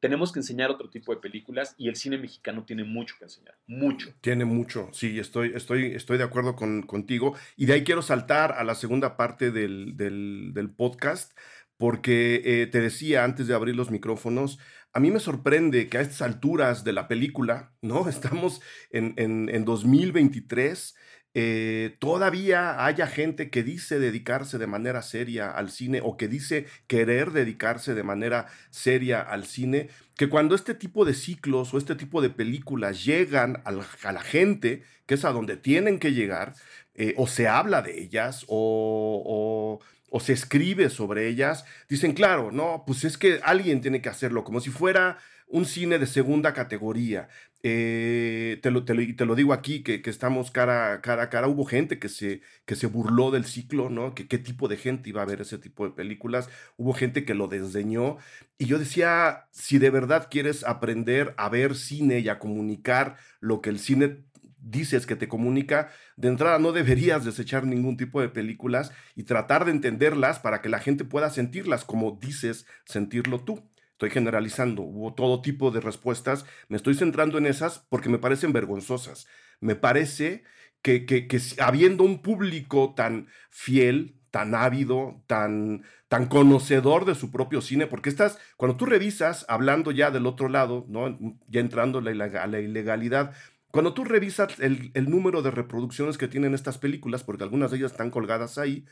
tenemos 0.00 0.32
que 0.32 0.40
enseñar 0.40 0.70
otro 0.70 0.88
tipo 0.90 1.14
de 1.14 1.20
películas 1.20 1.74
y 1.78 1.88
el 1.88 1.96
cine 1.96 2.18
mexicano 2.18 2.64
tiene 2.64 2.84
mucho 2.84 3.14
que 3.18 3.24
enseñar, 3.24 3.54
mucho. 3.66 4.12
Tiene 4.20 4.44
mucho, 4.44 4.88
sí, 4.92 5.18
estoy, 5.18 5.52
estoy, 5.54 5.92
estoy 5.94 6.18
de 6.18 6.24
acuerdo 6.24 6.56
con, 6.56 6.82
contigo. 6.82 7.36
Y 7.56 7.66
de 7.66 7.74
ahí 7.74 7.84
quiero 7.84 8.02
saltar 8.02 8.52
a 8.52 8.64
la 8.64 8.74
segunda 8.74 9.16
parte 9.16 9.50
del, 9.50 9.96
del- 9.96 10.70
podcast, 10.76 11.36
porque 11.76 12.42
eh, 12.44 12.66
te 12.66 12.80
decía 12.80 13.24
antes 13.24 13.46
de 13.46 13.54
abrir 13.54 13.76
los 13.76 13.90
micrófonos, 13.90 14.58
a 14.92 15.00
mí 15.00 15.10
me 15.10 15.20
sorprende 15.20 15.88
que 15.88 15.98
a 15.98 16.00
estas 16.00 16.22
alturas 16.22 16.82
de 16.84 16.92
la 16.92 17.06
película, 17.06 17.72
¿no? 17.82 18.08
Estamos 18.08 18.60
en, 18.90 19.14
en, 19.16 19.48
en 19.48 19.64
2023, 19.64 20.96
eh, 21.32 21.96
todavía 22.00 22.84
haya 22.84 23.06
gente 23.06 23.50
que 23.50 23.62
dice 23.62 24.00
dedicarse 24.00 24.58
de 24.58 24.66
manera 24.66 25.00
seria 25.02 25.50
al 25.50 25.70
cine 25.70 26.00
o 26.02 26.16
que 26.16 26.26
dice 26.26 26.66
querer 26.88 27.30
dedicarse 27.30 27.94
de 27.94 28.02
manera 28.02 28.46
seria 28.70 29.20
al 29.20 29.44
cine, 29.44 29.90
que 30.16 30.28
cuando 30.28 30.56
este 30.56 30.74
tipo 30.74 31.04
de 31.04 31.14
ciclos 31.14 31.72
o 31.72 31.78
este 31.78 31.94
tipo 31.94 32.20
de 32.20 32.30
películas 32.30 33.04
llegan 33.04 33.62
a 33.64 33.70
la, 33.70 34.22
gente, 34.22 34.82
que 35.06 35.14
es 35.14 35.24
a 35.24 35.30
donde 35.30 35.56
tienen 35.56 36.00
que 36.00 36.12
llegar, 36.12 36.54
eh, 36.94 37.14
o 37.16 37.28
se 37.28 37.46
habla 37.46 37.80
de 37.82 38.00
ellas 38.02 38.44
o 38.48 39.78
se 40.18 40.32
escribe 40.32 40.90
sobre 40.90 41.28
ellas, 41.28 41.64
dicen, 41.88 42.12
claro, 42.12 42.50
no, 42.50 42.82
pues 42.86 43.04
es 43.04 43.16
que 43.16 43.40
alguien 43.44 43.80
tiene 43.80 44.02
que 44.02 44.08
hacerlo, 44.08 44.42
como 44.42 44.60
si 44.60 44.70
fuera 44.70 45.18
un 45.50 45.64
cine 45.66 45.98
de 45.98 46.06
segunda 46.06 46.54
categoría. 46.54 47.28
Eh, 47.62 48.58
te, 48.62 48.70
lo, 48.70 48.84
te, 48.84 48.94
lo, 48.94 49.02
te 49.14 49.26
lo 49.26 49.34
digo 49.34 49.52
aquí, 49.52 49.82
que, 49.82 50.00
que 50.00 50.10
estamos 50.10 50.50
cara, 50.50 51.00
cara 51.02 51.24
a 51.24 51.30
cara. 51.30 51.48
Hubo 51.48 51.64
gente 51.64 51.98
que 51.98 52.08
se, 52.08 52.40
que 52.64 52.76
se 52.76 52.86
burló 52.86 53.30
del 53.30 53.44
ciclo, 53.44 53.90
¿no? 53.90 54.14
Que 54.14 54.26
qué 54.28 54.38
tipo 54.38 54.68
de 54.68 54.76
gente 54.76 55.10
iba 55.10 55.22
a 55.22 55.26
ver 55.26 55.40
ese 55.42 55.58
tipo 55.58 55.84
de 55.84 55.94
películas. 55.94 56.48
Hubo 56.76 56.94
gente 56.94 57.24
que 57.24 57.34
lo 57.34 57.48
desdeñó. 57.48 58.16
Y 58.58 58.66
yo 58.66 58.78
decía, 58.78 59.48
si 59.50 59.78
de 59.78 59.90
verdad 59.90 60.28
quieres 60.30 60.64
aprender 60.64 61.34
a 61.36 61.48
ver 61.48 61.74
cine 61.76 62.20
y 62.20 62.28
a 62.28 62.38
comunicar 62.38 63.16
lo 63.40 63.60
que 63.60 63.70
el 63.70 63.78
cine 63.78 64.24
dices 64.62 65.06
que 65.06 65.16
te 65.16 65.28
comunica, 65.28 65.90
de 66.16 66.28
entrada 66.28 66.58
no 66.58 66.72
deberías 66.72 67.24
desechar 67.24 67.64
ningún 67.66 67.96
tipo 67.96 68.20
de 68.20 68.28
películas 68.28 68.92
y 69.14 69.24
tratar 69.24 69.64
de 69.64 69.70
entenderlas 69.72 70.38
para 70.38 70.60
que 70.60 70.68
la 70.68 70.80
gente 70.80 71.04
pueda 71.04 71.30
sentirlas 71.30 71.84
como 71.84 72.18
dices 72.20 72.66
sentirlo 72.84 73.42
tú. 73.42 73.69
Estoy 74.00 74.12
generalizando, 74.12 74.80
hubo 74.80 75.12
todo 75.12 75.42
tipo 75.42 75.70
de 75.70 75.78
respuestas, 75.78 76.46
me 76.70 76.78
estoy 76.78 76.94
centrando 76.94 77.36
en 77.36 77.44
esas 77.44 77.80
porque 77.90 78.08
me 78.08 78.16
parecen 78.16 78.50
vergonzosas. 78.50 79.26
Me 79.60 79.74
parece 79.76 80.42
que, 80.80 81.28
habiendo 81.58 82.04
un 82.04 82.22
público 82.22 82.94
tan 82.96 83.28
fiel, 83.50 84.16
tan 84.30 84.54
ávido, 84.54 85.22
tan, 85.26 85.82
tan 86.08 86.28
conocedor 86.28 87.04
de 87.04 87.14
su 87.14 87.30
propio 87.30 87.60
cine, 87.60 87.86
porque 87.86 88.08
estás, 88.08 88.38
cuando 88.56 88.78
tú 88.78 88.86
revisas, 88.86 89.44
hablando 89.50 89.90
ya 89.90 90.10
del 90.10 90.24
otro 90.24 90.48
lado, 90.48 90.86
¿no? 90.88 91.18
ya 91.48 91.60
entrando 91.60 91.98
a 91.98 92.02
la, 92.02 92.60
ilegalidad, 92.62 93.34
cuando 93.70 93.92
tú 93.92 94.04
revisas 94.04 94.58
el 94.60 95.10
número 95.10 95.42
de 95.42 95.50
reproducciones 95.50 96.16
que 96.16 96.26
tienen 96.26 96.54
estas 96.54 96.78
películas, 96.78 97.22
porque 97.22 97.44
algunas 97.44 97.70
de 97.70 97.76
ellas 97.76 97.92
están 97.92 98.10
colgadas 98.10 98.56
ahí, 98.56 98.86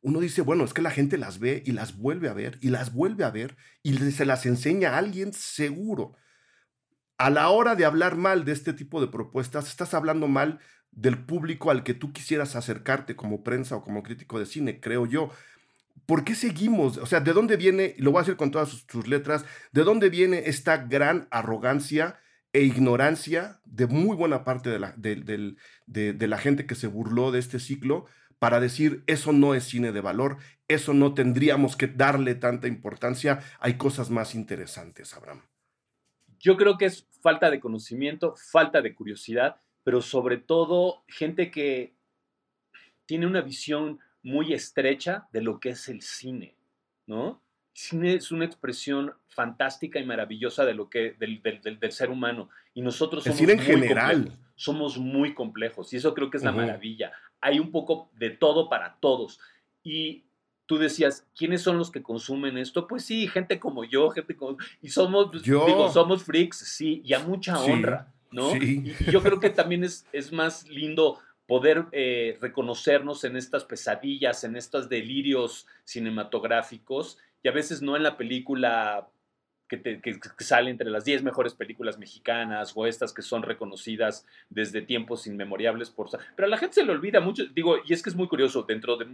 uno 0.00 0.20
dice, 0.20 0.42
bueno, 0.42 0.64
es 0.64 0.72
que 0.72 0.82
la 0.82 0.90
gente 0.90 1.18
las 1.18 1.38
ve 1.38 1.62
y 1.66 1.72
las 1.72 1.96
vuelve 1.96 2.28
a 2.28 2.34
ver 2.34 2.58
y 2.60 2.68
las 2.68 2.92
vuelve 2.92 3.24
a 3.24 3.30
ver 3.30 3.56
y 3.82 3.96
se 3.96 4.24
las 4.24 4.46
enseña 4.46 4.90
a 4.90 4.98
alguien 4.98 5.32
seguro. 5.32 6.14
A 7.16 7.30
la 7.30 7.48
hora 7.48 7.74
de 7.74 7.84
hablar 7.84 8.16
mal 8.16 8.44
de 8.44 8.52
este 8.52 8.72
tipo 8.72 9.00
de 9.00 9.08
propuestas, 9.08 9.68
estás 9.68 9.94
hablando 9.94 10.28
mal 10.28 10.60
del 10.92 11.18
público 11.24 11.70
al 11.70 11.82
que 11.82 11.94
tú 11.94 12.12
quisieras 12.12 12.54
acercarte 12.54 13.16
como 13.16 13.42
prensa 13.42 13.76
o 13.76 13.82
como 13.82 14.02
crítico 14.02 14.38
de 14.38 14.46
cine, 14.46 14.80
creo 14.80 15.06
yo. 15.06 15.30
¿por 16.08 16.24
qué 16.24 16.34
seguimos? 16.34 16.96
O 16.96 17.04
sea, 17.04 17.20
¿de 17.20 17.34
dónde 17.34 17.56
viene, 17.56 17.94
lo 17.98 18.10
voy 18.10 18.20
a 18.20 18.22
decir 18.22 18.36
con 18.36 18.50
todas 18.50 18.84
sus, 18.88 19.06
letras, 19.06 19.44
de 19.72 19.84
dónde 19.84 20.08
viene 20.08 20.44
esta 20.46 20.78
gran 20.78 21.28
arrogancia 21.30 22.18
e 22.54 22.62
ignorancia 22.62 23.60
de 23.66 23.86
muy 23.86 24.16
buena 24.16 24.42
parte 24.42 24.70
de 24.70 24.78
la, 24.78 24.94
de, 24.96 26.26
la 26.26 26.38
gente 26.38 26.64
que 26.64 26.74
se 26.74 26.86
burló 26.86 27.30
de 27.30 27.38
este 27.40 27.60
ciclo 27.60 28.06
para 28.38 28.60
decir, 28.60 29.02
eso 29.06 29.32
no 29.32 29.54
es 29.54 29.64
cine 29.64 29.92
de 29.92 30.00
valor, 30.00 30.38
eso 30.68 30.94
no 30.94 31.14
tendríamos 31.14 31.76
que 31.76 31.86
darle 31.86 32.34
tanta 32.34 32.68
importancia, 32.68 33.40
hay 33.58 33.74
cosas 33.74 34.10
más 34.10 34.34
interesantes, 34.34 35.14
Abraham. 35.14 35.42
Yo 36.38 36.56
creo 36.56 36.78
que 36.78 36.84
es 36.84 37.06
falta 37.20 37.50
de 37.50 37.58
conocimiento, 37.58 38.34
falta 38.36 38.80
de 38.80 38.94
curiosidad, 38.94 39.56
pero 39.82 40.02
sobre 40.02 40.36
todo 40.36 41.02
gente 41.08 41.50
que 41.50 41.94
tiene 43.06 43.26
una 43.26 43.40
visión 43.40 43.98
muy 44.22 44.52
estrecha 44.52 45.26
de 45.32 45.42
lo 45.42 45.58
que 45.58 45.70
es 45.70 45.88
el 45.88 46.02
cine, 46.02 46.54
¿no? 47.06 47.42
El 47.74 47.80
cine 47.80 48.14
es 48.14 48.30
una 48.30 48.44
expresión 48.44 49.14
fantástica 49.28 49.98
y 49.98 50.04
maravillosa 50.04 50.64
de 50.64 50.74
lo 50.74 50.90
que 50.90 51.16
del, 51.18 51.40
del, 51.42 51.92
ser 51.92 52.10
humano 52.10 52.50
y 52.74 52.82
nosotros 52.82 53.24
somos 53.24 53.40
en 53.40 53.58
general 53.60 54.38
somos 54.58 54.98
muy 54.98 55.34
complejos 55.34 55.92
y 55.92 55.96
eso 55.96 56.12
creo 56.12 56.30
que 56.30 56.36
es 56.36 56.42
la 56.42 56.50
maravilla. 56.50 57.12
Hay 57.40 57.58
un 57.58 57.70
poco 57.70 58.10
de 58.14 58.30
todo 58.30 58.68
para 58.68 58.96
todos 59.00 59.40
y 59.82 60.24
tú 60.68 60.76
decías, 60.76 61.26
¿quiénes 61.34 61.62
son 61.62 61.78
los 61.78 61.90
que 61.90 62.02
consumen 62.02 62.58
esto? 62.58 62.86
Pues 62.86 63.04
sí, 63.04 63.26
gente 63.26 63.58
como 63.58 63.84
yo, 63.84 64.10
gente 64.10 64.36
como... 64.36 64.58
Y 64.82 64.90
somos, 64.90 65.28
pues, 65.30 65.42
digo, 65.42 65.90
somos 65.90 66.24
freaks, 66.24 66.58
sí, 66.58 67.00
y 67.04 67.14
a 67.14 67.20
mucha 67.20 67.58
honra, 67.58 68.12
¿no? 68.30 68.54
Y, 68.54 68.94
yo 69.10 69.22
creo 69.22 69.40
que 69.40 69.48
también 69.48 69.82
es, 69.82 70.06
es 70.12 70.30
más 70.30 70.68
lindo 70.68 71.18
poder 71.46 71.86
eh, 71.92 72.36
reconocernos 72.42 73.24
en 73.24 73.38
estas 73.38 73.64
pesadillas, 73.64 74.44
en 74.44 74.56
estos 74.56 74.90
delirios 74.90 75.66
cinematográficos, 75.84 77.16
y 77.42 77.48
a 77.48 77.52
veces 77.52 77.80
no 77.80 77.96
en 77.96 78.02
la 78.02 78.18
película 78.18 79.08
que, 79.68 80.18
sale 80.38 80.70
entre 80.70 80.90
las 80.90 81.04
10 81.04 81.22
mejores 81.22 81.54
películas 81.54 81.98
mexicanas 81.98 82.72
o 82.74 82.86
estas 82.86 83.12
que 83.12 83.22
son 83.22 83.42
reconocidas 83.42 84.26
desde 84.48 84.82
tiempos 84.82 85.26
inmemoriales 85.26 85.90
por... 85.90 86.08
Pero 86.34 86.46
a 86.46 86.50
la 86.50 86.58
gente 86.58 86.74
se 86.74 86.84
le 86.84 86.92
olvida 86.92 87.20
mucho, 87.20 87.44
digo, 87.46 87.76
y 87.84 87.92
es 87.92 88.02
que 88.02 88.10
es 88.10 88.16
muy 88.16 88.28
curioso 88.28 88.62
dentro 88.62 88.96
de 88.96 89.06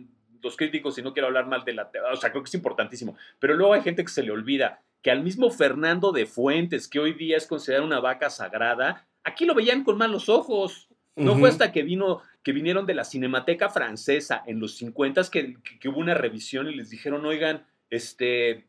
los 0.43 0.57
críticos, 0.57 0.97
y 0.99 1.03
no 1.03 1.13
quiero 1.13 1.27
hablar 1.27 1.47
mal 1.47 1.65
de 1.65 1.75
la... 1.75 1.91
O 2.13 2.17
sea, 2.17 2.31
creo 2.31 2.43
que 2.43 2.49
es 2.49 2.55
importantísimo, 2.55 3.17
pero 3.39 3.55
luego 3.55 3.75
hay 3.75 3.83
gente 3.83 4.05
que 4.05 4.11
se 4.11 4.23
le 4.23 4.31
olvida 4.31 4.83
que 5.03 5.11
al 5.11 5.23
mismo 5.23 5.51
Fernando 5.51 6.13
de 6.13 6.25
Fuentes, 6.25 6.89
que 6.89 6.99
hoy 6.99 7.13
día 7.13 7.37
es 7.37 7.47
considerado 7.47 7.85
una 7.87 8.01
vaca 8.01 8.31
sagrada, 8.31 9.07
aquí 9.23 9.45
lo 9.45 9.55
veían 9.55 9.85
con 9.85 9.99
malos 9.99 10.31
ojos. 10.31 10.89
No 11.17 11.37
fue 11.39 11.49
hasta 11.49 11.71
que 11.71 11.83
vino, 11.83 12.23
que 12.43 12.53
vinieron 12.53 12.87
de 12.87 12.95
la 12.95 13.05
Cinemateca 13.05 13.69
Francesa 13.69 14.43
en 14.47 14.59
los 14.59 14.77
50 14.77 15.23
que, 15.31 15.59
que, 15.79 15.89
hubo 15.89 16.01
una 16.01 16.15
revisión 16.15 16.69
y 16.69 16.75
les 16.75 16.91
dijeron, 16.91 17.25
oigan, 17.25 17.65
este, 17.91 18.65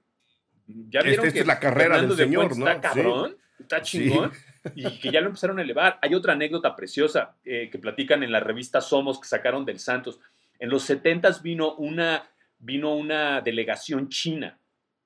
ya 0.67 1.01
vieron 1.01 1.31
que 1.31 1.39
es 1.39 1.47
la 1.47 1.59
carrera 1.59 2.01
del 2.01 2.15
señor, 2.15 2.57
¿no? 2.57 2.67
Está 2.67 2.81
cabrón, 2.81 3.37
está 3.59 3.81
chingón. 3.81 4.31
Y 4.73 4.99
que 4.99 5.11
ya 5.11 5.21
lo 5.21 5.27
empezaron 5.27 5.59
a 5.59 5.61
elevar. 5.61 5.99
Hay 6.01 6.15
otra 6.15 6.33
anécdota 6.33 6.75
preciosa 6.75 7.35
eh, 7.45 7.69
que 7.71 7.77
platican 7.77 8.23
en 8.23 8.31
la 8.31 8.39
revista 8.39 8.81
Somos 8.81 9.19
que 9.19 9.27
sacaron 9.27 9.63
del 9.63 9.77
Santos. 9.77 10.19
En 10.57 10.69
los 10.69 10.81
70 10.85 11.29
vino 11.43 11.75
una, 11.75 12.27
vino 12.57 12.95
una 12.95 13.41
delegación 13.41 14.09
china 14.09 14.57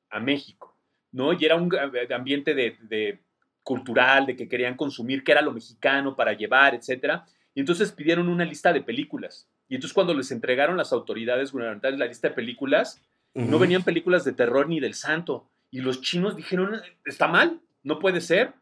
a 0.10 0.22
México, 0.22 0.78
¿no? 1.12 1.34
Y 1.34 1.44
era 1.44 1.58
un 1.58 1.70
ambiente 2.10 2.54
de, 2.54 2.78
de 2.84 3.20
cultural, 3.64 4.26
de 4.26 4.36
que 4.36 4.48
querían 4.48 4.76
consumir, 4.76 5.24
qué 5.26 5.34
era 5.34 5.42
lo 5.42 5.52
mexicano 5.52 6.16
para 6.16 6.34
llevar, 6.34 6.74
etcétera. 6.74 7.26
Y 7.54 7.60
entonces 7.60 7.92
pidieron 7.92 8.30
una 8.30 8.46
lista 8.46 8.72
de 8.72 8.82
películas. 8.82 9.50
Y 9.68 9.76
entonces 9.76 9.94
cuando 9.94 10.14
les 10.14 10.32
entregaron 10.32 10.78
las 10.78 10.92
autoridades 10.94 11.52
gubernamentales 11.52 12.00
la 12.00 12.08
lista 12.08 12.30
de 12.30 12.34
películas, 12.34 13.02
no 13.34 13.60
venían 13.60 13.84
películas 13.84 14.26
de 14.26 14.34
terror 14.34 14.68
ni 14.68 14.80
del 14.80 14.94
santo. 14.94 15.50
Y 15.72 15.82
los 15.82 16.02
chinos 16.02 16.36
dijeron, 16.36 16.82
está 17.06 17.28
mal, 17.28 17.62
no 17.84 18.00
puede 18.00 18.22
ser, 18.22 18.54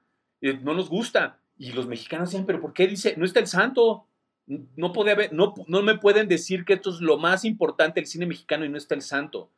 eh, 0.41 0.59
no 0.61 0.74
nos 0.74 0.89
gusta. 0.89 1.39
Y 1.57 1.72
los 1.72 1.88
mexicanos 1.88 2.30
decían, 2.30 2.45
pero 2.45 2.61
¿por 2.61 2.74
qué 2.74 2.88
dice, 2.88 3.15
no 3.18 3.26
está 3.26 3.39
el 3.39 3.47
santo? 3.47 4.05
No, 4.45 4.93
puede 4.93 5.11
haber, 5.11 5.34
no, 5.34 5.53
no 5.68 5.82
me 5.82 5.97
pueden 5.97 6.28
decir 6.28 6.63
que 6.63 6.74
esto 6.74 6.89
es 6.89 7.01
lo 7.01 7.18
más 7.18 7.43
importante 7.43 7.99
del 7.99 8.07
cine 8.07 8.26
mexicano 8.26 8.65
y 8.65 8.70
no 8.70 8.78
está 8.78 8.95
el 8.95 9.01
santo. 9.01 9.51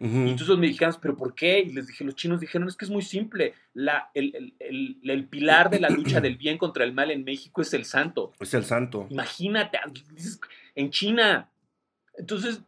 Y 0.00 0.06
entonces 0.06 0.48
los 0.48 0.58
mexicanos, 0.58 0.98
¿pero 1.00 1.16
por 1.16 1.34
qué? 1.34 1.60
Y 1.60 1.72
les 1.72 1.86
dije, 1.86 2.04
los 2.04 2.16
chinos 2.16 2.40
dijeron, 2.40 2.66
es 2.66 2.76
que 2.76 2.84
es 2.84 2.90
muy 2.90 3.02
simple. 3.02 3.54
La, 3.74 4.10
el, 4.12 4.54
el, 4.58 4.98
el, 5.02 5.24
pilar 5.26 5.70
de 5.70 5.78
la 5.78 5.88
lucha 5.88 6.20
del 6.20 6.36
bien 6.36 6.58
contra 6.58 6.84
el 6.84 6.92
mal 6.92 7.12
en 7.12 7.22
México 7.22 7.62
es 7.62 7.72
el 7.74 7.84
santo. 7.84 8.32
Es 8.40 8.52
el 8.54 8.64
santo. 8.64 9.06
Imagínate, 9.08 9.78
en 10.74 10.90
China. 10.90 11.48
Entonces, 12.18 12.60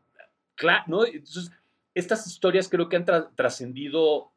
claro, 0.54 0.84
¿no? 0.86 1.04
Entonces, 1.04 1.50
estas 1.96 2.26
historias 2.26 2.68
creo 2.68 2.88
que 2.88 2.96
han 2.96 3.06
trascendido 3.34 4.32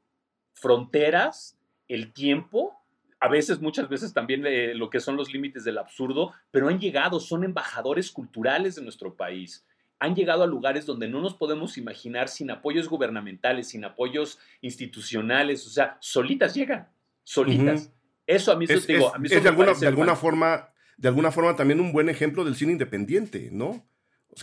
fronteras, 0.54 1.58
el 1.88 2.14
tiempo, 2.14 2.76
a 3.20 3.28
veces, 3.28 3.60
muchas 3.60 3.90
veces 3.90 4.14
también 4.14 4.46
eh, 4.46 4.74
lo 4.74 4.90
que 4.90 5.00
son 5.00 5.18
los 5.18 5.34
límites 5.34 5.64
del 5.64 5.78
absurdo, 5.78 6.34
pero 6.52 6.70
han 6.70 6.80
llegado, 6.80 7.20
son 7.20 7.44
embajadores 7.44 8.12
culturales 8.12 8.76
de 8.76 8.82
nuestro 8.82 9.16
país 9.16 9.66
han 10.00 10.16
llegado 10.16 10.44
a 10.44 10.48
lugares 10.48 10.86
donde 10.86 11.10
no 11.10 11.22
nos 11.22 11.34
podemos 11.34 11.78
imaginar 11.78 12.30
sin 12.30 12.50
apoyos 12.52 12.88
gubernamentales, 12.88 13.68
sin 13.68 13.84
apoyos 13.84 14.40
institucionales, 14.62 15.68
o 15.68 15.70
sea, 15.70 15.98
solitas 16.00 16.56
llegan, 16.56 16.88
solitas. 17.24 17.92
Eso 18.26 18.52
a 18.52 18.56
mí 18.56 18.66
es, 18.68 18.88
digo, 18.88 19.14
a 19.14 19.18
mí 19.18 19.28
es 19.30 19.44
de 19.44 19.50
alguna, 19.50 19.74
de 19.74 19.88
alguna 19.88 20.16
forma, 20.16 20.70
de 20.98 21.08
alguna 21.10 21.32
forma 21.32 21.56
también 21.56 21.82
un 21.82 21.92
buen 21.92 22.08
ejemplo 22.08 22.46
del 22.46 22.56
cine 22.56 22.72
independiente, 22.72 23.50
¿no? 23.52 23.86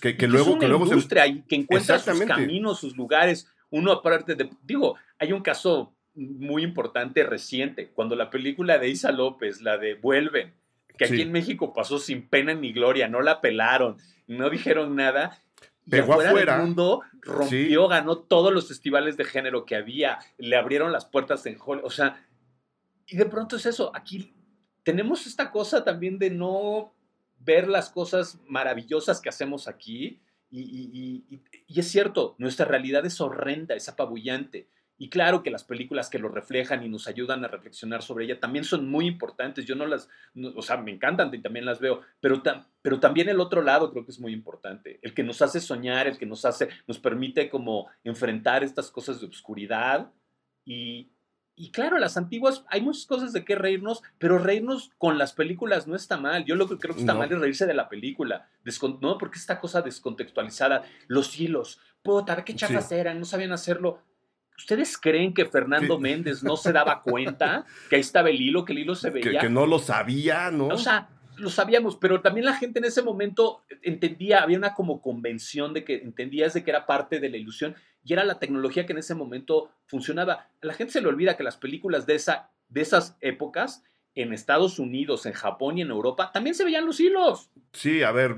Que, 0.01 0.17
que 0.17 0.29
luego, 0.29 0.47
es 0.47 0.53
una 0.53 0.61
que 0.61 0.69
luego 0.69 0.85
industria 0.87 1.25
que 1.49 1.57
encuentra 1.57 1.99
sus 1.99 2.21
caminos, 2.23 2.81
sus 2.81 2.97
lugares. 2.97 3.49
Uno 3.71 3.93
aparte 3.93 4.35
de, 4.35 4.51
digo, 4.63 4.97
hay 5.19 5.33
un 5.33 5.43
caso 5.43 5.95
muy 6.15 6.63
importante 6.63 7.25
reciente, 7.25 7.91
cuando 7.91 8.17
la 8.17 8.31
película 8.31 8.79
de 8.79 8.89
Isa 8.89 9.13
López, 9.13 9.61
la 9.61 9.77
de 9.77 9.95
Vuelven, 9.95 10.55
que 10.97 11.05
aquí 11.05 11.21
en 11.21 11.33
México 11.33 11.75
pasó 11.75 11.99
sin 11.99 12.27
pena 12.27 12.55
ni 12.55 12.73
gloria, 12.73 13.07
no 13.07 13.21
la 13.21 13.41
pelaron, 13.41 13.99
no 14.27 14.49
dijeron 14.49 14.97
nada, 14.97 15.39
Pegó 15.89 16.15
afuera, 16.15 16.57
del 16.57 16.63
mundo, 16.63 17.03
rompió, 17.21 17.87
ganó 17.87 18.19
todos 18.19 18.53
los 18.53 18.67
festivales 18.67 19.17
de 19.17 19.25
género 19.25 19.65
que 19.67 19.77
había, 19.77 20.19
le 20.39 20.57
abrieron 20.57 20.91
las 20.91 21.05
puertas 21.05 21.47
en 21.47 21.59
Hollywood, 21.61 21.87
o 21.87 21.91
sea, 21.91 22.27
y 23.07 23.17
de 23.17 23.27
pronto 23.27 23.57
es 23.57 23.67
eso, 23.67 23.93
aquí 23.95 24.35
tenemos 24.83 25.27
esta 25.27 25.51
cosa 25.51 25.85
también 25.85 26.19
de 26.19 26.31
no 26.31 26.95
ver 27.47 27.69
las 27.69 27.89
cosas 27.89 28.39
maravillosas 28.47 29.21
que 29.23 29.31
hacemos 29.31 29.69
aquí, 29.69 30.21
y, 30.51 31.25
es 31.69 31.89
cierto, 31.89 32.35
nuestra 32.39 32.67
realidad 32.67 33.07
es 33.07 33.21
horrenda, 33.21 33.75
es 33.75 33.89
apabullante, 33.89 34.69
y 34.99 35.11
claro 35.11 35.43
que 35.43 35.51
las 35.51 35.65
películas 35.65 36.09
que 36.09 36.19
lo 36.19 36.29
reflejan 36.29 36.83
y 36.83 36.89
nos 36.89 37.07
ayudan 37.07 37.45
a 37.45 37.49
reflexionar 37.49 38.03
sobre 38.03 38.25
ella 38.25 38.41
también 38.41 38.65
son 38.65 38.89
muy 38.89 39.07
importantes. 39.07 39.67
Yo 39.67 39.75
no 39.75 39.85
las, 39.85 40.09
o 40.55 40.63
sea, 40.63 40.79
me 40.79 40.91
encantan 40.91 41.35
y 41.35 41.43
también 41.43 41.67
las 41.67 41.81
veo, 41.81 42.01
pero, 42.19 42.43
pero 42.81 42.99
también 42.99 43.29
el 43.29 43.41
otro 43.41 43.61
lado 43.61 43.91
creo 43.91 44.07
que 44.07 44.13
es 44.13 44.19
muy 44.19 44.33
importante. 44.33 44.99
El 45.03 45.13
que 45.13 45.23
nos 45.23 45.43
hace 45.43 45.61
soñar, 45.61 46.07
el 46.07 46.17
que 46.17 46.25
nos 46.25 46.47
hace, 46.47 46.71
nos 46.87 46.99
permite 46.99 47.51
como 47.51 47.89
enfrentar 48.05 48.65
estas 48.65 48.91
cosas 48.91 49.21
de 49.21 49.27
oscuridad. 49.27 50.11
Y, 50.65 51.13
y 51.57 51.71
claro, 51.71 51.99
las 51.99 52.17
antiguas, 52.17 52.65
hay 52.69 52.83
muchas 52.83 53.07
cosas 53.07 53.33
de 53.33 53.45
qué 53.45 53.55
reírnos, 53.55 54.03
pero 54.19 54.39
reírnos 54.39 54.91
con 54.99 55.19
las 55.19 55.33
películas 55.33 55.87
no 55.87 55.97
está 55.97 56.19
mal. 56.19 56.45
Yo 56.45 56.55
lo 56.55 56.69
que 56.69 56.77
creo 56.77 56.95
que 56.95 57.01
está 57.01 57.15
mal 57.15 57.33
es 57.33 57.39
reírse 57.39 57.67
de 57.67 57.75
la 57.75 57.89
película, 57.89 58.49
no, 59.01 59.19
porque 59.19 59.39
esta 59.39 59.59
cosa 59.59 59.83
descontextualizada, 59.83 60.85
los 61.09 61.41
hilos, 61.41 61.81
puta, 62.03 62.45
qué 62.45 62.55
chafas 62.55 62.93
eran, 62.93 63.19
no 63.19 63.25
sabían 63.25 63.53
hacerlo 63.53 64.03
¿Ustedes 64.57 64.97
creen 64.97 65.35
que 65.35 65.45
Fernando 65.45 65.99
Méndez 65.99 66.43
no 66.43 66.57
se 66.57 66.73
daba 66.73 67.03
cuenta 67.03 67.67
que 67.91 67.97
ahí 67.97 68.01
estaba 68.01 68.31
el 68.31 68.41
hilo, 68.41 68.65
que 68.65 68.73
el 68.73 68.81
hilo 68.81 68.95
se 68.95 69.11
veía? 69.11 69.41
Que, 69.41 69.51
no 69.51 69.67
lo 69.67 69.79
sabía, 69.79 70.51
¿no? 70.51 70.69
O 70.69 70.79
sea, 70.79 71.11
lo 71.37 71.51
sabíamos, 71.51 71.97
pero 71.97 72.23
también 72.23 72.47
la 72.47 72.55
gente 72.55 72.79
en 72.79 72.87
ese 72.87 73.03
momento 73.03 73.65
entendía, 73.83 74.43
había 74.43 74.57
una 74.57 74.75
como 74.75 75.03
convención 75.03 75.75
de 75.75 75.85
que 75.85 75.97
entendías 75.97 76.55
de 76.55 76.65
que 76.65 76.71
era 76.71 76.87
parte 76.87 77.21
de 77.21 77.29
la 77.29 77.37
ilusión 77.37 77.77
y 78.07 78.13
era 78.13 78.25
la 78.25 78.39
tecnología 78.39 78.87
que 78.87 78.93
en 78.93 78.99
ese 78.99 79.17
momento 79.17 79.71
funcionaba. 79.87 80.49
A 80.63 80.67
la 80.67 80.75
gente 80.75 80.93
se 80.93 81.01
le 81.01 81.09
olvida 81.09 81.37
que 81.37 81.43
las 81.43 81.57
películas 81.57 82.07
de, 82.07 82.15
esa, 82.15 82.51
de 82.69 82.83
esas 82.83 83.17
épocas 83.21 83.83
en 84.15 84.33
Estados 84.33 84.79
Unidos, 84.79 85.27
en 85.27 85.35
Japón 85.35 85.77
y 85.77 85.83
en 85.83 85.91
Europa, 85.91 86.31
también 86.33 86.55
se 86.55 86.65
veían 86.65 86.87
los 86.87 87.01
hilos. 87.01 87.51
Sí, 87.73 88.03
a 88.03 88.13
ver, 88.13 88.37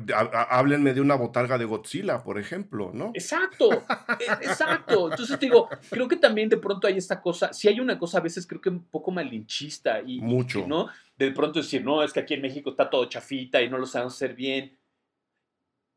háblenme 0.51 0.93
de 0.95 1.01
una 1.01 1.15
botarga 1.15 1.57
de 1.57 1.67
Godzilla, 1.67 2.25
por 2.25 2.39
ejemplo, 2.39 2.91
¿no? 2.93 3.13
Exacto, 3.15 3.71
e, 4.19 4.25
exacto. 4.45 5.11
Entonces 5.11 5.39
digo, 5.39 5.69
creo 5.91 6.09
que 6.09 6.17
también 6.17 6.49
de 6.49 6.57
pronto 6.57 6.89
hay 6.89 6.97
esta 6.97 7.21
cosa, 7.21 7.53
si 7.53 7.69
hay 7.69 7.79
una 7.79 7.97
cosa 7.97 8.19
a 8.19 8.23
veces 8.23 8.47
creo 8.47 8.61
que 8.61 8.71
un 8.71 8.85
poco 8.85 9.13
malinchista 9.13 10.01
y, 10.01 10.21
Mucho. 10.21 10.67
¿no? 10.67 10.89
De 11.17 11.31
pronto 11.31 11.61
decir, 11.61 11.85
no, 11.85 12.03
es 12.03 12.13
que 12.13 12.21
aquí 12.21 12.35
en 12.35 12.43
México 12.43 12.71
está 12.71 12.91
todo 12.91 13.05
chafita 13.05 13.61
y 13.63 13.69
no 13.69 13.79
lo 13.79 13.87
saben 13.87 14.09
hacer 14.09 14.35
bien. 14.35 14.78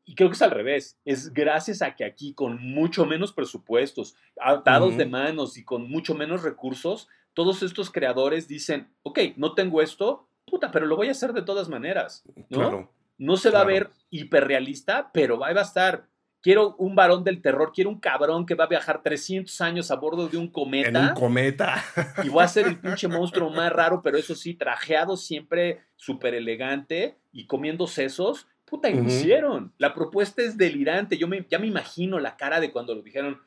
Y 0.04 0.14
creo 0.14 0.28
que 0.28 0.34
es 0.34 0.42
al 0.42 0.50
revés. 0.50 0.98
Es 1.04 1.32
gracias 1.32 1.80
a 1.82 1.94
que 1.94 2.04
aquí, 2.04 2.34
con 2.34 2.60
mucho 2.60 3.06
menos 3.06 3.32
presupuestos, 3.32 4.16
atados 4.40 4.96
de 4.96 5.06
manos 5.06 5.56
y 5.56 5.64
con 5.64 5.88
mucho 5.88 6.14
menos 6.14 6.42
recursos, 6.42 7.08
todos 7.34 7.62
estos 7.62 7.90
creadores 7.90 8.48
dicen, 8.48 8.88
ok, 9.02 9.18
no 9.36 9.54
tengo 9.54 9.80
esto, 9.80 10.28
puta, 10.46 10.70
pero 10.70 10.86
lo 10.86 10.96
voy 10.96 11.08
a 11.08 11.12
hacer 11.12 11.32
de 11.32 11.42
todas 11.42 11.68
maneras, 11.68 12.24
¿no? 12.50 12.90
no 13.18 13.36
se 13.36 13.50
va 13.50 13.60
a 13.60 13.64
ver 13.64 13.90
hiperrealista, 14.10 15.10
pero 15.12 15.38
va 15.38 15.48
a 15.48 15.60
estar. 15.62 16.08
quiero 16.40 16.74
un 16.76 16.96
varón 16.96 17.22
del 17.22 17.40
terror, 17.40 17.70
quiero 17.72 17.88
un 17.90 18.00
cabrón 18.00 18.46
que 18.46 18.56
va 18.56 18.64
a 18.64 18.68
viajar 18.68 19.02
300 19.02 19.60
años 19.60 19.90
a 19.90 19.96
bordo 19.96 20.28
de 20.28 20.36
un 20.36 20.48
cometa. 20.48 20.88
En 20.88 20.96
un 20.96 21.14
cometa. 21.14 21.84
y 22.24 22.28
voy 22.28 22.42
a 22.42 22.48
ser 22.48 22.66
el 22.66 22.78
pinche 22.80 23.06
monstruo 23.06 23.50
más 23.50 23.72
raro, 23.72 24.02
pero 24.02 24.18
eso 24.18 24.34
sí, 24.34 24.54
trajeado 24.54 25.16
siempre 25.16 25.82
súper 25.94 26.34
elegante 26.34 27.16
y 27.30 27.46
comiendo 27.46 27.86
sesos. 27.86 28.48
Puta, 28.72 28.88
y 28.88 28.94
lo 28.94 29.02
hicieron. 29.02 29.70
La 29.76 29.92
propuesta 29.92 30.40
es 30.40 30.56
delirante. 30.56 31.18
Yo 31.18 31.28
me, 31.28 31.46
ya 31.50 31.58
me 31.58 31.66
imagino 31.66 32.18
la 32.18 32.38
cara 32.38 32.58
de 32.58 32.72
cuando 32.72 32.94
lo 32.94 33.02
dijeron. 33.02 33.38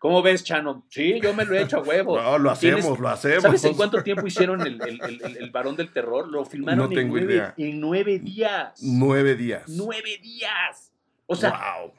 ¿Cómo 0.00 0.22
ves, 0.22 0.42
Chano? 0.42 0.84
Sí, 0.90 1.20
yo 1.22 1.32
me 1.34 1.44
lo 1.44 1.54
he 1.54 1.62
hecho 1.62 1.76
a 1.76 1.82
huevo. 1.82 2.18
No, 2.20 2.36
lo 2.36 2.50
hacemos, 2.50 2.98
lo 2.98 3.08
hacemos. 3.08 3.44
¿Sabes 3.44 3.64
en 3.64 3.74
cuánto 3.74 4.02
tiempo 4.02 4.26
hicieron 4.26 4.60
el, 4.62 4.80
el, 4.82 5.50
varón 5.52 5.76
del 5.76 5.92
terror? 5.92 6.26
Lo 6.26 6.44
filmaron 6.44 6.80
no 6.80 6.88
tengo 6.88 7.16
en, 7.16 7.26
nueve, 7.26 7.32
idea. 7.32 7.54
en 7.56 7.80
nueve 7.80 8.18
días. 8.18 8.80
Nueve 8.82 9.36
días. 9.36 9.62
Nueve 9.68 10.18
días. 10.20 10.92
O 11.26 11.36
sea, 11.36 11.76
wow. 11.78 11.92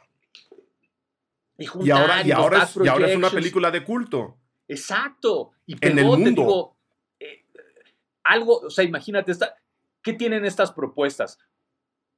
Y, 1.85 1.89
ahora, 1.89 2.21
y, 2.21 2.31
ahora 2.31 2.63
es, 2.63 2.75
y, 2.75 2.87
ahora 2.89 3.07
es, 3.07 3.15
una 3.15 3.29
película 3.29 3.71
de 3.71 3.85
culto. 3.85 4.35
Exacto. 4.67 5.51
Y 5.65 5.77
en 5.79 5.99
el 5.99 6.03
mundo. 6.03 6.29
Digo, 6.31 6.77
eh, 7.17 7.45
algo, 8.25 8.57
o 8.57 8.69
sea, 8.69 8.83
imagínate, 8.83 9.31
esta, 9.31 9.55
¿qué 10.01 10.11
tienen 10.11 10.43
estas 10.43 10.73
propuestas? 10.73 11.39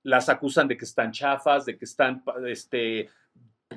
Las 0.04 0.30
acusan 0.30 0.68
de 0.68 0.78
que 0.78 0.86
están 0.86 1.12
chafas, 1.12 1.66
de 1.66 1.78
que 1.78 1.86
están 1.86 2.24
este, 2.48 3.10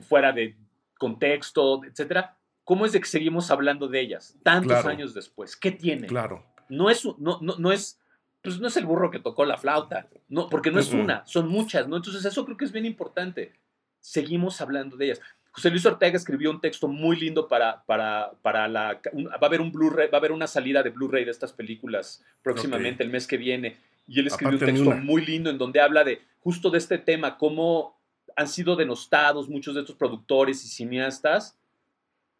fuera 0.03 0.33
de 0.33 0.57
contexto, 0.99 1.85
etcétera. 1.85 2.37
¿Cómo 2.65 2.85
es 2.85 2.93
de 2.93 3.01
que 3.01 3.07
seguimos 3.07 3.51
hablando 3.51 3.87
de 3.87 4.01
ellas 4.01 4.37
tantos 4.43 4.85
años 4.85 5.15
después? 5.15 5.57
¿Qué 5.57 5.71
tiene? 5.71 6.09
Claro. 6.09 6.45
No 6.69 6.91
es, 6.91 7.05
no, 7.05 7.39
no, 7.41 7.57
no 7.59 7.71
es, 7.71 8.01
pues 8.43 8.59
no 8.59 8.67
es 8.67 8.77
el 8.77 8.87
burro 8.87 9.11
que 9.11 9.21
tocó 9.21 9.45
la 9.45 9.57
flauta, 9.57 10.09
no, 10.29 10.49
porque 10.49 10.73
no 10.73 10.81
es 10.81 10.93
una, 10.93 11.25
son 11.27 11.47
muchas, 11.49 11.87
¿no? 11.87 11.97
Entonces 11.97 12.25
eso 12.25 12.45
creo 12.45 12.57
que 12.57 12.65
es 12.65 12.73
bien 12.73 12.87
importante. 12.87 13.53
Seguimos 14.01 14.61
hablando 14.61 14.97
de 14.97 15.07
ellas. 15.07 15.21
José 15.53 15.71
Luis 15.71 15.87
Ortega 15.87 16.17
escribió 16.17 16.51
un 16.51 16.61
texto 16.61 16.87
muy 16.87 17.19
lindo 17.19 17.49
para, 17.49 17.83
para, 17.85 18.33
para 18.43 18.69
la... 18.69 19.01
va 19.15 19.39
a 19.41 19.47
haber 19.47 19.61
un 19.61 19.73
Blu-ray, 19.73 20.09
va 20.11 20.19
a 20.19 20.21
haber 20.21 20.33
una 20.33 20.47
salida 20.47 20.83
de 20.83 20.91
Blu-ray 20.91 21.25
de 21.25 21.31
estas 21.31 21.53
películas 21.53 22.23
próximamente, 22.43 23.03
el 23.03 23.11
mes 23.11 23.27
que 23.27 23.37
viene. 23.37 23.79
Y 24.07 24.21
él 24.21 24.27
escribió 24.29 24.59
un 24.59 24.65
texto 24.65 24.91
muy 24.97 25.25
lindo 25.25 25.51
en 25.51 25.59
donde 25.59 25.81
habla 25.81 26.05
de 26.05 26.21
justo 26.41 26.71
de 26.71 26.79
este 26.79 26.99
tema, 26.99 27.37
cómo 27.37 27.99
han 28.37 28.49
sido 28.49 28.77
denostados 28.77 29.49
muchos 29.49 29.75
de 29.75 29.81
estos 29.81 29.97
productores 29.97 30.65
y 30.65 30.69
cineastas, 30.69 31.59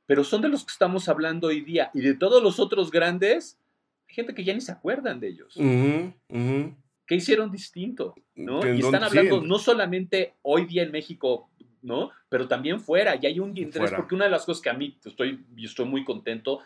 pero 0.07 0.23
son 0.23 0.43
de 0.43 0.49
los 0.49 0.65
que 0.65 0.73
estamos 0.73 1.09
hablando 1.09 1.49
hoy 1.49 1.63
día. 1.63 1.91
Y 1.95 2.01
de 2.01 2.15
todos 2.15 2.43
los 2.43 2.61
otros 2.61 2.91
grandes, 2.91 3.59
hay 4.09 4.15
gente 4.15 4.35
que 4.35 4.45
ya 4.45 4.55
ni 4.55 4.61
se 4.61 4.73
acuerdan 4.73 5.19
de 5.19 5.29
ellos. 5.29 5.55
¿Qué 5.57 7.15
hicieron 7.15 7.51
distinto? 7.51 8.15
¿no? 8.35 8.61
Y 8.67 8.81
están 8.81 9.03
hablando 9.03 9.43
no 9.43 9.59
solamente 9.59 10.35
hoy 10.43 10.67
día 10.67 10.83
en 10.83 10.93
México 10.93 11.49
¿no? 11.87 12.11
Pero 12.29 12.49
también 12.49 12.81
fuera, 12.81 13.17
y 13.21 13.27
hay 13.27 13.39
un 13.39 13.57
interés, 13.57 13.93
porque 13.93 14.15
una 14.15 14.25
de 14.25 14.31
las 14.33 14.45
cosas 14.45 14.61
que 14.61 14.71
a 14.71 14.75
mí 14.75 14.99
estoy, 15.05 15.45
estoy 15.57 15.87
muy 15.87 16.05
contento, 16.05 16.61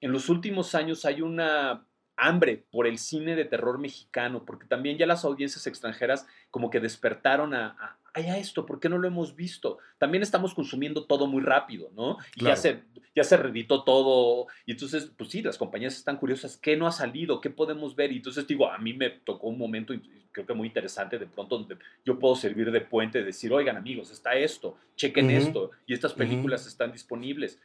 en 0.00 0.12
los 0.12 0.28
últimos 0.28 0.74
años 0.74 1.04
hay 1.06 1.22
una 1.22 1.86
hambre 2.16 2.64
por 2.70 2.86
el 2.86 2.98
cine 2.98 3.36
de 3.36 3.44
terror 3.44 3.78
mexicano, 3.78 4.44
porque 4.44 4.66
también 4.66 4.98
ya 4.98 5.06
las 5.06 5.24
audiencias 5.24 5.66
extranjeras 5.66 6.26
como 6.50 6.70
que 6.70 6.80
despertaron 6.80 7.54
a, 7.54 7.98
a, 8.14 8.38
esto, 8.38 8.64
¿por 8.64 8.80
qué 8.80 8.88
no 8.88 8.96
lo 8.96 9.06
hemos 9.06 9.36
visto? 9.36 9.78
También 9.98 10.22
estamos 10.22 10.54
consumiendo 10.54 11.04
todo 11.04 11.26
muy 11.26 11.42
rápido, 11.42 11.90
¿no? 11.94 12.16
Y 12.34 12.44
ya 12.44 12.56
se, 12.56 12.82
ya 13.14 13.22
se 13.24 13.36
reeditó 13.36 13.84
todo, 13.84 14.46
y 14.64 14.72
entonces, 14.72 15.12
pues 15.16 15.30
sí, 15.30 15.42
las 15.42 15.58
compañías 15.58 15.96
están 15.96 16.16
curiosas, 16.16 16.56
¿qué 16.56 16.76
no 16.76 16.86
ha 16.86 16.92
salido? 16.92 17.40
¿Qué 17.42 17.50
podemos 17.50 17.94
ver? 17.94 18.12
Y 18.12 18.16
entonces 18.16 18.46
digo, 18.46 18.70
a 18.70 18.78
mí 18.78 18.94
me 18.94 19.10
tocó 19.10 19.48
un 19.48 19.58
momento, 19.58 19.94
creo 20.32 20.46
que 20.46 20.54
muy 20.54 20.68
interesante, 20.68 21.18
de 21.18 21.26
pronto 21.26 21.58
donde 21.58 21.76
yo 22.06 22.18
puedo 22.18 22.34
servir 22.36 22.70
de 22.70 22.80
puente, 22.80 23.22
decir, 23.22 23.52
oigan 23.52 23.76
amigos, 23.76 24.10
está 24.10 24.34
esto, 24.34 24.78
chequen 24.96 25.30
esto, 25.30 25.72
y 25.86 25.92
estas 25.92 26.14
películas 26.14 26.66
están 26.66 26.92
disponibles, 26.92 27.60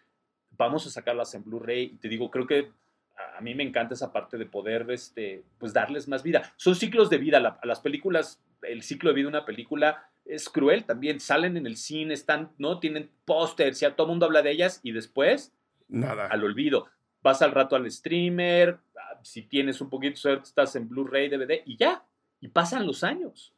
vamos 0.58 0.86
a 0.86 0.90
sacarlas 0.90 1.34
en 1.34 1.46
Blu-ray, 1.46 1.84
y 1.94 1.98
te 1.98 2.10
digo, 2.10 2.30
creo 2.30 2.46
que 2.46 2.72
a 3.38 3.42
mí 3.42 3.56
me 3.56 3.64
encanta 3.64 3.94
esa 3.94 4.12
parte 4.12 4.38
de 4.38 4.46
poder, 4.46 4.90
este, 4.92 5.44
pues 5.58 5.74
darles 5.74 6.08
más 6.08 6.24
vida. 6.24 6.54
Son 6.58 6.76
ciclos 6.76 7.10
de 7.10 7.18
vida, 7.18 7.38
a 7.38 7.66
las 7.66 7.80
películas, 7.80 8.42
el 8.62 8.84
ciclo 8.84 9.10
de 9.10 9.16
vida 9.16 9.26
de 9.26 9.38
una 9.38 9.46
película 9.46 10.12
es 10.26 10.50
cruel 10.50 10.86
también, 10.86 11.20
salen 11.20 11.58
en 11.58 11.66
el 11.66 11.78
cine, 11.78 12.14
están, 12.14 12.52
¿no? 12.58 12.80
Tienen 12.80 13.10
pósters, 13.26 13.80
ya 13.80 13.96
todo 13.96 14.08
el 14.08 14.12
mundo 14.12 14.26
habla 14.26 14.42
de 14.42 14.52
ellas 14.52 14.80
y 14.84 14.92
después, 14.92 15.54
nada. 15.88 16.28
Al 16.28 16.44
olvido. 16.44 16.88
Vas 17.22 17.42
al 17.42 17.52
rato 17.52 17.76
al 17.76 17.90
streamer, 17.92 18.80
ah, 18.98 19.20
si 19.24 19.44
tienes 19.44 19.82
un 19.82 19.90
poquito 19.90 20.14
de 20.14 20.18
suerte, 20.18 20.44
estás 20.46 20.76
en 20.76 20.88
Blu-ray, 20.88 21.30
DVD 21.30 21.62
y 21.66 21.78
ya, 21.78 22.04
y 22.40 22.48
pasan 22.48 22.88
los 22.88 23.04
años. 23.04 23.54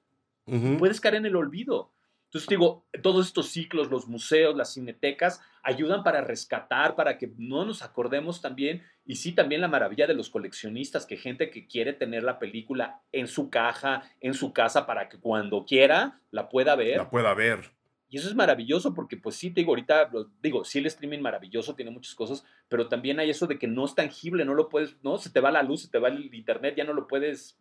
Puedes 0.78 1.00
caer 1.00 1.16
en 1.16 1.26
el 1.26 1.38
olvido. 1.38 1.93
Entonces 2.34 2.50
digo, 2.50 2.84
todos 3.04 3.28
estos 3.28 3.50
ciclos, 3.50 3.92
los 3.92 4.08
museos, 4.08 4.56
las 4.56 4.74
cinetecas, 4.74 5.40
ayudan 5.62 6.04
para 6.04 6.22
rescatar, 6.22 6.96
para 6.96 7.20
que 7.20 7.32
no 7.38 7.64
nos 7.64 7.84
acordemos 7.84 8.42
también, 8.42 8.82
y 9.06 9.18
sí 9.18 9.34
también 9.34 9.62
la 9.62 9.68
maravilla 9.68 10.08
de 10.08 10.16
los 10.16 10.32
coleccionistas, 10.32 11.06
que 11.06 11.16
gente 11.16 11.52
que 11.52 11.68
quiere 11.68 11.94
tener 11.94 12.24
la 12.24 12.40
película 12.40 13.04
en 13.12 13.28
su 13.28 13.52
caja, 13.52 14.10
en 14.20 14.34
su 14.34 14.52
casa, 14.52 14.88
para 14.88 15.10
que 15.10 15.20
cuando 15.20 15.64
quiera 15.64 16.22
la 16.32 16.50
pueda 16.50 16.76
ver. 16.76 16.98
La 16.98 17.10
pueda 17.12 17.36
ver. 17.36 17.72
Y 18.10 18.18
eso 18.18 18.30
es 18.30 18.34
maravilloso 18.34 18.96
porque, 18.96 19.16
pues 19.16 19.36
sí, 19.36 19.52
te 19.52 19.62
digo, 19.62 19.74
ahorita, 19.74 20.10
digo, 20.42 20.66
sí 20.66 20.80
el 20.80 20.88
streaming 20.88 21.20
maravilloso, 21.20 21.76
tiene 21.76 21.92
muchas 21.92 22.16
cosas, 22.16 22.44
pero 22.68 22.88
también 22.88 23.20
hay 23.20 23.30
eso 23.30 23.46
de 23.46 23.60
que 23.60 23.68
no 23.68 23.86
es 23.86 23.94
tangible, 23.94 24.44
no 24.44 24.56
lo 24.56 24.70
puedes, 24.70 24.98
no, 25.04 25.20
se 25.20 25.30
te 25.30 25.40
va 25.40 25.52
la 25.52 25.62
luz, 25.62 25.84
se 25.84 25.88
te 25.92 26.00
va 26.00 26.08
el 26.08 26.34
internet, 26.34 26.74
ya 26.76 26.84
no 26.84 26.94
lo 26.94 27.08
puedes, 27.08 27.60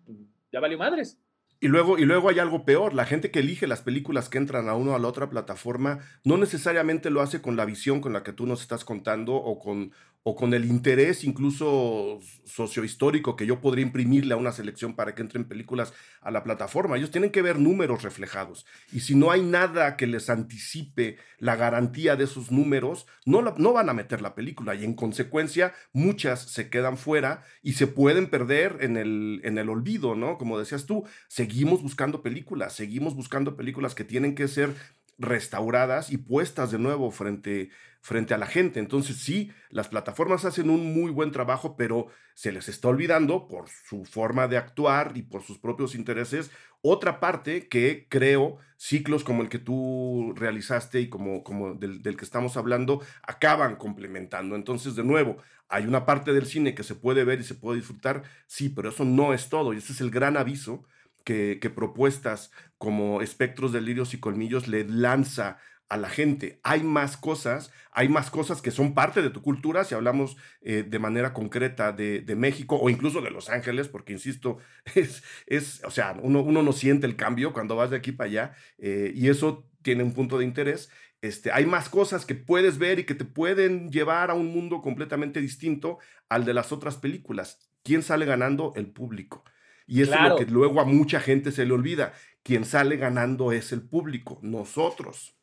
ya 0.51 0.61
valió 0.61 0.79
madres. 0.79 1.21
Y 1.63 1.69
luego, 1.69 1.97
y 1.97 2.05
luego 2.05 2.29
hay 2.29 2.41
algo 2.41 2.65
peor, 2.65 2.93
la 2.93 3.07
gente 3.07 3.31
que 3.31 3.39
elige 3.39 3.69
las 3.69 3.83
películas 3.83 4.29
que 4.29 4.37
entran 4.37 4.69
a 4.69 4.75
uno 4.75 4.97
a 4.97 4.99
la 4.99 5.07
otra 5.07 5.31
plataforma 5.31 6.01
no 6.25 6.37
necesariamente 6.37 7.09
lo 7.09 7.21
hace 7.21 7.41
con 7.41 7.57
la 7.57 7.65
visión 7.65 8.01
con 8.01 8.13
la 8.13 8.25
que 8.25 8.33
tú 8.33 8.47
nos 8.47 8.63
estás 8.63 8.85
contando 8.85 9.37
o 9.37 9.61
con, 9.61 9.93
o 10.25 10.37
con 10.37 10.55
el 10.55 10.65
interés 10.65 11.25
incluso 11.25 12.21
sociohistórico 12.45 13.35
que 13.35 13.47
yo 13.47 13.61
podría 13.61 13.85
imprimirle 13.85 14.35
a 14.35 14.37
una 14.37 14.53
selección 14.53 14.95
para 14.95 15.15
que 15.15 15.23
entren 15.23 15.45
películas 15.45 15.93
a 16.21 16.31
la 16.31 16.45
plataforma. 16.45 16.97
Ellos 16.97 17.11
tienen 17.11 17.31
que 17.31 17.43
ver 17.43 17.59
números 17.59 18.03
reflejados. 18.03 18.65
Y 18.93 19.01
si 19.01 19.15
no 19.17 19.31
hay 19.31 19.43
nada 19.43 19.97
que 19.97 20.07
les 20.07 20.31
anticipe 20.31 21.17
la 21.39 21.57
garantía 21.57 22.15
de 22.15 22.25
esos 22.25 22.53
números, 22.53 23.07
no, 23.25 23.43
no 23.43 23.73
van 23.73 23.89
a 23.89 23.95
meter 23.95 24.23
la 24.23 24.35
película. 24.35 24.75
Y 24.75 24.85
en 24.85 24.95
consecuencia, 24.95 25.75
muchas 25.93 26.41
se 26.43 26.71
quedan 26.71 26.99
fuera 26.99 27.43
y 27.63 27.73
se 27.73 27.89
pueden 27.89 28.29
perder 28.29 28.79
en 28.81 28.97
el, 28.97 29.41
en 29.45 29.59
el 29.59 29.69
olvido, 29.69 30.15
¿no? 30.15 30.39
Como 30.39 30.59
decías 30.59 30.87
tú, 30.87 31.05
seguimos 31.27 31.83
buscando 31.83 32.23
películas, 32.23 32.75
seguimos 32.75 33.17
buscando 33.17 33.57
películas 33.57 33.95
que 33.95 34.05
tienen 34.05 34.35
que 34.35 34.47
ser 34.47 34.75
restauradas 35.19 36.11
y 36.11 36.19
puestas 36.19 36.71
de 36.71 36.79
nuevo 36.79 37.11
frente, 37.11 37.71
frente 38.01 38.35
a 38.35 38.39
la 38.39 38.47
gente. 38.47 38.81
Entonces 38.81 39.17
sí, 39.17 39.53
las 39.71 39.89
plataformas 39.89 40.45
hacen 40.45 40.71
un 40.71 40.93
muy 40.95 41.11
buen 41.11 41.31
trabajo, 41.31 41.77
pero 41.77 42.09
se 42.35 42.53
les 42.53 42.69
está 42.69 42.89
olvidando 42.89 43.47
por 43.47 43.69
su 43.69 44.05
forma 44.05 44.49
de 44.49 44.57
actuar 44.57 45.13
y 45.15 45.23
por 45.23 45.43
sus 45.43 45.59
propios 45.59 45.95
intereses. 45.95 46.51
Otra 46.81 47.21
parte 47.21 47.69
que 47.69 48.07
creo 48.09 48.59
ciclos 48.77 49.23
como 49.23 49.43
el 49.43 49.49
que 49.49 49.61
tú 49.61 50.33
realizaste 50.37 51.01
y 51.01 51.09
como, 51.09 51.45
como 51.45 51.75
del, 51.75 52.03
del 52.03 52.17
que 52.17 52.25
estamos 52.25 52.57
hablando 52.57 53.01
acaban 53.23 53.77
complementando. 53.77 54.57
Entonces, 54.57 54.97
de 54.97 55.05
nuevo, 55.05 55.37
hay 55.69 55.87
una 55.87 56.05
parte 56.05 56.33
del 56.33 56.47
cine 56.47 56.75
que 56.75 56.83
se 56.83 56.95
puede 56.95 57.25
ver 57.25 57.41
y 57.41 57.45
se 57.45 57.55
puede 57.55 57.79
disfrutar, 57.79 58.25
sí, 58.47 58.69
pero 58.69 58.89
eso 58.89 59.05
no 59.05 59.33
es 59.33 59.49
todo. 59.49 59.73
Y 59.73 59.79
ese 59.79 59.93
es 59.93 60.01
el 60.01 60.11
gran 60.11 60.37
aviso 60.37 60.85
que, 61.25 61.59
propuestas 61.75 62.51
como 62.79 63.23
espectros, 63.23 63.73
delirios 63.73 64.15
y 64.15 64.21
colmillos 64.21 64.69
le 64.69 64.85
lanza 64.85 65.59
a 65.89 65.97
la 65.97 66.09
gente. 66.09 66.59
Hay 66.63 66.83
más 66.83 67.17
cosas, 67.17 67.71
hay 67.93 68.09
más 68.09 68.31
cosas 68.31 68.63
que 68.63 68.71
son 68.71 68.95
parte 68.95 69.21
de 69.21 69.31
tu 69.31 69.43
cultura, 69.43 69.85
si 69.85 69.95
hablamos 69.95 70.37
eh, 70.63 70.85
de 70.89 70.99
manera 70.99 71.35
concreta 71.35 71.93
de, 71.93 72.25
México 72.37 72.79
o 72.81 72.89
incluso 72.89 73.21
de 73.21 73.31
Los 73.31 73.51
Ángeles, 73.51 73.89
porque 73.89 74.15
insisto, 74.15 74.59
es, 74.95 75.23
es 75.47 75.83
o 75.85 75.91
sea, 75.91 76.17
uno, 76.23 76.43
uno 76.43 76.63
no 76.63 76.73
siente 76.73 77.07
el 77.07 77.17
cambio 77.17 77.53
cuando 77.53 77.77
vas 77.77 77.91
de 77.91 77.97
aquí 77.97 78.13
para 78.13 78.31
allá 78.31 78.55
eh, 78.79 79.13
y 79.15 79.29
eso 79.29 79.69
tiene 79.83 80.03
un 80.03 80.13
punto 80.13 80.39
de 80.39 80.45
interés. 80.45 80.91
Este, 81.23 81.53
hay 81.53 81.67
más 81.67 81.89
cosas 81.89 82.27
que 82.27 82.35
puedes 82.35 82.79
ver 82.79 82.99
y 82.99 83.05
que 83.05 83.15
te 83.15 83.25
pueden 83.25 83.91
llevar 83.91 84.31
a 84.31 84.35
un 84.35 84.47
mundo 84.47 84.81
completamente 84.83 85.41
distinto 85.41 85.99
al 86.29 86.45
de 86.45 86.55
las 86.55 86.73
otras 86.73 86.97
películas. 86.97 87.61
¿Quién 87.85 88.03
sale 88.03 88.27
ganando? 88.27 88.73
El 88.77 88.87
público. 88.87 89.45
Y 89.87 90.03
eso 90.03 90.15
es 90.15 90.21
lo 90.21 90.37
que 90.37 90.47
luego 90.47 90.81
a 90.81 90.85
mucha 90.85 91.21
gente 91.21 91.53
se 91.53 91.67
le 91.67 91.73
olvida. 91.73 92.13
Quien 92.43 92.65
sale 92.65 92.97
ganando 92.97 93.53
es 93.53 93.73
el 93.73 93.83
público, 93.83 94.39
nosotros. 94.43 95.37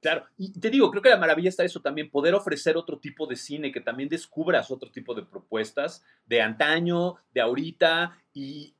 Claro, 0.00 0.26
y 0.36 0.52
te 0.52 0.70
digo, 0.70 0.90
creo 0.90 1.02
que 1.02 1.08
la 1.08 1.16
maravilla 1.16 1.48
está 1.48 1.64
eso 1.64 1.80
también, 1.80 2.10
poder 2.10 2.34
ofrecer 2.34 2.76
otro 2.76 2.98
tipo 2.98 3.26
de 3.26 3.34
cine, 3.34 3.72
que 3.72 3.80
también 3.80 4.08
descubras 4.08 4.70
otro 4.70 4.90
tipo 4.90 5.14
de 5.14 5.22
propuestas 5.22 6.04
de 6.26 6.42
antaño, 6.42 7.16
de 7.32 7.40
ahorita 7.40 8.16
y, 8.32 8.74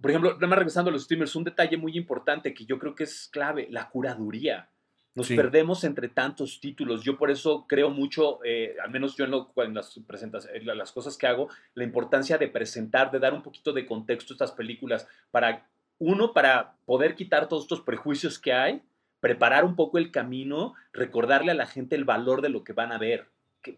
por 0.00 0.10
ejemplo, 0.10 0.34
nada 0.34 0.46
más 0.46 0.58
regresando 0.58 0.90
a 0.90 0.92
los 0.92 1.04
streamers, 1.04 1.34
un 1.34 1.44
detalle 1.44 1.76
muy 1.76 1.96
importante 1.96 2.54
que 2.54 2.66
yo 2.66 2.78
creo 2.78 2.94
que 2.94 3.04
es 3.04 3.28
clave, 3.32 3.66
la 3.70 3.88
curaduría. 3.88 4.70
Nos 5.16 5.28
perdemos 5.28 5.82
entre 5.84 6.08
tantos 6.08 6.60
títulos. 6.60 7.02
Yo 7.02 7.16
por 7.16 7.30
eso 7.30 7.64
creo 7.66 7.88
mucho, 7.88 8.38
eh, 8.44 8.76
al 8.84 8.90
menos 8.90 9.16
yo 9.16 9.24
en, 9.24 9.30
lo, 9.30 9.50
en 9.56 9.72
las 9.72 9.98
presentaciones, 10.06 10.62
las 10.66 10.92
cosas 10.92 11.16
que 11.16 11.26
hago, 11.26 11.48
la 11.74 11.84
importancia 11.84 12.36
de 12.36 12.48
presentar, 12.48 13.10
de 13.10 13.18
dar 13.18 13.32
un 13.32 13.42
poquito 13.42 13.72
de 13.72 13.86
contexto 13.86 14.32
a 14.32 14.34
estas 14.34 14.52
películas 14.52 15.08
para, 15.30 15.66
uno, 15.98 16.34
para 16.34 16.74
poder 16.84 17.14
quitar 17.14 17.48
todos 17.48 17.62
estos 17.62 17.80
prejuicios 17.80 18.38
que 18.38 18.52
hay, 18.52 18.82
preparar 19.20 19.64
un 19.64 19.74
poco 19.74 19.96
el 19.96 20.10
camino, 20.10 20.74
recordarle 20.92 21.52
a 21.52 21.54
la 21.54 21.66
gente 21.66 21.96
el 21.96 22.04
valor 22.04 22.42
de 22.42 22.50
lo 22.50 22.62
que 22.62 22.74
van 22.74 22.92
a 22.92 22.98
ver, 22.98 23.30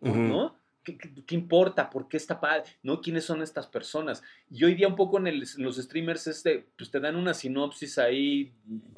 ¿no? 0.03 0.58
¿Qué, 0.97 1.35
importa? 1.35 1.91
¿Por 1.91 2.09
qué 2.09 2.17
está 2.17 2.41
padre? 2.41 2.65
¿No? 2.83 3.01
¿Quiénes 3.01 3.25
son 3.25 3.43
estas 3.43 3.67
personas? 3.67 4.23
Y 4.51 4.65
hoy 4.65 4.75
día 4.75 4.89
un 4.89 4.97
poco 4.97 5.19
en, 5.19 5.43
los 5.59 5.77
streamers 5.77 6.27
este, 6.27 6.67
pues 6.77 6.91
te 6.91 7.01
dan 7.01 7.17
una 7.17 7.35
sinopsis 7.35 7.99
ahí. 7.99 8.53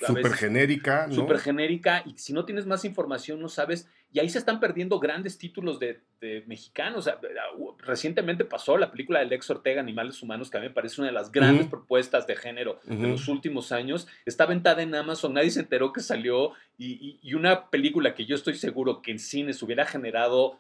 Súper 0.05 0.33
genérica, 0.33 1.07
¿no? 1.07 1.15
Súper 1.15 1.39
genérica 1.39 2.03
y 2.07 2.17
si 2.17 2.33
no 2.33 2.45
tienes 2.45 2.67
más 2.67 2.85
información 2.85 3.41
no 3.41 3.49
sabes. 3.49 3.89
Y 4.13 4.19
ahí 4.19 4.29
se 4.29 4.39
están 4.39 4.59
perdiendo 4.59 4.99
grandes 4.99 5.39
títulos 5.39 5.79
de, 5.79 6.01
mexicanos. 6.47 7.09
recientemente 7.79 8.45
pasó 8.45 8.77
la 8.77 8.91
película 8.91 9.21
de 9.21 9.27
Lex 9.27 9.49
Ortega, 9.51 9.81
Animales 9.81 10.21
Humanos, 10.21 10.51
que 10.51 10.59
a 10.59 10.61
mí 10.61 10.67
me 10.67 10.75
parece 10.75 11.01
una 11.01 11.09
de 11.09 11.15
las 11.15 11.31
grandes 11.31 11.69
propuestas 11.69 12.27
de 12.27 12.37
género 12.37 12.81
de 12.85 13.09
los 13.09 13.29
últimos 13.29 13.73
años. 13.73 14.09
Está 14.27 14.45
aventada 14.45 14.83
en 14.83 14.95
Amazon, 14.95 15.35
nadie 15.35 15.51
se 15.51 15.61
enteró 15.61 15.93
que 15.93 16.01
salió 16.01 16.53
y, 16.77 17.19
y 17.23 17.35
una 17.35 17.71
película 17.71 18.15
que 18.15 18.27
yo 18.27 18.35
estoy 18.35 18.57
seguro 18.57 19.01
que 19.01 19.13
en 19.13 19.19
cines 19.19 19.63
hubiera 19.63 19.87
generado 19.87 20.59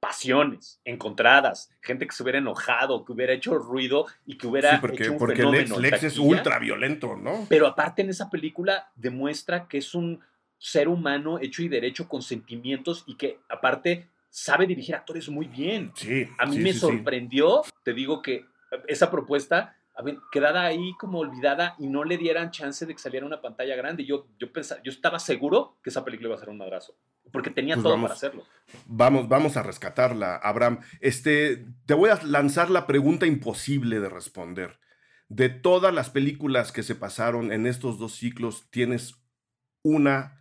pasiones 0.00 0.80
encontradas, 0.84 1.70
gente 1.80 2.06
que 2.06 2.14
se 2.14 2.22
hubiera 2.22 2.38
enojado, 2.38 3.04
que 3.04 3.12
hubiera 3.12 3.32
hecho 3.32 3.58
ruido 3.58 4.06
y 4.24 4.36
que 4.36 4.46
hubiera 4.46 4.80
porque, 4.80 5.04
hecho 5.04 5.12
un 5.12 5.18
porque 5.18 5.44
Lex, 5.44 6.02
es 6.02 6.18
ultra 6.18 6.58
violento, 6.58 7.16
¿no? 7.16 7.46
Pero 7.48 7.66
aparte 7.66 8.02
en 8.02 8.10
esa 8.10 8.30
película 8.30 8.90
demuestra 8.94 9.66
que 9.68 9.78
es 9.78 9.94
un 9.94 10.20
ser 10.58 10.88
humano 10.88 11.38
hecho 11.38 11.62
y 11.62 11.68
derecho 11.68 12.08
con 12.08 12.22
sentimientos 12.22 13.04
y 13.06 13.16
que 13.16 13.40
aparte 13.48 14.08
sabe 14.30 14.66
dirigir 14.66 14.94
actores 14.94 15.28
muy 15.28 15.46
bien. 15.46 15.92
Sí. 15.94 16.28
A 16.38 16.46
mí 16.46 16.58
me 16.58 16.72
sorprendió, 16.72 17.62
te 17.82 17.92
digo 17.92 18.22
que 18.22 18.44
esa 18.86 19.10
propuesta 19.10 19.75
quedada 20.30 20.64
ahí 20.64 20.94
como 20.98 21.18
olvidada 21.18 21.74
y 21.78 21.86
no 21.86 22.04
le 22.04 22.18
dieran 22.18 22.50
chance 22.50 22.84
de 22.84 22.94
que 22.94 23.00
saliera 23.00 23.26
una 23.26 23.40
pantalla 23.40 23.76
grande. 23.76 24.04
Yo, 24.04 24.26
yo, 24.38 24.52
pensaba, 24.52 24.82
yo 24.82 24.90
estaba 24.90 25.18
seguro 25.18 25.78
que 25.82 25.90
esa 25.90 26.04
película 26.04 26.28
iba 26.28 26.36
a 26.36 26.40
ser 26.40 26.50
un 26.50 26.58
madrazo, 26.58 26.96
porque 27.32 27.50
tenía 27.50 27.76
pues 27.76 27.84
todo 27.84 28.00
para 28.00 28.14
hacerlo. 28.14 28.44
Vamos, 28.86 29.28
vamos 29.28 29.56
a 29.56 29.62
rescatarla, 29.62 30.36
Abraham. 30.36 30.80
Este, 31.00 31.66
te 31.86 31.94
voy 31.94 32.10
a 32.10 32.22
lanzar 32.24 32.70
la 32.70 32.86
pregunta 32.86 33.26
imposible 33.26 34.00
de 34.00 34.08
responder. 34.08 34.78
De 35.28 35.48
todas 35.48 35.92
las 35.92 36.10
películas 36.10 36.72
que 36.72 36.82
se 36.82 36.94
pasaron 36.94 37.50
en 37.50 37.66
estos 37.66 37.98
dos 37.98 38.14
ciclos, 38.14 38.68
¿tienes 38.70 39.16
una, 39.82 40.40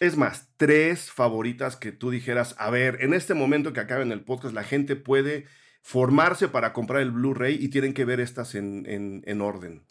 es 0.00 0.16
más, 0.16 0.48
tres 0.56 1.10
favoritas 1.10 1.76
que 1.76 1.92
tú 1.92 2.10
dijeras, 2.10 2.56
a 2.58 2.70
ver, 2.70 2.98
en 3.00 3.14
este 3.14 3.34
momento 3.34 3.72
que 3.72 3.80
acabe 3.80 4.02
en 4.02 4.12
el 4.12 4.24
podcast, 4.24 4.54
la 4.54 4.64
gente 4.64 4.96
puede 4.96 5.46
formarse 5.82 6.48
para 6.48 6.72
comprar 6.72 7.02
el 7.02 7.10
Blu-ray 7.10 7.56
y 7.60 7.68
tienen 7.68 7.94
que 7.94 8.04
ver 8.04 8.20
estas 8.20 8.54
en, 8.54 9.40
orden? 9.40 9.82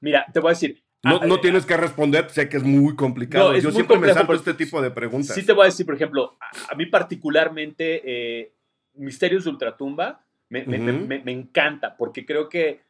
Mira, 0.00 0.26
te 0.32 0.40
voy 0.40 0.50
a 0.50 0.52
decir. 0.52 0.82
No, 1.02 1.20
no 1.20 1.40
tienes 1.40 1.66
que 1.66 1.76
responder, 1.76 2.28
sé 2.30 2.48
que 2.48 2.56
es 2.56 2.64
muy 2.64 2.96
complicado. 2.96 3.56
Yo 3.56 3.70
siempre 3.70 3.98
me 3.98 4.12
salto 4.12 4.32
este 4.32 4.54
tipo 4.54 4.82
de 4.82 4.90
preguntas. 4.90 5.34
Sí 5.34 5.44
te 5.44 5.52
voy 5.52 5.62
a 5.62 5.66
decir, 5.66 5.86
por 5.86 5.94
ejemplo, 5.94 6.36
a, 6.68 6.74
mí 6.74 6.86
particularmente 6.86 8.02
eh, 8.04 8.52
Misterios 8.94 9.44
de 9.44 9.50
Ultratumba 9.50 10.24
me, 10.48 10.64
me, 10.64 11.32
encanta 11.32 11.96
porque 11.96 12.24
creo 12.24 12.48
que 12.48 12.80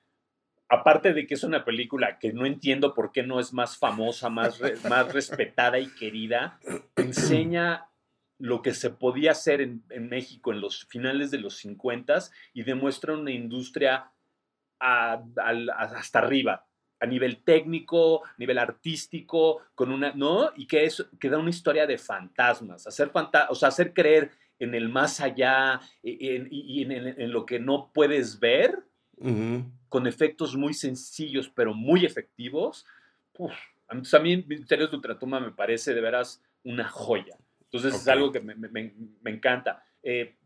aparte 0.69 1.13
de 1.13 1.27
que 1.27 1.35
es 1.35 1.45
una 1.45 1.65
película 1.65 2.19
que 2.19 2.33
no 2.33 2.47
entiendo 2.47 2.95
por 2.95 3.13
qué 3.13 3.23
no 3.23 3.41
es 3.41 3.53
más 3.53 3.77
famosa, 3.77 4.29
más, 4.29 4.61
más 4.89 5.13
respetada 5.13 5.79
y 5.79 5.89
querida, 5.89 6.59
enseña 6.97 7.87
lo 8.39 8.63
que 8.63 8.75
se 8.75 8.91
podía 8.91 9.33
hacer 9.33 9.61
en, 9.61 9.83
México 10.09 10.53
en 10.53 10.61
los 10.61 10.85
finales 10.87 11.31
de 11.31 11.39
los 11.39 11.57
50 11.57 12.19
y 12.53 12.63
demuestra 12.63 13.15
una 13.15 13.31
industria 13.31 14.11
hasta 14.79 16.19
arriba, 16.19 16.67
a 17.01 17.07
nivel 17.07 17.43
técnico, 17.43 18.25
a 18.25 18.35
nivel 18.37 18.59
artístico, 18.59 19.63
con 19.75 19.91
una, 19.91 20.13
¿no? 20.13 20.51
Y 20.55 20.67
que, 20.67 20.85
es, 20.85 21.05
que 21.19 21.31
da 21.31 21.39
una 21.39 21.51
historia 21.51 21.87
de 21.87 21.97
fantasmas, 21.97 22.87
hacer, 22.87 23.11
o 23.49 23.55
sea, 23.55 23.69
hacer 23.69 23.95
creer 23.95 24.31
en 24.59 24.75
el 24.75 24.89
más 24.89 25.21
allá 25.21 25.81
e, 26.03 26.47
y 26.51 26.83
en, 26.83 27.33
lo 27.33 27.47
que 27.47 27.59
no 27.59 27.91
puedes 27.93 28.39
ver, 28.39 28.85
con 29.89 30.07
efectos 30.07 30.57
muy 30.57 30.75
sencillos 30.75 31.51
pero 31.55 31.73
muy 31.73 32.05
efectivos. 32.05 32.85
a 33.89 34.19
mí 34.19 34.45
Misterios 34.47 34.91
de 34.91 34.97
Ultratumba 34.97 35.41
me 35.41 35.53
parece 35.53 35.95
de 35.95 36.03
veras 36.03 36.43
una 36.65 36.87
joya. 36.87 37.39
Entonces 37.71 38.01
es 38.01 38.09
algo 38.09 38.33
que 38.33 38.41
me, 38.41 38.55
me, 38.55 38.95
me 39.21 39.31
encanta. 39.31 39.85
Eh, 40.03 40.37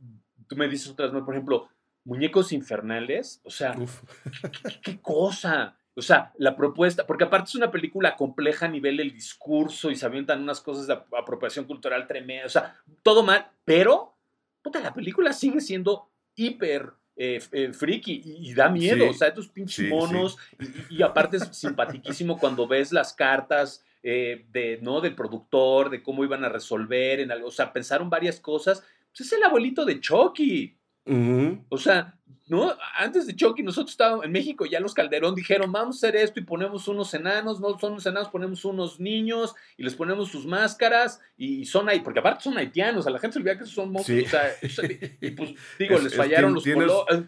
tú 0.46 0.56
me 0.56 0.68
dices 0.68 0.88
otras 0.88 1.12
más, 1.12 1.22
por 1.22 1.34
ejemplo, 1.34 1.68
muñecos 2.04 2.52
infernales, 2.52 3.40
o 3.44 3.50
sea, 3.50 3.76
¿qué, 4.82 5.00
cosa? 5.00 5.76
O 5.94 6.02
sea, 6.02 6.32
la 6.38 6.56
propuesta, 6.56 7.06
porque 7.06 7.24
aparte 7.24 7.48
es 7.48 7.54
una 7.54 7.70
película 7.70 8.16
compleja 8.16 8.66
a 8.66 8.70
nivel 8.70 8.96
del 8.96 9.12
discurso 9.12 9.90
y 9.90 9.96
se 9.96 10.06
avientan 10.06 10.42
unas 10.42 10.60
cosas 10.60 10.86
de 10.86 10.98
apropiación 11.16 11.66
cultural 11.66 12.06
tremenda, 12.06 12.46
o 12.46 12.48
sea, 12.48 12.76
todo 13.02 13.22
mal, 13.22 13.50
pero, 13.64 14.16
puta, 14.62 14.80
la 14.80 14.94
película 14.94 15.32
sigue 15.32 15.60
siendo 15.60 16.10
hiper 16.34 16.90
eh, 17.16 17.40
eh, 17.52 17.72
friki 17.72 18.22
y, 18.24 18.54
da 18.54 18.70
miedo, 18.70 19.10
o 19.10 19.12
sea, 19.12 19.28
estos 19.28 19.48
pinches 19.48 19.90
monos, 19.90 20.38
Y, 20.88 20.96
y, 20.96 21.02
aparte 21.02 21.36
es 21.36 21.48
simpaticísimo 21.52 22.38
cuando 22.38 22.66
ves 22.66 22.92
las 22.92 23.12
cartas 23.12 23.84
eh, 24.02 24.46
de, 24.50 24.78
¿no? 24.82 25.00
del 25.00 25.14
productor, 25.14 25.90
de 25.90 26.02
cómo 26.02 26.24
iban 26.24 26.44
a 26.44 26.48
resolver, 26.48 27.20
en 27.20 27.30
algo, 27.30 27.48
o 27.48 27.52
sea, 27.52 27.72
pensaron 27.72 28.10
varias 28.10 28.40
cosas. 28.40 28.82
Pues 29.10 29.26
es 29.26 29.32
el 29.32 29.42
abuelito 29.42 29.84
de 29.84 30.00
Chucky. 30.00 30.76
O 31.68 31.78
sea, 31.78 32.14
¿no? 32.50 32.74
Antes 32.96 33.26
de 33.26 33.36
Chucky, 33.36 33.62
nosotros 33.62 33.92
estábamos 33.92 34.24
en 34.24 34.32
México, 34.32 34.66
ya 34.66 34.80
los 34.80 34.92
Calderón 34.92 35.34
dijeron, 35.34 35.70
vamos 35.70 35.96
a 35.96 35.98
hacer 36.08 36.16
esto 36.16 36.40
y 36.40 36.44
ponemos 36.44 36.88
unos 36.88 37.14
enanos, 37.14 37.60
no 37.60 37.78
son 37.78 37.92
unos 37.92 38.06
enanos, 38.06 38.28
ponemos 38.28 38.64
unos 38.64 38.98
niños 38.98 39.54
y 39.76 39.84
les 39.84 39.94
ponemos 39.94 40.30
sus 40.30 40.46
máscaras 40.46 41.20
y 41.36 41.64
son 41.64 41.88
ahí, 41.88 42.00
porque 42.00 42.18
aparte 42.18 42.44
son 42.44 42.58
haitianos, 42.58 43.06
a 43.06 43.10
la 43.10 43.20
gente 43.20 43.34
se 43.34 43.38
olvida 43.38 43.58
que 43.58 43.66
son 43.66 43.92
monstruos, 43.92 44.24
o 44.24 44.28
sea, 44.28 44.56
y 45.20 45.30
pues 45.30 45.54
digo, 45.78 45.98
les 45.98 46.14
fallaron 46.14 46.54
los 46.54 46.64
colores. 46.64 47.24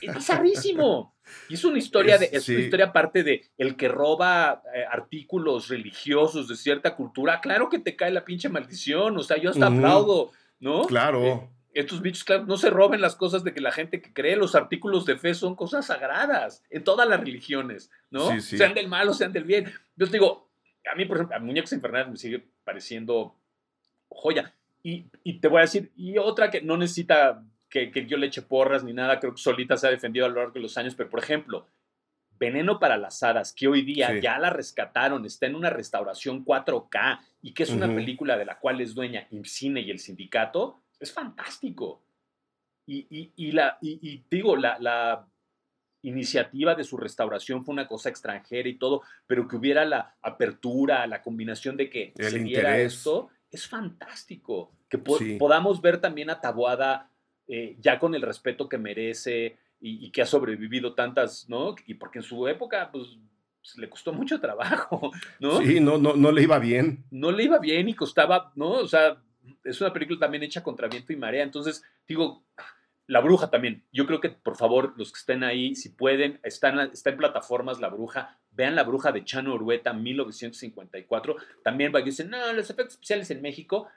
Es 0.00 0.14
bizarrísimo. 0.14 1.11
Y 1.48 1.54
es 1.54 1.64
una 1.64 1.78
historia, 1.78 2.18
de, 2.18 2.30
es 2.32 2.48
una 2.48 2.60
historia 2.60 2.86
aparte 2.86 3.22
de 3.22 3.44
el 3.58 3.76
que 3.76 3.88
roba 3.88 4.62
eh, 4.74 4.84
artículos 4.90 5.68
religiosos 5.68 6.48
de 6.48 6.56
cierta 6.56 6.94
cultura. 6.96 7.40
Claro 7.40 7.68
que 7.68 7.78
te 7.78 7.96
cae 7.96 8.10
la 8.10 8.24
pinche 8.24 8.48
maldición. 8.48 9.16
O 9.16 9.22
sea, 9.22 9.36
yo 9.36 9.50
hasta 9.50 9.66
aplaudo, 9.66 10.32
¿no? 10.60 10.82
Claro. 10.86 11.24
Eh, 11.24 11.48
estos 11.74 12.02
bichos, 12.02 12.24
claro, 12.24 12.44
no 12.44 12.56
se 12.56 12.70
roben 12.70 13.00
las 13.00 13.16
cosas 13.16 13.44
de 13.44 13.54
que 13.54 13.60
la 13.60 13.72
gente 13.72 14.02
que 14.02 14.12
cree 14.12 14.36
los 14.36 14.54
artículos 14.54 15.06
de 15.06 15.16
fe 15.16 15.34
son 15.34 15.56
cosas 15.56 15.86
sagradas 15.86 16.62
en 16.70 16.84
todas 16.84 17.08
las 17.08 17.20
religiones, 17.20 17.90
¿no? 18.10 18.40
Sean 18.40 18.74
del 18.74 18.88
mal 18.88 19.08
o 19.08 19.14
sean 19.14 19.32
del 19.32 19.44
bien. 19.44 19.72
Yo 19.96 20.06
te 20.06 20.12
digo, 20.12 20.50
a 20.90 20.94
mí, 20.94 21.06
por 21.06 21.16
ejemplo, 21.16 21.36
a 21.36 21.40
Muñecos 21.40 21.72
Infernales 21.72 22.10
me 22.10 22.16
sigue 22.16 22.46
pareciendo 22.64 23.36
joya. 24.08 24.54
Y, 24.82 25.06
y, 25.22 25.40
te 25.40 25.48
voy 25.48 25.58
a 25.58 25.62
decir, 25.62 25.92
y 25.96 26.18
otra 26.18 26.50
que 26.50 26.60
no 26.60 26.76
necesita 26.76 27.44
que, 27.72 28.06
yo 28.06 28.18
le 28.18 28.26
eche 28.26 28.42
porras 28.42 28.84
ni 28.84 28.92
nada, 28.92 29.18
creo 29.18 29.32
que 29.32 29.40
solita 29.40 29.76
se 29.76 29.86
ha 29.86 29.90
defendido 29.90 30.26
a 30.26 30.28
lo 30.28 30.36
largo 30.36 30.52
de 30.52 30.60
los 30.60 30.76
años, 30.76 30.94
pero 30.94 31.08
por 31.08 31.20
ejemplo, 31.20 31.66
Veneno 32.38 32.78
para 32.78 32.98
las 32.98 33.22
Hadas, 33.22 33.52
que 33.52 33.66
hoy 33.66 33.82
día 33.82 34.18
ya 34.20 34.38
la 34.38 34.50
rescataron, 34.50 35.24
está 35.24 35.46
en 35.46 35.54
una 35.54 35.70
restauración 35.70 36.44
4K 36.44 37.20
y 37.40 37.54
que 37.54 37.62
es 37.62 37.70
una 37.70 37.86
película 37.86 38.36
de 38.36 38.44
la 38.44 38.58
cual 38.58 38.80
es 38.80 38.94
dueña 38.94 39.26
IMCINE 39.30 39.80
y 39.80 39.90
el 39.90 40.00
sindicato, 40.00 40.82
es 40.98 41.12
fantástico. 41.12 42.02
Y, 42.84 43.52
la, 43.52 43.78
y, 43.80 44.24
digo, 44.28 44.56
la, 44.56 44.76
la, 44.78 45.26
iniciativa 46.04 46.74
de 46.74 46.82
su 46.82 46.96
restauración 46.96 47.64
fue 47.64 47.72
una 47.74 47.86
cosa 47.86 48.08
extranjera 48.08 48.68
y 48.68 48.74
todo, 48.74 49.02
pero 49.24 49.46
que 49.46 49.54
hubiera 49.54 49.84
la 49.84 50.16
apertura, 50.20 51.06
la 51.06 51.22
combinación 51.22 51.76
de 51.76 51.88
que 51.88 52.12
se 52.16 52.40
diera 52.40 52.76
esto, 52.80 53.30
es 53.52 53.68
fantástico. 53.68 54.72
Que 54.88 54.98
podamos 54.98 55.80
ver 55.80 56.00
también 56.00 56.28
a 56.28 56.40
Tabuada 56.40 57.11
eh, 57.54 57.76
ya 57.80 57.98
con 57.98 58.14
el 58.14 58.22
respeto 58.22 58.66
que 58.66 58.78
merece 58.78 59.58
y, 59.78 60.10
que 60.10 60.22
ha 60.22 60.26
sobrevivido 60.26 60.94
tantas, 60.94 61.46
¿no? 61.50 61.74
Y 61.86 61.92
porque 61.92 62.20
en 62.20 62.22
su 62.22 62.48
época, 62.48 62.88
pues, 62.90 63.18
pues, 63.60 63.76
le 63.76 63.90
costó 63.90 64.10
mucho 64.10 64.40
trabajo, 64.40 65.12
¿no? 65.38 65.60
Sí, 65.60 65.78
no, 65.78 65.98
no, 65.98 66.14
no 66.14 66.32
le 66.32 66.44
iba 66.44 66.58
bien. 66.58 67.04
No 67.10 67.30
le 67.30 67.44
iba 67.44 67.58
bien 67.58 67.90
y 67.90 67.94
costaba, 67.94 68.52
¿no? 68.56 68.70
O 68.70 68.88
sea, 68.88 69.18
es 69.64 69.78
una 69.82 69.92
película 69.92 70.18
también 70.18 70.44
hecha 70.44 70.62
contra 70.62 70.88
viento 70.88 71.12
y 71.12 71.16
marea. 71.16 71.42
Entonces, 71.42 71.84
digo, 72.08 72.42
La 73.06 73.20
Bruja 73.20 73.50
también. 73.50 73.84
Yo 73.92 74.06
creo 74.06 74.22
que, 74.22 74.30
por 74.30 74.56
favor, 74.56 74.94
los 74.96 75.12
que 75.12 75.18
estén 75.18 75.44
ahí, 75.44 75.74
si 75.74 75.90
pueden, 75.90 76.40
está 76.44 76.70
en, 76.70 76.78
está 76.78 77.10
en 77.10 77.18
plataformas 77.18 77.80
La 77.80 77.90
Bruja. 77.90 78.38
Vean 78.52 78.76
La 78.76 78.84
Bruja 78.84 79.12
de 79.12 79.26
Chano 79.26 79.52
Urueta, 79.52 79.92
1954. 79.92 81.36
También 81.62 81.92
va 81.94 82.00
decir, 82.00 82.30
no, 82.30 82.50
los 82.54 82.70
efectos 82.70 82.94
especiales 82.94 83.30
en 83.30 83.42
México. 83.42 83.88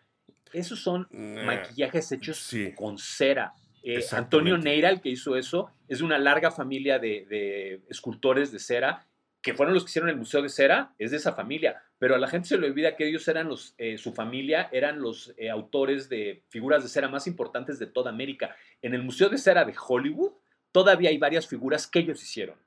Esos 0.56 0.82
son 0.82 1.08
maquillajes 1.12 2.12
hechos 2.12 2.52
con 2.76 2.98
cera. 2.98 3.54
Eh, 3.84 4.04
Antonio 4.14 4.58
Neira, 4.58 4.90
el 4.90 5.00
que 5.00 5.10
hizo 5.10 5.36
eso, 5.36 5.70
es 5.88 6.00
de 6.00 6.06
una 6.06 6.18
larga 6.18 6.50
familia 6.50 6.98
de, 6.98 7.82
escultores 7.88 8.52
de 8.52 8.58
cera, 8.58 9.06
que 9.42 9.54
fueron 9.54 9.76
los 9.76 9.84
que 9.84 9.90
hicieron 9.90 10.10
el 10.10 10.16
Museo 10.16 10.42
de 10.42 10.50
Cera, 10.50 10.96
es 10.98 11.12
de 11.12 11.18
esa 11.18 11.34
familia. 11.34 11.84
Pero 12.00 12.16
a 12.16 12.18
la 12.18 12.28
gente 12.28 12.48
se 12.48 12.58
le 12.58 12.66
olvida 12.66 12.96
que 12.96 13.08
ellos 13.08 13.28
eran 13.28 13.48
los, 13.48 13.76
eh, 13.78 14.00
su 14.00 14.12
familia 14.12 14.70
eran 14.72 15.00
los 15.00 15.36
eh, 15.38 15.52
autores 15.52 16.10
de 16.10 16.42
figuras 16.50 16.82
de 16.82 16.90
cera 16.90 17.10
más 17.10 17.28
importantes 17.28 17.78
de 17.78 17.86
toda 17.86 18.10
América. 18.10 18.56
En 18.82 18.96
el 18.96 19.04
Museo 19.04 19.30
de 19.30 19.38
Cera 19.38 19.64
de 19.64 19.76
Hollywood 19.78 20.32
todavía 20.72 21.12
hay 21.12 21.20
varias 21.20 21.46
figuras 21.46 21.86
que 21.86 22.00
ellos 22.00 22.24
hicieron, 22.24 22.58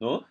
¿no? 0.00 0.26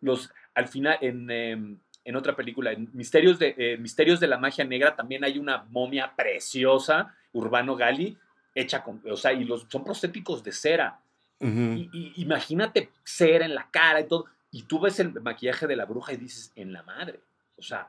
los, 0.00 0.30
al 0.54 0.66
final, 0.66 0.98
en, 1.00 1.30
em, 1.30 1.78
en 2.04 2.16
otra 2.16 2.34
película, 2.34 2.72
en 2.72 2.88
Misterios 2.92 3.38
de, 3.38 3.54
eh, 3.56 3.76
Misterios 3.78 4.20
de 4.20 4.28
la 4.28 4.38
Magia 4.38 4.64
Negra, 4.64 4.96
también 4.96 5.24
hay 5.24 5.38
una 5.38 5.64
momia 5.70 6.14
preciosa, 6.16 7.14
Urbano 7.32 7.76
Gali, 7.76 8.16
hecha 8.54 8.82
con, 8.82 9.02
o 9.08 9.16
sea, 9.16 9.32
y 9.32 9.44
los, 9.44 9.66
son 9.68 9.84
prostéticos 9.84 10.42
de 10.42 10.52
cera. 10.52 11.00
y, 11.40 12.12
imagínate 12.16 12.90
cera 13.02 13.44
en 13.44 13.54
la 13.54 13.70
cara 13.70 14.00
y 14.00 14.08
todo, 14.08 14.26
y 14.50 14.62
tú 14.62 14.80
ves 14.80 15.00
el 15.00 15.12
maquillaje 15.20 15.66
de 15.66 15.76
la 15.76 15.84
bruja 15.84 16.12
y 16.12 16.16
dices, 16.16 16.52
en 16.56 16.72
la 16.72 16.82
madre, 16.82 17.20
o 17.56 17.62
sea, 17.62 17.88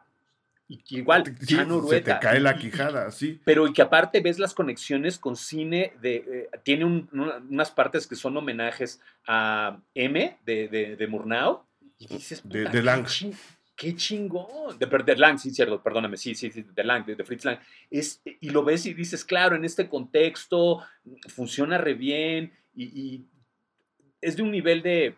y 0.71 0.81
igual, 0.97 1.25
Se 1.25 1.99
te 1.99 2.17
cae 2.19 2.39
la 2.39 2.57
quijada, 2.57 3.11
sí. 3.11 3.41
Pero 3.43 3.67
y 3.67 3.73
que 3.73 3.81
aparte 3.81 4.21
ves 4.21 4.39
las 4.39 4.53
conexiones 4.53 5.19
con 5.19 5.35
cine, 5.35 5.93
de, 6.01 6.15
eh, 6.15 6.49
tiene 6.63 6.85
unas 6.85 7.71
partes 7.71 8.07
que 8.07 8.15
son 8.15 8.37
homenajes 8.37 9.01
a 9.27 9.79
M 9.95 10.37
de, 10.45 10.67
de, 10.69 10.95
de 10.95 11.07
Murnau, 11.07 11.63
y 11.97 12.07
dices, 12.07 12.41
de, 12.45 12.65
de 12.69 12.83
Lang. 12.83 13.05
Qué, 13.81 13.95
chingón. 13.95 14.77
De, 14.77 14.85
de, 14.85 15.15
Lang, 15.15 15.39
sí, 15.39 15.49
cierto, 15.49 15.81
perdóname, 15.81 16.15
sí, 16.15 16.35
sí, 16.35 16.51
sí, 16.51 16.63
de 16.71 16.83
Lang, 16.83 17.03
de, 17.03 17.23
Fritz 17.23 17.45
Lang. 17.45 17.57
Es, 17.89 18.21
y 18.23 18.51
lo 18.51 18.63
ves 18.63 18.85
y 18.85 18.93
dices, 18.93 19.25
claro, 19.25 19.55
en 19.55 19.65
este 19.65 19.89
contexto 19.89 20.83
funciona 21.29 21.79
re 21.79 21.95
bien 21.95 22.53
y, 22.75 22.83
y 22.83 23.25
es 24.21 24.37
de 24.37 24.43
un 24.43 24.51
nivel 24.51 24.83
de 24.83 25.15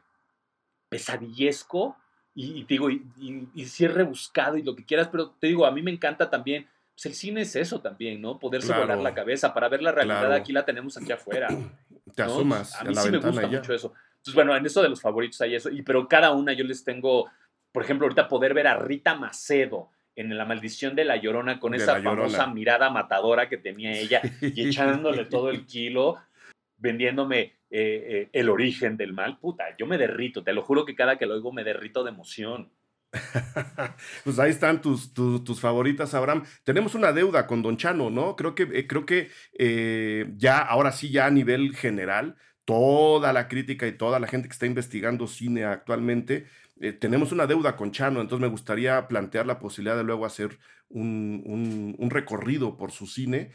pesadillesco 0.87 1.97
y, 2.33 2.63
digo, 2.63 2.89
y, 2.89 3.05
y, 3.53 3.65
si 3.65 3.83
es 3.83 3.93
rebuscado 3.93 4.55
y 4.55 4.63
lo 4.63 4.77
que 4.77 4.85
quieras, 4.85 5.09
pero 5.11 5.31
te 5.31 5.47
digo, 5.47 5.65
a 5.65 5.71
mí 5.71 5.81
me 5.81 5.91
encanta 5.91 6.29
también, 6.29 6.65
pues 6.93 7.05
el 7.07 7.15
cine 7.15 7.41
es 7.41 7.57
eso 7.57 7.81
también, 7.81 8.21
¿no? 8.21 8.39
Poderse 8.39 8.73
volar 8.73 8.97
la 8.97 9.13
cabeza 9.13 9.53
para 9.53 9.67
ver 9.67 9.81
la 9.81 9.91
realidad, 9.91 10.31
aquí 10.31 10.53
la 10.53 10.63
tenemos 10.63 10.95
aquí 10.95 11.11
afuera. 11.11 11.49
Te 12.15 12.23
asomas. 12.23 12.75
A 12.79 12.85
mí 12.85 12.95
sí 12.95 13.09
me 13.11 13.17
gusta 13.17 13.45
mucho 13.45 13.73
eso. 13.73 13.93
Entonces, 14.23 14.35
bueno, 14.35 14.55
en 14.55 14.65
eso 14.65 14.81
de 14.81 14.87
los 14.87 15.01
favoritos 15.01 15.41
hay 15.41 15.55
eso, 15.55 15.69
y 15.69 15.81
pero 15.81 16.07
cada 16.07 16.31
una 16.31 16.53
yo 16.53 16.63
les 16.63 16.81
tengo, 16.85 17.29
por 17.73 17.83
ejemplo, 17.83 18.05
ahorita 18.05 18.29
poder 18.29 18.53
ver 18.53 18.67
a 18.67 18.77
Rita 18.77 19.15
Macedo 19.15 19.89
en 20.15 20.37
La 20.37 20.45
Maldición 20.45 20.95
de 20.95 21.05
la 21.05 21.17
Llorona 21.17 21.59
con 21.59 21.73
esa 21.73 21.99
famosa 22.01 22.47
mirada 22.47 22.91
matadora 22.91 23.49
que 23.49 23.57
tenía 23.57 23.91
ella 23.91 24.21
y 24.39 24.67
echándole 24.69 25.25
todo 25.25 25.49
el 25.49 25.65
kilo, 25.65 26.17
vendiéndome 26.77 27.39
eh, 27.39 27.51
eh, 27.71 28.29
el 28.31 28.49
origen 28.49 28.95
del 28.95 29.13
mal, 29.13 29.39
puta, 29.39 29.63
yo 29.77 29.87
me 29.87 29.97
derrito, 29.97 30.43
te 30.43 30.53
lo 30.53 30.61
juro 30.61 30.85
que 30.85 30.95
cada 30.95 31.17
que 31.17 31.25
lo 31.25 31.33
oigo 31.33 31.51
me 31.51 31.63
derrito 31.63 32.03
de 32.03 32.11
emoción. 32.11 32.71
pues 34.23 34.37
ahí 34.37 34.51
están 34.51 34.79
tus, 34.79 35.13
tus, 35.13 35.59
favoritas, 35.59 36.13
Abraham. 36.13 36.43
Tenemos 36.63 36.93
una 36.93 37.11
deuda 37.11 37.47
con 37.47 37.63
Don 37.63 37.77
Chano, 37.77 38.11
¿no? 38.11 38.35
Creo 38.35 38.53
que, 38.53 38.63
eh, 38.71 38.87
creo 38.87 39.05
que 39.05 39.29
ya, 40.37 40.59
ahora 40.59 40.91
sí, 40.91 41.09
ya 41.09 41.25
a 41.25 41.31
nivel 41.31 41.75
general, 41.75 42.35
toda 42.65 43.33
la 43.33 43.47
crítica 43.47 43.87
y 43.87 43.97
toda 43.97 44.19
la 44.19 44.27
gente 44.27 44.47
que 44.47 44.53
está 44.53 44.65
investigando 44.65 45.27
cine 45.27 45.65
actualmente, 45.65 46.45
tenemos 46.99 47.31
una 47.31 47.47
deuda 47.47 47.75
con 47.75 47.91
Chano, 47.91 48.21
entonces 48.21 48.41
me 48.41 48.51
gustaría 48.51 49.07
plantear 49.07 49.45
la 49.45 49.59
posibilidad 49.59 49.95
de 49.95 50.03
luego 50.03 50.25
hacer 50.25 50.57
un, 50.89 51.95
un, 51.97 52.09
recorrido 52.09 52.77
por 52.77 52.91
su 52.91 53.07
cine 53.07 53.51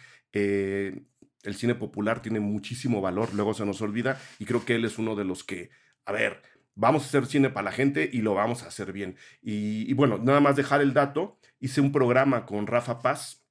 el 1.42 1.54
cine 1.54 1.74
popular 1.74 2.20
tiene 2.20 2.40
muchísimo 2.40 3.00
valor, 3.00 3.34
luego 3.34 3.54
se 3.54 3.66
nos 3.66 3.80
olvida, 3.80 4.20
y 4.38 4.44
creo 4.44 4.64
que 4.64 4.74
él 4.74 4.84
es 4.84 4.98
uno 4.98 5.14
de 5.14 5.24
los 5.24 5.44
que, 5.44 5.70
a 6.04 6.12
ver, 6.12 6.42
vamos 6.74 7.02
a 7.02 7.06
hacer 7.06 7.26
cine 7.26 7.50
para 7.50 7.66
la 7.66 7.72
gente 7.72 8.08
y 8.12 8.20
lo 8.22 8.34
vamos 8.34 8.62
a 8.62 8.68
hacer 8.68 8.92
bien. 8.92 9.16
Y, 9.42 9.92
bueno, 9.94 10.18
nada 10.18 10.40
más 10.40 10.56
dejar 10.56 10.80
el 10.80 10.94
dato, 10.94 11.38
hice 11.60 11.80
un 11.80 11.92
programa 11.92 12.46
con 12.46 12.66
Rafa 12.66 13.00
Paz 13.00 13.44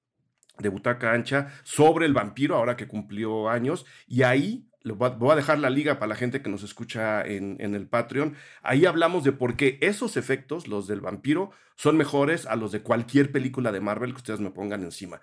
de 0.60 0.70
Butaca 0.70 1.14
Ancha 1.14 1.54
sobre 1.64 2.06
el 2.06 2.14
vampiro, 2.14 2.56
ahora 2.56 2.76
que 2.76 2.88
cumplió 2.88 3.50
años, 3.50 3.86
y 4.08 4.24
ahí 4.24 4.68
voy 4.96 5.32
a 5.32 5.36
dejar 5.36 5.60
la 5.60 5.70
liga 5.70 6.00
para 6.00 6.10
la 6.10 6.16
gente 6.16 6.42
que 6.42 6.50
nos 6.50 6.64
escucha 6.64 7.26
en, 7.26 7.58
el 7.60 7.88
Patreon. 7.88 8.36
Ahí 8.62 8.86
hablamos 8.86 9.24
de 9.24 9.32
por 9.32 9.56
qué 9.56 9.78
esos 9.82 10.18
efectos, 10.18 10.68
los 10.68 10.88
del 10.88 11.02
vampiro, 11.02 11.52
son 11.76 11.98
mejores 11.98 12.46
a 12.46 12.56
los 12.56 12.72
de 12.72 12.82
cualquier 12.82 13.32
película 13.32 13.72
de 13.72 13.82
Marvel 13.82 14.12
que 14.12 14.18
ustedes 14.18 14.40
me 14.40 14.52
pongan 14.52 14.84
encima 14.84 15.22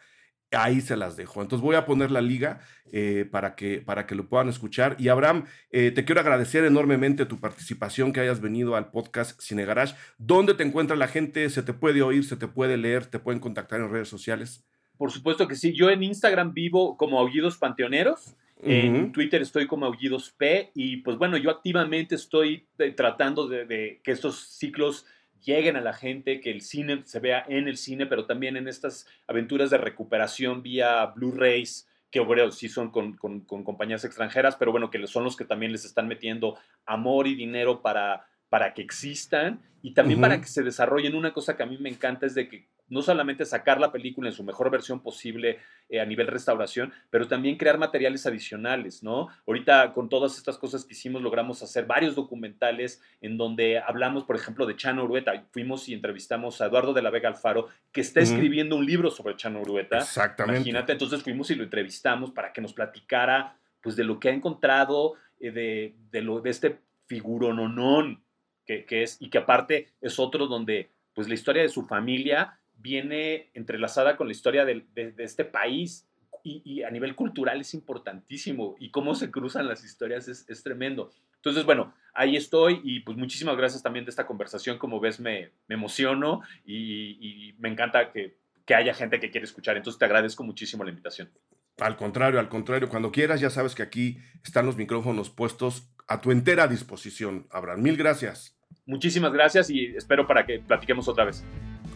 ahí 0.55 0.81
se 0.81 0.97
las 0.97 1.17
dejo. 1.17 1.43
Entonces 1.43 1.63
voy 1.63 1.77
a 1.77 1.87
poner 1.87 2.11
la 2.11 2.21
liga 2.21 2.61
eh, 2.93 3.27
para, 3.31 3.55
que, 3.55 3.81
para 3.81 4.07
que 4.07 4.15
lo 4.15 4.29
puedan 4.29 4.49
escuchar. 4.49 4.97
Y 4.99 5.09
Abraham, 5.09 5.45
eh, 5.71 5.91
te 5.91 6.05
quiero 6.05 6.21
agradecer 6.21 6.65
enormemente 6.65 7.27
tu 7.27 7.39
participación, 7.39 8.13
que 8.13 8.21
hayas 8.21 8.41
venido 8.41 8.77
al 8.77 8.91
podcast 8.91 9.41
Cine 9.41 9.65
Garage. 9.65 9.95
¿Dónde 10.19 10.55
te 10.55 10.63
encuentra 10.63 10.97
la 10.97 11.09
gente? 11.09 11.49
¿Se 11.51 11.63
te 11.63 11.73
puede 11.73 12.03
oír? 12.03 12.25
¿Se 12.25 12.37
te 12.37 12.49
puede 12.49 12.77
leer? 12.77 13.07
¿Te 13.07 13.19
pueden 13.19 13.41
contactar 13.41 13.81
en 13.81 13.91
redes 13.91 14.09
sociales? 14.09 14.65
Por 14.97 15.11
supuesto 15.11 15.49
que 15.49 15.57
sí. 15.57 15.75
Yo 15.75 15.91
en 15.91 16.03
Instagram 16.03 16.55
vivo 16.55 16.97
como 16.97 17.19
Aullidos 17.19 17.59
Panteoneros. 17.59 18.37
En 18.65 19.13
Twitter 19.13 19.43
estoy 19.43 19.67
como 19.67 19.87
Aullidos 19.87 20.31
P. 20.31 20.71
Y 20.75 20.99
pues 20.99 21.19
bueno, 21.19 21.37
yo 21.37 21.51
activamente 21.51 22.15
estoy 22.15 22.67
eh, 22.79 22.91
tratando 22.93 23.47
de 23.47 24.01
que 24.03 24.11
estos 24.11 24.49
ciclos 24.57 25.07
lleguen 25.45 25.77
a 25.77 25.81
la 25.81 25.93
gente, 25.93 26.41
que 26.41 26.51
el 26.51 26.63
cine 26.63 27.03
se 27.05 27.21
vea 27.21 27.45
en 27.49 27.69
el 27.69 27.77
cine, 27.77 28.07
pero 28.07 28.27
también 28.27 28.57
en 28.57 28.67
estas 28.67 29.07
aventuras 29.27 29.71
de 29.71 29.79
recuperación 29.79 30.63
vía 30.63 31.07
Blu-rays, 31.15 31.89
que 32.11 32.21
bueno, 32.21 32.51
sí 32.51 32.69
son 32.69 32.91
con, 32.91 33.17
compañías 33.17 34.05
extranjeras, 34.05 34.57
pero 34.57 34.71
bueno, 34.71 34.91
que 34.91 35.07
son 35.07 35.25
los 35.25 35.37
que 35.37 35.45
también 35.45 35.73
les 35.73 35.85
están 35.85 36.09
metiendo 36.09 36.57
amor 36.87 37.27
y 37.27 37.35
dinero 37.35 37.83
para, 37.83 38.27
para 38.49 38.73
que 38.73 38.83
existan 38.83 39.61
y 39.83 39.93
también 39.93 40.21
para 40.21 40.41
que 40.41 40.47
se 40.47 40.63
desarrollen. 40.63 41.15
Una 41.15 41.33
cosa 41.33 41.57
que 41.57 41.63
a 41.63 41.67
mí 41.67 41.77
me 41.79 41.91
encanta 41.91 42.27
es 42.27 42.35
de 42.35 42.49
que 42.49 42.69
no 42.89 43.03
solamente 43.03 43.45
sacar 43.45 43.81
la 43.81 43.93
película 43.93 44.29
en 44.29 44.35
su 44.35 44.45
mejor 44.45 44.71
versión 44.71 45.01
posible 45.01 45.59
eh, 45.89 46.01
a 46.01 46.05
nivel 46.05 46.27
restauración, 46.27 46.93
pero 47.11 47.27
también 47.27 47.57
crear 47.57 47.79
materiales 47.79 48.27
adicionales, 48.27 49.03
¿no? 49.03 49.29
Ahorita 49.47 49.93
con 49.93 50.09
todas 50.09 50.37
estas 50.37 50.59
cosas 50.59 50.85
que 50.85 50.93
hicimos 50.93 51.23
logramos 51.23 51.63
hacer 51.63 51.87
varios 51.87 52.15
documentales 52.15 53.03
en 53.21 53.37
donde 53.37 53.79
hablamos, 53.79 54.25
por 54.25 54.37
ejemplo, 54.37 54.67
de 54.67 54.77
Chano 54.77 55.05
Urueta. 55.05 55.47
Fuimos 55.51 55.89
y 55.89 55.95
entrevistamos 55.95 56.61
a 56.61 56.67
Eduardo 56.67 56.93
de 56.93 57.03
la 57.03 57.11
Vega 57.11 57.29
Alfaro, 57.29 57.69
que 57.91 58.01
está 58.01 58.21
escribiendo 58.21 58.77
un 58.77 58.87
libro 58.87 59.11
sobre 59.11 59.37
Chano 59.37 59.61
Urueta. 59.61 59.99
Exactamente. 59.99 60.61
Imagínate, 60.61 60.93
entonces 60.93 61.23
fuimos 61.23 61.51
y 61.51 61.55
lo 61.55 61.65
entrevistamos 61.65 62.31
para 62.33 62.53
que 62.53 62.61
nos 62.61 62.75
platicara 62.75 63.57
pues 63.81 63.97
de 63.97 64.05
lo 64.05 64.19
que 64.19 64.31
ha 64.31 64.33
encontrado, 64.33 65.15
eh, 65.41 65.51
de, 65.51 65.95
de, 66.11 66.23
lo, 66.23 66.41
de 66.41 66.51
este 66.51 66.79
figurononón 67.07 68.23
que, 68.67 68.85
que 68.85 69.03
es, 69.03 69.21
y 69.21 69.29
que 69.29 69.39
aparte 69.39 69.93
es 70.01 70.19
otro 70.19 70.47
donde 70.47 70.91
pues 71.15 71.29
la 71.29 71.35
historia 71.35 71.63
de 71.63 71.69
su 71.69 71.85
familia 71.85 72.59
viene 72.85 73.49
entrelazada 73.55 74.19
con 74.19 74.29
la 74.29 74.33
historia 74.33 74.67
de, 74.67 74.85
este 75.17 75.47
país 75.47 76.07
y, 76.43 76.83
a 76.83 76.91
nivel 76.91 77.15
cultural 77.15 77.59
es 77.63 77.73
importantísimo 77.73 78.77
y 78.79 78.91
cómo 78.91 79.15
se 79.15 79.31
cruzan 79.31 79.67
las 79.67 79.83
historias 79.83 80.29
es, 80.29 80.63
tremendo. 80.63 81.11
Entonces, 81.37 81.65
bueno, 81.65 81.95
ahí 82.13 82.37
estoy 82.37 82.83
y 82.85 83.01
pues 83.01 83.17
muchísimas 83.17 83.57
gracias 83.57 83.83
también 83.83 84.05
de 84.05 84.11
esta 84.11 84.27
conversación. 84.27 84.77
Como 84.77 85.01
ves, 85.01 85.19
me, 85.19 85.53
emociono 85.71 86.43
y, 86.67 87.55
me 87.59 87.71
encanta 87.71 88.13
que, 88.13 88.37
que 88.67 88.75
haya 88.75 88.93
gente 88.93 89.19
que 89.19 89.31
quiere 89.31 89.47
escuchar. 89.47 89.79
Entonces, 89.79 89.99
te 89.99 90.05
agradezco 90.05 90.45
muchísimo 90.45 90.85
la 90.85 90.91
invitación. 90.91 91.31
Al 91.79 91.97
contrario, 91.97 92.39
al 92.39 92.51
contrario, 92.51 92.91
cuando 92.91 93.11
quieras 93.11 93.41
ya 93.41 93.49
sabes 93.49 93.75
que 93.75 93.83
aquí 93.83 94.19
están 94.45 94.67
los 94.67 94.77
micrófonos 94.77 95.31
puestos 95.31 95.89
a 96.07 96.21
tu 96.21 96.33
entera 96.33 96.69
disposición, 96.69 97.47
Abraham. 97.51 97.81
Mil 97.81 97.97
gracias. 97.97 98.55
Muchísimas 98.85 99.33
gracias 99.33 99.71
y 99.71 99.87
espero 99.97 100.27
para 100.27 100.45
que 100.45 100.59
platiquemos 100.59 101.09
otra 101.09 101.25
vez. 101.25 101.43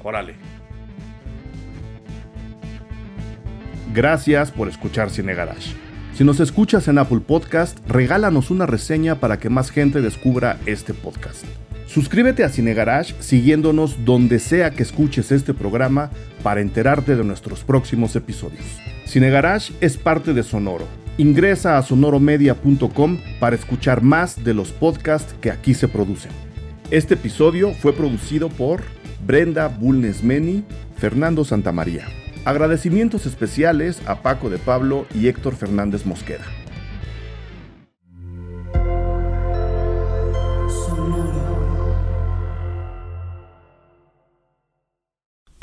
Órale. 0.02 0.34
Gracias 3.98 4.52
por 4.52 4.68
escuchar 4.68 5.10
Cine 5.10 5.34
Garage. 5.34 5.74
Si 6.14 6.22
nos 6.22 6.38
escuchas 6.38 6.86
en 6.86 6.98
Apple 6.98 7.18
Podcast, 7.18 7.76
regálanos 7.88 8.52
una 8.52 8.64
reseña 8.64 9.16
para 9.16 9.40
que 9.40 9.50
más 9.50 9.72
gente 9.72 10.00
descubra 10.00 10.56
este 10.66 10.94
podcast. 10.94 11.44
Suscríbete 11.88 12.44
a 12.44 12.48
Cine 12.48 12.74
Garage 12.74 13.16
siguiéndonos 13.18 14.04
donde 14.04 14.38
sea 14.38 14.70
que 14.70 14.84
escuches 14.84 15.32
este 15.32 15.52
programa 15.52 16.10
para 16.44 16.60
enterarte 16.60 17.16
de 17.16 17.24
nuestros 17.24 17.64
próximos 17.64 18.14
episodios. 18.14 18.62
Cine 19.04 19.30
Garage 19.30 19.72
es 19.80 19.96
parte 19.96 20.32
de 20.32 20.44
Sonoro. 20.44 20.86
Ingresa 21.16 21.76
a 21.76 21.82
sonoromedia.com 21.82 23.18
para 23.40 23.56
escuchar 23.56 24.00
más 24.00 24.44
de 24.44 24.54
los 24.54 24.70
podcasts 24.70 25.34
que 25.40 25.50
aquí 25.50 25.74
se 25.74 25.88
producen. 25.88 26.30
Este 26.92 27.14
episodio 27.14 27.72
fue 27.74 27.92
producido 27.92 28.48
por 28.48 28.80
Brenda 29.26 29.66
Bulnesmeni, 29.66 30.62
Fernando 30.98 31.44
Santamaría. 31.44 32.06
Agradecimientos 32.48 33.26
especiales 33.26 34.00
a 34.06 34.22
Paco 34.22 34.48
de 34.48 34.56
Pablo 34.56 35.04
y 35.14 35.28
Héctor 35.28 35.54
Fernández 35.54 36.06
Mosqueda. 36.06 36.46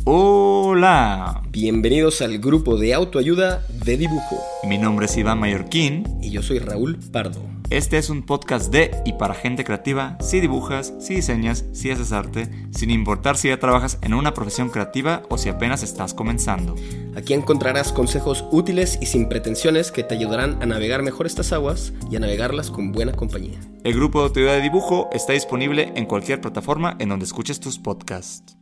Hola. 0.03 1.41
Bienvenidos 1.49 2.21
al 2.21 2.37
grupo 2.37 2.77
de 2.77 2.93
autoayuda 2.93 3.65
de 3.83 3.97
dibujo. 3.97 4.37
Mi 4.69 4.77
nombre 4.77 5.07
es 5.07 5.17
Iván 5.17 5.39
Mallorquín. 5.39 6.19
Y 6.21 6.29
yo 6.29 6.43
soy 6.43 6.59
Raúl 6.59 6.99
Pardo. 7.11 7.54
Este 7.71 7.97
es 7.97 8.11
un 8.11 8.21
podcast 8.21 8.71
de 8.71 8.91
y 9.05 9.13
para 9.13 9.33
gente 9.33 9.63
creativa, 9.63 10.17
si 10.21 10.39
dibujas, 10.39 10.93
si 10.99 11.15
diseñas, 11.15 11.65
si 11.73 11.89
haces 11.89 12.11
arte, 12.11 12.47
sin 12.71 12.91
importar 12.91 13.37
si 13.37 13.47
ya 13.47 13.57
trabajas 13.57 13.97
en 14.03 14.13
una 14.13 14.35
profesión 14.35 14.69
creativa 14.69 15.23
o 15.29 15.39
si 15.39 15.49
apenas 15.49 15.81
estás 15.81 16.13
comenzando. 16.13 16.75
Aquí 17.15 17.33
encontrarás 17.33 17.91
consejos 17.91 18.45
útiles 18.51 18.99
y 19.01 19.07
sin 19.07 19.27
pretensiones 19.27 19.91
que 19.91 20.03
te 20.03 20.13
ayudarán 20.13 20.61
a 20.61 20.67
navegar 20.67 21.01
mejor 21.01 21.25
estas 21.25 21.53
aguas 21.53 21.91
y 22.11 22.15
a 22.17 22.19
navegarlas 22.19 22.69
con 22.69 22.91
buena 22.91 23.13
compañía. 23.13 23.59
El 23.83 23.95
grupo 23.95 24.19
de 24.19 24.27
autoridad 24.27 24.53
de 24.53 24.61
dibujo 24.61 25.09
está 25.11 25.33
disponible 25.33 25.91
en 25.95 26.05
cualquier 26.05 26.41
plataforma 26.41 26.95
en 26.99 27.09
donde 27.09 27.25
escuches 27.25 27.59
tus 27.59 27.79
podcasts. 27.79 28.57